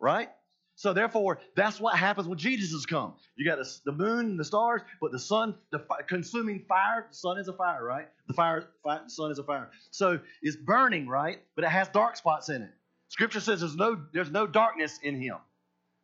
Right? 0.00 0.30
So 0.76 0.92
therefore, 0.92 1.38
that's 1.54 1.78
what 1.78 1.96
happens 1.96 2.26
when 2.26 2.36
Jesus 2.36 2.72
has 2.72 2.84
come. 2.84 3.14
You 3.36 3.48
got 3.48 3.64
the, 3.84 3.92
moon 3.92 4.26
and 4.30 4.40
the 4.40 4.44
stars, 4.44 4.82
but 5.00 5.12
the 5.12 5.20
sun, 5.20 5.54
the 5.70 5.86
consuming 6.08 6.64
fire. 6.68 7.06
The 7.10 7.16
sun 7.16 7.38
is 7.38 7.46
a 7.46 7.52
fire, 7.52 7.84
right? 7.84 8.08
The 8.26 8.34
fire, 8.34 8.66
fire, 8.82 9.02
the 9.04 9.10
sun 9.10 9.30
is 9.30 9.38
a 9.38 9.44
fire. 9.44 9.70
So 9.92 10.18
it's 10.42 10.56
burning, 10.56 11.06
right? 11.06 11.38
But 11.54 11.64
it 11.64 11.70
has 11.70 11.88
dark 11.88 12.16
spots 12.16 12.48
in 12.48 12.62
it. 12.62 12.70
Scripture 13.08 13.38
says 13.38 13.60
there's 13.60 13.76
no 13.76 14.00
there's 14.12 14.32
no 14.32 14.46
darkness 14.48 14.98
in 15.02 15.20
him. 15.20 15.36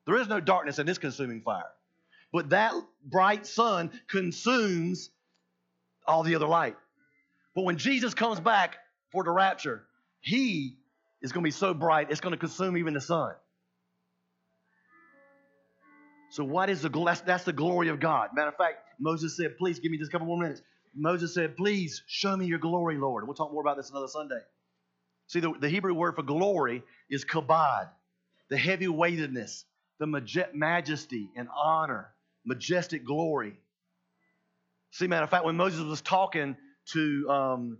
There 0.07 0.16
is 0.16 0.29
no 0.29 0.38
darkness 0.38 0.79
in 0.79 0.87
this 0.87 0.98
consuming 0.98 1.40
fire. 1.40 1.64
But 2.32 2.50
that 2.50 2.74
bright 3.04 3.46
sun 3.46 3.90
consumes 4.08 5.10
all 6.06 6.22
the 6.22 6.36
other 6.36 6.46
light. 6.46 6.76
But 7.54 7.64
when 7.64 7.78
Jesus 7.78 8.14
comes 8.14 8.40
back 8.40 8.78
for 9.10 9.24
the 9.24 9.30
rapture, 9.30 9.84
he 10.20 10.76
is 11.22 11.32
going 11.32 11.42
to 11.42 11.46
be 11.46 11.50
so 11.50 11.74
bright, 11.74 12.10
it's 12.10 12.20
going 12.20 12.32
to 12.32 12.38
consume 12.38 12.76
even 12.76 12.94
the 12.94 13.00
sun. 13.00 13.34
So, 16.30 16.44
what 16.44 16.70
is 16.70 16.82
the 16.82 16.88
that's, 16.88 17.22
that's 17.22 17.44
the 17.44 17.52
glory 17.52 17.88
of 17.88 17.98
God? 17.98 18.30
Matter 18.34 18.50
of 18.50 18.56
fact, 18.56 18.78
Moses 19.00 19.36
said, 19.36 19.58
"Please 19.58 19.80
give 19.80 19.90
me 19.90 19.98
just 19.98 20.10
a 20.10 20.12
couple 20.12 20.28
more 20.28 20.38
minutes." 20.38 20.62
Moses 20.94 21.34
said, 21.34 21.56
"Please 21.56 22.02
show 22.06 22.36
me 22.36 22.46
your 22.46 22.61
glory, 22.61 22.98
Lord." 22.98 23.26
We'll 23.26 23.34
talk 23.34 23.52
more 23.52 23.61
about 23.61 23.76
this 23.76 23.90
another 23.90 24.07
Sunday. 24.07 24.40
See, 25.26 25.40
the, 25.40 25.52
the 25.59 25.68
Hebrew 25.68 25.92
word 25.92 26.14
for 26.14 26.22
glory 26.22 26.84
is 27.09 27.24
kabod, 27.24 27.88
the 28.48 28.57
heavy 28.57 28.86
weightedness, 28.86 29.64
the 29.98 30.07
majesty 30.55 31.28
and 31.36 31.48
honor, 31.57 32.12
majestic 32.51 33.05
glory. 33.05 33.59
See, 34.90 35.07
matter 35.07 35.24
of 35.24 35.30
fact, 35.30 35.44
when 35.44 35.57
Moses 35.57 35.80
was 35.80 36.03
talking 36.03 36.57
to, 36.92 37.30
um, 37.30 37.78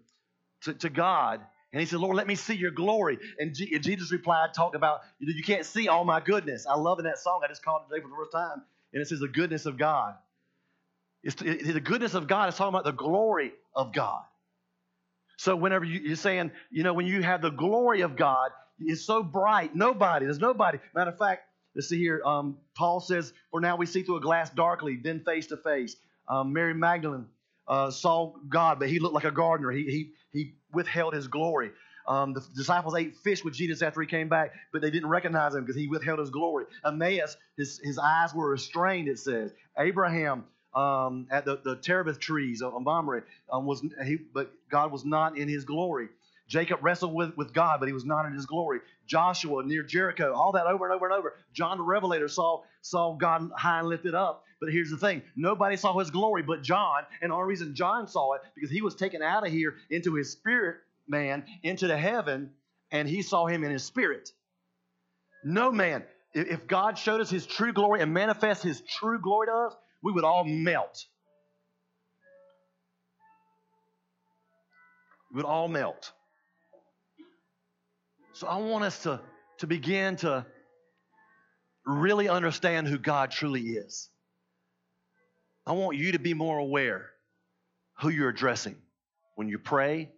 to, 0.62 0.75
to, 0.75 0.89
God, 0.89 1.41
and 1.73 1.81
he 1.81 1.87
said, 1.87 1.99
Lord, 1.99 2.16
let 2.16 2.27
me 2.27 2.37
see 2.37 2.55
your 2.55 2.71
glory. 2.71 3.18
And, 3.39 3.55
G- 3.55 3.75
and 3.75 3.83
Jesus 3.83 4.12
replied, 4.12 4.55
talked 4.55 4.77
about, 4.77 5.01
you, 5.18 5.33
you 5.35 5.43
can't 5.43 5.66
see 5.66 5.89
all 5.89 6.05
my 6.05 6.21
goodness. 6.21 6.66
I 6.66 6.77
love 6.77 6.99
in 7.01 7.05
that 7.05 7.18
song. 7.18 7.43
I 7.45 7.49
just 7.49 7.64
called 7.64 7.83
it 7.83 7.95
today 7.95 8.03
for 8.03 8.09
the 8.09 8.16
first 8.16 8.33
time. 8.33 8.62
And 8.93 9.03
it 9.03 9.09
says, 9.09 9.21
the 9.21 9.29
goodness 9.29 9.66
of 9.66 9.77
God. 9.77 10.14
It's, 11.23 11.41
it, 11.43 11.75
the 11.75 11.81
goodness 11.81 12.14
of 12.14 12.29
God 12.29 12.49
is 12.49 12.57
talking 12.57 12.75
about 12.75 12.85
the 12.85 12.93
glory 12.93 13.53
of 13.75 13.93
God. 13.93 14.23
So 15.37 15.57
whenever 15.57 15.85
you, 15.85 16.01
you're 16.01 16.16
saying, 16.16 16.53
you 16.71 16.83
know, 16.83 16.95
when 16.95 17.07
you 17.07 17.23
have 17.23 17.43
the 17.43 17.51
glory 17.51 18.03
of 18.03 18.16
God, 18.16 18.51
it's 18.79 19.05
so 19.05 19.23
bright. 19.23 19.75
Nobody, 19.75 20.27
there's 20.27 20.39
nobody. 20.39 20.79
Matter 20.95 21.11
of 21.11 21.18
fact, 21.18 21.43
Let's 21.75 21.89
see 21.89 21.99
here. 21.99 22.23
Um, 22.25 22.59
Paul 22.75 23.01
says, 23.01 23.33
For 23.51 23.61
now 23.61 23.77
we 23.77 23.87
see 23.87 24.03
through 24.03 24.16
a 24.16 24.21
glass 24.21 24.51
darkly, 24.51 24.97
then 25.03 25.21
face 25.21 25.47
to 25.49 25.57
face. 25.57 25.97
Um, 26.29 26.53
Mary 26.53 26.75
Magdalene 26.75 27.27
uh, 27.68 27.91
saw 27.91 28.35
God, 28.49 28.79
but 28.79 28.89
he 28.89 28.99
looked 28.99 29.14
like 29.14 29.25
a 29.25 29.31
gardener. 29.31 29.71
He, 29.71 29.85
he, 29.85 30.11
he 30.33 30.55
withheld 30.73 31.14
his 31.14 31.29
glory. 31.29 31.71
Um, 32.09 32.33
the 32.33 32.43
disciples 32.57 32.95
ate 32.97 33.16
fish 33.18 33.45
with 33.45 33.55
Jesus 33.55 33.83
after 33.83 34.01
he 34.01 34.07
came 34.07 34.29
back, 34.29 34.53
but 34.73 34.83
they 34.83 34.91
didn't 34.91 35.09
recognize 35.09 35.55
him 35.55 35.62
because 35.62 35.77
he 35.77 35.87
withheld 35.87 36.18
his 36.18 36.31
glory. 36.31 36.64
Emmaus, 36.85 37.37
his, 37.57 37.81
his 37.85 37.99
eyes 37.99 38.35
were 38.35 38.49
restrained, 38.49 39.09
it 39.09 39.18
says. 39.18 39.53
Abraham, 39.79 40.45
um, 40.75 41.29
at 41.31 41.45
the, 41.45 41.61
the 41.62 41.77
terebinth 41.77 42.18
trees 42.18 42.62
of 42.62 42.73
Mamre, 42.81 43.23
um, 43.53 43.66
was 43.66 43.83
he, 44.05 44.16
but 44.16 44.53
God 44.71 44.91
was 44.91 45.05
not 45.05 45.37
in 45.39 45.49
his 45.49 45.64
glory. 45.64 46.09
Jacob 46.51 46.81
wrestled 46.83 47.15
with, 47.15 47.37
with 47.37 47.55
God, 47.55 47.79
but 47.79 47.87
he 47.87 47.93
was 47.93 48.05
not 48.05 48.27
in 48.27 48.33
his 48.33 48.45
glory. 48.45 48.81
Joshua 49.07 49.63
near 49.65 49.85
Jericho, 49.85 50.35
all 50.35 50.53
that 50.53 50.67
over 50.67 50.85
and 50.85 50.93
over 50.93 51.07
and 51.07 51.15
over. 51.15 51.35
John 51.53 51.79
the 51.79 51.85
Revelator 51.85 52.27
saw, 52.27 52.63
saw 52.83 53.15
God 53.15 53.51
high 53.57 53.79
and 53.79 53.89
lifted 53.89 54.17
up. 54.17 54.43
But 54.61 54.73
here's 54.73 54.91
the 54.91 54.97
thing 54.97 55.23
nobody 55.37 55.77
saw 55.77 55.97
his 55.99 56.11
glory 56.11 56.43
but 56.43 56.63
John. 56.63 57.05
And 57.23 57.31
the 57.31 57.37
only 57.37 57.47
reason 57.47 57.77
John 57.77 58.09
saw 58.09 58.35
it, 58.35 58.43
because 58.57 58.71
he 58.71 58.83
was 58.83 58.97
taken 58.97 59.23
out 59.23 59.47
of 59.47 59.53
here 59.53 59.77
into 59.91 60.15
his 60.15 60.33
spirit 60.33 60.79
man, 61.07 61.45
into 61.63 61.87
the 61.87 61.97
heaven, 61.97 62.51
and 62.91 63.09
he 63.09 63.23
saw 63.23 63.47
him 63.47 63.63
in 63.63 63.71
his 63.71 63.85
spirit. 63.85 64.31
No 65.45 65.71
man, 65.71 66.05
if 66.35 66.67
God 66.67 66.99
showed 66.99 67.21
us 67.21 67.31
his 67.31 67.47
true 67.47 67.73
glory 67.73 68.01
and 68.01 68.13
manifest 68.13 68.63
his 68.63 68.81
true 68.83 69.21
glory 69.21 69.47
to 69.47 69.53
us, 69.53 69.77
we 70.03 70.13
would 70.13 70.25
all 70.25 70.45
melt. 70.45 71.05
We 75.33 75.37
would 75.37 75.47
all 75.47 75.69
melt. 75.69 76.13
So 78.41 78.47
I 78.47 78.57
want 78.57 78.84
us 78.84 79.03
to, 79.03 79.20
to 79.59 79.66
begin 79.66 80.16
to 80.16 80.47
really 81.84 82.26
understand 82.26 82.88
who 82.88 82.97
God 82.97 83.30
truly 83.30 83.61
is. 83.61 84.09
I 85.66 85.72
want 85.72 85.99
you 85.99 86.12
to 86.12 86.18
be 86.18 86.32
more 86.32 86.57
aware 86.57 87.11
who 87.99 88.09
you're 88.09 88.30
addressing 88.30 88.76
when 89.34 89.51
you 89.51 89.59
pray, 89.59 90.09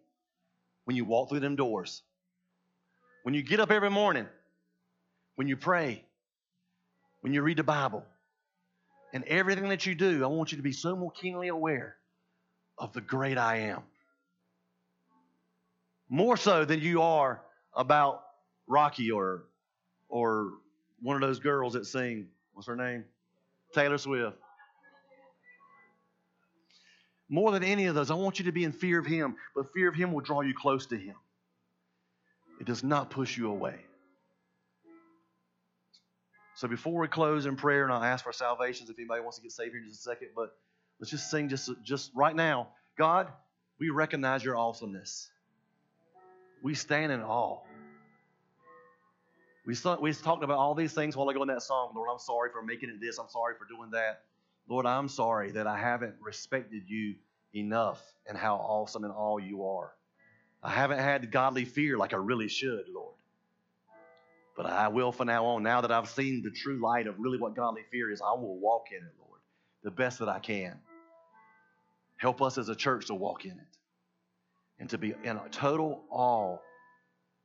when 0.84 0.96
you 0.96 1.04
walk 1.04 1.30
through 1.30 1.40
them 1.40 1.56
doors, 1.56 2.04
when 3.24 3.34
you 3.34 3.42
get 3.42 3.58
up 3.58 3.72
every 3.72 3.90
morning, 3.90 4.28
when 5.34 5.48
you 5.48 5.56
pray, 5.56 6.04
when 7.22 7.34
you 7.34 7.42
read 7.42 7.56
the 7.56 7.64
Bible, 7.64 8.04
and 9.12 9.24
everything 9.24 9.68
that 9.70 9.84
you 9.84 9.96
do, 9.96 10.22
I 10.22 10.28
want 10.28 10.52
you 10.52 10.58
to 10.58 10.62
be 10.62 10.70
so 10.70 10.94
more 10.94 11.10
keenly 11.10 11.48
aware 11.48 11.96
of 12.78 12.92
the 12.92 13.00
great 13.00 13.36
I 13.36 13.56
am. 13.56 13.82
More 16.08 16.36
so 16.36 16.64
than 16.64 16.78
you 16.78 17.02
are 17.02 17.42
about 17.74 18.22
Rocky 18.66 19.10
or 19.10 19.44
or 20.08 20.52
one 21.00 21.16
of 21.16 21.22
those 21.22 21.40
girls 21.40 21.72
that 21.72 21.86
sing, 21.86 22.28
what's 22.52 22.68
her 22.68 22.76
name? 22.76 23.04
Taylor 23.74 23.98
Swift. 23.98 24.36
More 27.28 27.50
than 27.50 27.64
any 27.64 27.86
of 27.86 27.94
those, 27.94 28.10
I 28.10 28.14
want 28.14 28.38
you 28.38 28.44
to 28.44 28.52
be 28.52 28.62
in 28.62 28.72
fear 28.72 28.98
of 28.98 29.06
Him, 29.06 29.36
but 29.56 29.72
fear 29.72 29.88
of 29.88 29.94
Him 29.94 30.12
will 30.12 30.20
draw 30.20 30.42
you 30.42 30.52
close 30.54 30.86
to 30.86 30.96
Him. 30.96 31.16
It 32.60 32.66
does 32.66 32.84
not 32.84 33.10
push 33.10 33.36
you 33.38 33.48
away. 33.50 33.76
So 36.54 36.68
before 36.68 37.00
we 37.00 37.08
close 37.08 37.46
in 37.46 37.56
prayer, 37.56 37.84
and 37.84 37.92
I'll 37.92 38.04
ask 38.04 38.22
for 38.22 38.32
salvations 38.32 38.90
if 38.90 38.98
anybody 38.98 39.22
wants 39.22 39.38
to 39.38 39.42
get 39.42 39.50
saved 39.50 39.72
here 39.72 39.80
in 39.80 39.88
just 39.88 40.00
a 40.00 40.02
second, 40.02 40.28
but 40.36 40.54
let's 41.00 41.10
just 41.10 41.30
sing 41.30 41.48
just, 41.48 41.70
just 41.82 42.12
right 42.14 42.36
now. 42.36 42.68
God, 42.98 43.28
we 43.80 43.88
recognize 43.88 44.44
your 44.44 44.56
awesomeness. 44.56 45.30
We 46.62 46.74
stand 46.74 47.10
in 47.10 47.20
awe. 47.20 47.58
We, 49.66 49.74
we 50.00 50.12
talked 50.12 50.44
about 50.44 50.58
all 50.58 50.74
these 50.74 50.92
things 50.92 51.16
while 51.16 51.28
ago 51.28 51.42
in 51.42 51.48
that 51.48 51.62
song. 51.62 51.92
Lord, 51.94 52.08
I'm 52.10 52.18
sorry 52.18 52.50
for 52.52 52.62
making 52.62 52.88
it 52.88 53.00
this. 53.00 53.18
I'm 53.18 53.28
sorry 53.28 53.54
for 53.58 53.64
doing 53.64 53.90
that. 53.92 54.22
Lord, 54.68 54.86
I'm 54.86 55.08
sorry 55.08 55.52
that 55.52 55.66
I 55.66 55.78
haven't 55.78 56.14
respected 56.20 56.84
you 56.86 57.16
enough 57.54 58.00
and 58.26 58.38
how 58.38 58.56
awesome 58.56 59.04
and 59.04 59.12
all 59.12 59.40
you 59.40 59.64
are. 59.66 59.92
I 60.62 60.70
haven't 60.70 60.98
had 60.98 61.30
godly 61.32 61.64
fear 61.64 61.96
like 61.98 62.12
I 62.12 62.16
really 62.16 62.48
should, 62.48 62.84
Lord. 62.94 63.14
But 64.56 64.66
I 64.66 64.88
will 64.88 65.10
from 65.10 65.28
now 65.28 65.44
on. 65.46 65.62
Now 65.62 65.80
that 65.80 65.90
I've 65.90 66.08
seen 66.08 66.42
the 66.42 66.50
true 66.50 66.80
light 66.80 67.06
of 67.08 67.18
really 67.18 67.38
what 67.38 67.56
godly 67.56 67.82
fear 67.90 68.10
is, 68.10 68.20
I 68.20 68.32
will 68.32 68.58
walk 68.58 68.86
in 68.92 68.98
it, 68.98 69.14
Lord, 69.18 69.40
the 69.82 69.90
best 69.90 70.20
that 70.20 70.28
I 70.28 70.38
can. 70.38 70.78
Help 72.16 72.40
us 72.40 72.58
as 72.58 72.68
a 72.68 72.76
church 72.76 73.06
to 73.06 73.14
walk 73.14 73.44
in 73.44 73.52
it 73.52 73.78
and 74.83 74.91
to 74.91 74.99
be 74.99 75.14
in 75.22 75.39
total 75.53 76.03
awe 76.11 76.59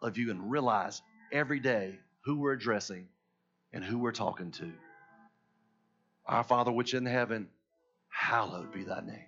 of 0.02 0.18
you 0.18 0.32
and 0.32 0.50
realize 0.50 1.04
every 1.32 1.60
day 1.60 1.94
who 2.22 2.40
we're 2.40 2.54
addressing 2.54 3.08
and 3.72 3.84
who 3.84 4.00
we're 4.00 4.12
talking 4.12 4.50
to. 4.50 4.74
Our 6.26 6.44
Father 6.44 6.72
which 6.72 6.96
is 6.96 6.98
in 6.98 7.06
heaven, 7.06 7.50
hallowed 8.10 8.74
be 8.74 8.84
thy 8.84 9.02
name. 9.02 9.28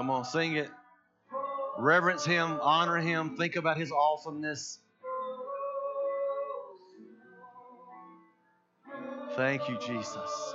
Come 0.00 0.08
on, 0.08 0.24
sing 0.24 0.56
it. 0.56 0.70
Reverence 1.78 2.24
Him, 2.24 2.58
honor 2.62 2.96
Him, 2.96 3.36
think 3.36 3.56
about 3.56 3.76
His 3.76 3.92
awesomeness. 3.92 4.78
Thank 9.36 9.68
you, 9.68 9.76
Jesus. 9.86 10.54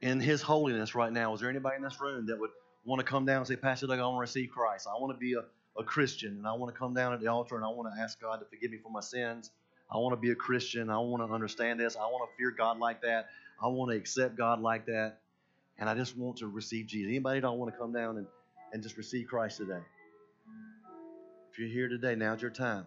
In 0.00 0.20
His 0.20 0.40
holiness 0.40 0.94
right 0.94 1.12
now, 1.12 1.34
is 1.34 1.40
there 1.40 1.50
anybody 1.50 1.74
in 1.78 1.82
this 1.82 2.00
room 2.00 2.26
that 2.26 2.38
would 2.38 2.50
want 2.84 3.00
to 3.00 3.04
come 3.04 3.26
down 3.26 3.38
and 3.38 3.48
say, 3.48 3.56
Pastor 3.56 3.88
Doug, 3.88 3.98
I 3.98 4.02
want 4.02 4.18
to 4.18 4.20
receive 4.20 4.50
Christ? 4.50 4.86
I 4.86 4.92
want 5.00 5.12
to 5.12 5.18
be 5.18 5.34
a 5.34 5.42
a 5.78 5.84
Christian 5.84 6.36
and 6.36 6.46
I 6.46 6.52
want 6.52 6.72
to 6.74 6.78
come 6.78 6.94
down 6.94 7.12
at 7.12 7.20
the 7.20 7.28
altar 7.28 7.56
and 7.56 7.64
I 7.64 7.68
want 7.68 7.94
to 7.94 8.00
ask 8.00 8.20
God 8.20 8.36
to 8.40 8.46
forgive 8.46 8.70
me 8.70 8.78
for 8.78 8.90
my 8.90 9.00
sins. 9.00 9.50
I 9.90 9.96
want 9.98 10.12
to 10.12 10.20
be 10.20 10.30
a 10.30 10.34
Christian. 10.34 10.90
I 10.90 10.98
want 10.98 11.26
to 11.26 11.32
understand 11.32 11.80
this. 11.80 11.96
I 11.96 12.00
want 12.00 12.28
to 12.28 12.36
fear 12.36 12.50
God 12.50 12.78
like 12.78 13.02
that. 13.02 13.28
I 13.62 13.66
want 13.68 13.90
to 13.90 13.96
accept 13.96 14.36
God 14.36 14.60
like 14.60 14.86
that. 14.86 15.18
And 15.78 15.88
I 15.88 15.94
just 15.94 16.16
want 16.16 16.38
to 16.38 16.46
receive 16.46 16.86
Jesus. 16.86 17.08
Anybody 17.08 17.40
don't 17.40 17.58
want 17.58 17.72
to 17.72 17.78
come 17.78 17.92
down 17.92 18.18
and, 18.18 18.26
and 18.72 18.82
just 18.82 18.96
receive 18.96 19.26
Christ 19.26 19.56
today? 19.56 19.80
If 21.52 21.58
you're 21.58 21.68
here 21.68 21.88
today, 21.88 22.14
now's 22.14 22.40
your 22.40 22.50
time. 22.50 22.86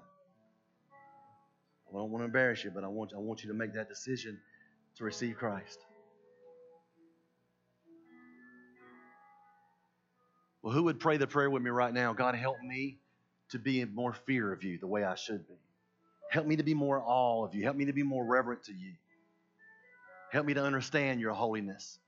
I 1.89 1.97
don't 1.97 2.09
want 2.09 2.21
to 2.21 2.25
embarrass 2.25 2.63
you, 2.63 2.71
but 2.71 2.83
I 2.83 2.87
want, 2.87 3.13
I 3.13 3.19
want 3.19 3.43
you 3.43 3.49
to 3.49 3.55
make 3.55 3.73
that 3.73 3.89
decision 3.89 4.39
to 4.97 5.03
receive 5.03 5.35
Christ. 5.35 5.79
Well, 10.63 10.73
who 10.73 10.83
would 10.83 10.99
pray 10.99 11.17
the 11.17 11.27
prayer 11.27 11.49
with 11.49 11.61
me 11.61 11.69
right 11.69 11.93
now? 11.93 12.13
God, 12.13 12.35
help 12.35 12.61
me 12.61 12.97
to 13.49 13.59
be 13.59 13.81
in 13.81 13.93
more 13.93 14.13
fear 14.13 14.51
of 14.53 14.63
you 14.63 14.79
the 14.79 14.87
way 14.87 15.03
I 15.03 15.15
should 15.15 15.45
be. 15.47 15.55
Help 16.31 16.47
me 16.47 16.55
to 16.55 16.63
be 16.63 16.73
more 16.73 17.03
awe 17.05 17.45
of 17.45 17.53
you. 17.53 17.63
Help 17.63 17.75
me 17.75 17.85
to 17.85 17.93
be 17.93 18.01
more 18.01 18.25
reverent 18.25 18.63
to 18.63 18.73
you. 18.73 18.93
Help 20.31 20.45
me 20.45 20.53
to 20.53 20.63
understand 20.63 21.19
your 21.19 21.33
holiness. 21.33 21.99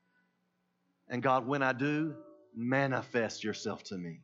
And 1.10 1.22
God, 1.22 1.46
when 1.46 1.62
I 1.62 1.74
do, 1.74 2.16
manifest 2.56 3.44
yourself 3.44 3.84
to 3.84 3.98
me. 3.98 4.22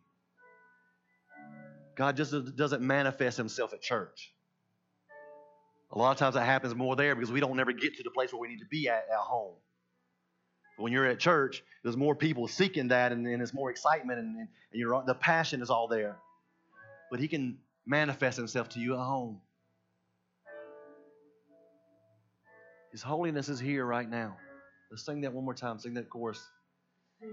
God 1.95 2.15
just 2.15 2.34
doesn't 2.55 2.82
manifest 2.82 3.38
himself 3.38 3.73
at 3.73 3.82
church. 3.82 4.34
A 5.91 5.97
lot 5.99 6.11
of 6.11 6.17
times 6.17 6.36
that 6.36 6.45
happens 6.45 6.73
more 6.73 6.95
there 6.95 7.13
because 7.15 7.32
we 7.32 7.41
don't 7.41 7.57
never 7.57 7.73
get 7.73 7.97
to 7.97 8.03
the 8.03 8.09
place 8.09 8.32
where 8.32 8.39
we 8.39 8.47
need 8.47 8.59
to 8.59 8.65
be 8.71 8.88
at 8.88 9.05
at 9.11 9.19
home. 9.19 9.55
But 10.82 10.86
when 10.86 10.93
you're 10.93 11.05
at 11.05 11.19
church, 11.19 11.63
there's 11.84 11.95
more 11.95 12.15
people 12.15 12.47
seeking 12.47 12.88
that 12.88 13.11
and, 13.11 13.27
and 13.27 13.39
there's 13.39 13.53
more 13.53 13.69
excitement 13.69 14.17
and, 14.17 14.36
and 14.36 14.47
you're, 14.71 15.03
the 15.05 15.13
passion 15.13 15.61
is 15.61 15.69
all 15.69 15.88
there. 15.88 16.17
But 17.11 17.19
he 17.19 17.27
can 17.27 17.59
manifest 17.86 18.36
himself 18.36 18.69
to 18.69 18.79
you 18.79 18.95
at 18.95 18.99
home. 18.99 19.41
His 22.91 23.03
holiness 23.03 23.47
is 23.47 23.59
here 23.59 23.86
right 23.86 24.09
now. 24.09 24.38
Let's 24.89 25.05
sing 25.05 25.21
that 25.21 25.32
one 25.32 25.45
more 25.45 25.53
time. 25.53 25.77
Sing 25.77 25.93
that 25.93 26.09
chorus. 26.09 26.41
Yes. 27.21 27.29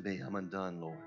Me. 0.00 0.20
I'm 0.24 0.34
undone, 0.34 0.80
Lord. 0.80 0.98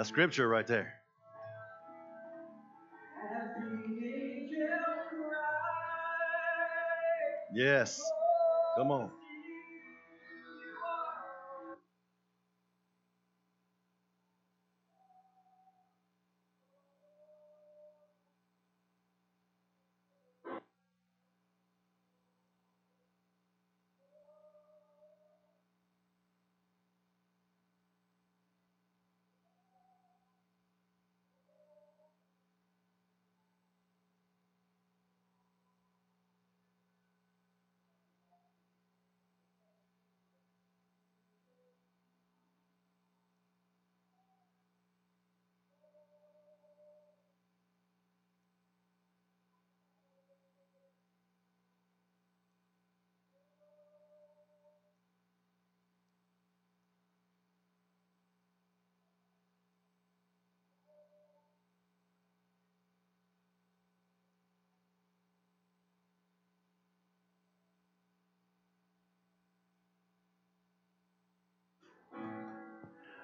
That's 0.00 0.08
scripture 0.08 0.48
right 0.48 0.66
there. 0.66 0.94
Yes. 7.52 8.00
Come 8.78 8.90
on. 8.90 9.10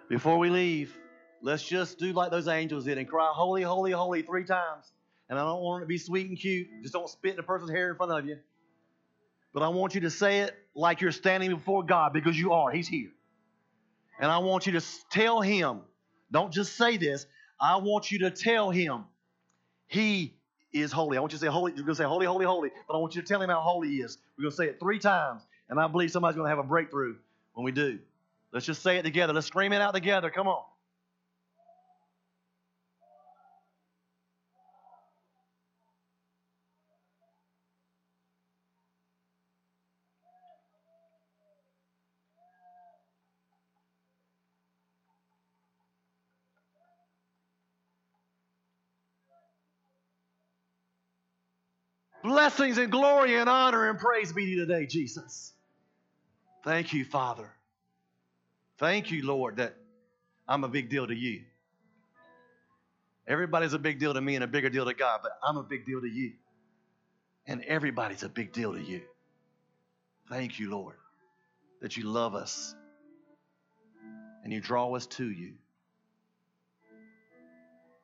Before 0.09 0.38
we 0.38 0.50
leave, 0.50 0.96
let's 1.42 1.64
just 1.64 1.98
do 1.98 2.12
like 2.12 2.30
those 2.30 2.46
angels 2.48 2.84
did 2.84 2.98
and 2.98 3.09
cry, 3.09 3.30
Holy, 3.34 3.62
holy, 3.62 3.90
holy, 3.90 4.22
three 4.22 4.44
times. 4.44 4.92
And 5.28 5.38
I 5.38 5.42
don't 5.42 5.61
want 5.61 5.82
it 5.82 5.86
to 5.86 5.88
be 5.88 5.98
sweet 5.98 6.28
and 6.28 6.38
cute. 6.38 6.68
Just 6.82 6.94
don't 6.94 7.09
spit 7.09 7.34
in 7.34 7.40
a 7.40 7.42
person's 7.42 7.70
hair 7.70 7.90
in 7.90 7.96
front 7.96 8.12
of 8.12 8.24
you. 8.24 8.38
But 9.52 9.62
I 9.64 9.68
want 9.68 9.94
you 9.94 10.02
to 10.02 10.11
say 10.11 10.40
it 10.40 10.54
like 10.74 11.00
you're 11.00 11.11
standing 11.11 11.50
before 11.50 11.82
God 11.82 12.12
because 12.12 12.38
you 12.38 12.52
are. 12.52 12.70
He's 12.70 12.86
here. 12.86 13.11
And 14.20 14.30
I 14.30 14.38
want 14.38 14.66
you 14.66 14.72
to 14.78 14.84
tell 15.11 15.40
Him, 15.40 15.80
don't 16.30 16.52
just 16.52 16.76
say 16.76 16.96
this, 16.96 17.26
I 17.61 17.76
want 17.78 18.12
you 18.12 18.20
to 18.20 18.30
tell 18.30 18.70
Him, 18.70 19.04
He 19.88 20.36
is 20.72 20.92
holy. 20.92 21.16
I 21.16 21.20
want 21.20 21.32
you 21.32 21.38
to 21.38 21.44
say 21.44 21.50
holy. 21.50 21.72
You're 21.72 21.84
going 21.84 21.96
to 21.96 22.02
say 22.02 22.04
holy, 22.04 22.26
holy, 22.26 22.44
holy. 22.44 22.70
But 22.86 22.94
I 22.94 22.98
want 22.98 23.16
you 23.16 23.22
to 23.22 23.26
tell 23.26 23.42
Him 23.42 23.50
how 23.50 23.61
holy 23.61 23.88
He 23.88 23.96
is. 23.96 24.18
We're 24.38 24.42
going 24.42 24.52
to 24.52 24.57
say 24.57 24.66
it 24.66 24.78
three 24.78 25.00
times. 25.00 25.42
And 25.68 25.80
I 25.80 25.88
believe 25.88 26.12
somebody's 26.12 26.36
going 26.36 26.46
to 26.46 26.50
have 26.50 26.64
a 26.64 26.68
breakthrough 26.68 27.16
when 27.54 27.64
we 27.64 27.72
do. 27.72 27.98
Let's 28.53 28.66
just 28.66 28.82
say 28.82 28.97
it 28.97 29.03
together. 29.03 29.32
Let's 29.32 29.47
scream 29.47 29.72
it 29.72 29.80
out 29.82 29.94
together. 29.94 30.30
Come 30.30 30.49
on. 30.49 30.64
Blessings 52.22 52.78
and 52.78 52.90
glory 52.90 53.36
and 53.36 53.49
honor 53.49 53.88
and 53.88 53.99
praise 53.99 54.32
be 54.32 54.47
to 54.47 54.51
you 54.51 54.66
today, 54.66 54.86
Jesus. 54.86 55.53
Thank 56.64 56.92
you, 56.92 57.05
Father. 57.05 57.55
Thank 58.79 59.11
you, 59.11 59.24
Lord, 59.24 59.57
that 59.57 59.74
I'm 60.47 60.64
a 60.64 60.68
big 60.68 60.91
deal 60.91 61.07
to 61.07 61.14
you. 61.14 61.43
Everybody's 63.27 63.72
a 63.72 63.79
big 63.79 63.99
deal 63.99 64.14
to 64.14 64.20
me 64.20 64.35
and 64.37 64.45
a 64.45 64.47
bigger 64.47 64.68
deal 64.68 64.85
to 64.85 64.95
God, 64.95 65.20
but 65.22 65.33
I'm 65.43 65.57
a 65.57 65.62
big 65.62 65.85
deal 65.85 66.01
to 66.01 66.09
you. 66.09 66.33
And 67.47 67.62
everybody's 67.64 68.22
a 68.22 68.29
big 68.29 68.53
deal 68.53 68.72
to 68.72 68.81
you. 68.81 69.03
Thank 70.29 70.59
you, 70.59 70.70
Lord, 70.70 70.97
that 71.81 71.97
you 71.97 72.05
love 72.05 72.35
us 72.35 72.74
and 74.45 74.53
you 74.53 74.61
draw 74.61 74.95
us 74.95 75.07
to 75.07 75.29
you. 75.29 75.55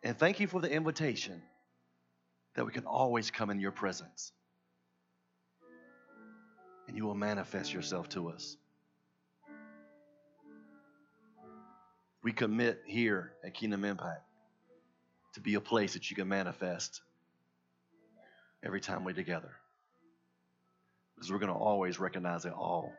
And 0.02 0.18
thank 0.18 0.40
you 0.40 0.46
for 0.46 0.60
the 0.60 0.70
invitation 0.70 1.42
that 2.54 2.64
we 2.64 2.72
can 2.72 2.84
always 2.84 3.30
come 3.30 3.50
in 3.50 3.60
your 3.60 3.70
presence 3.70 4.32
and 6.88 6.96
you 6.96 7.04
will 7.04 7.14
manifest 7.14 7.72
yourself 7.72 8.08
to 8.10 8.28
us. 8.28 8.56
We 12.22 12.32
commit 12.32 12.82
here 12.86 13.32
at 13.44 13.54
Kingdom 13.54 13.84
Impact 13.84 14.22
to 15.34 15.40
be 15.40 15.54
a 15.54 15.60
place 15.60 15.94
that 15.94 16.10
you 16.10 16.16
can 16.16 16.28
manifest 16.28 17.00
every 18.64 18.80
time 18.80 19.04
we're 19.04 19.12
together. 19.12 19.50
Because 21.14 21.32
we're 21.32 21.38
going 21.38 21.52
to 21.52 21.58
always 21.58 21.98
recognize 21.98 22.44
it 22.44 22.52
all 22.52 22.92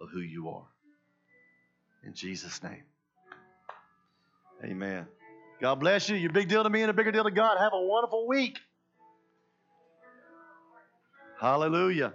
of 0.00 0.10
who 0.10 0.20
you 0.20 0.48
are. 0.50 0.66
In 2.04 2.14
Jesus' 2.14 2.62
name. 2.62 2.84
Amen. 4.64 5.06
God 5.60 5.76
bless 5.76 6.08
you. 6.08 6.16
You're 6.16 6.30
a 6.30 6.32
big 6.32 6.48
deal 6.48 6.62
to 6.62 6.70
me 6.70 6.82
and 6.82 6.90
a 6.90 6.94
bigger 6.94 7.10
deal 7.10 7.24
to 7.24 7.30
God. 7.30 7.58
Have 7.58 7.72
a 7.72 7.80
wonderful 7.80 8.26
week. 8.28 8.58
Hallelujah. 11.40 12.12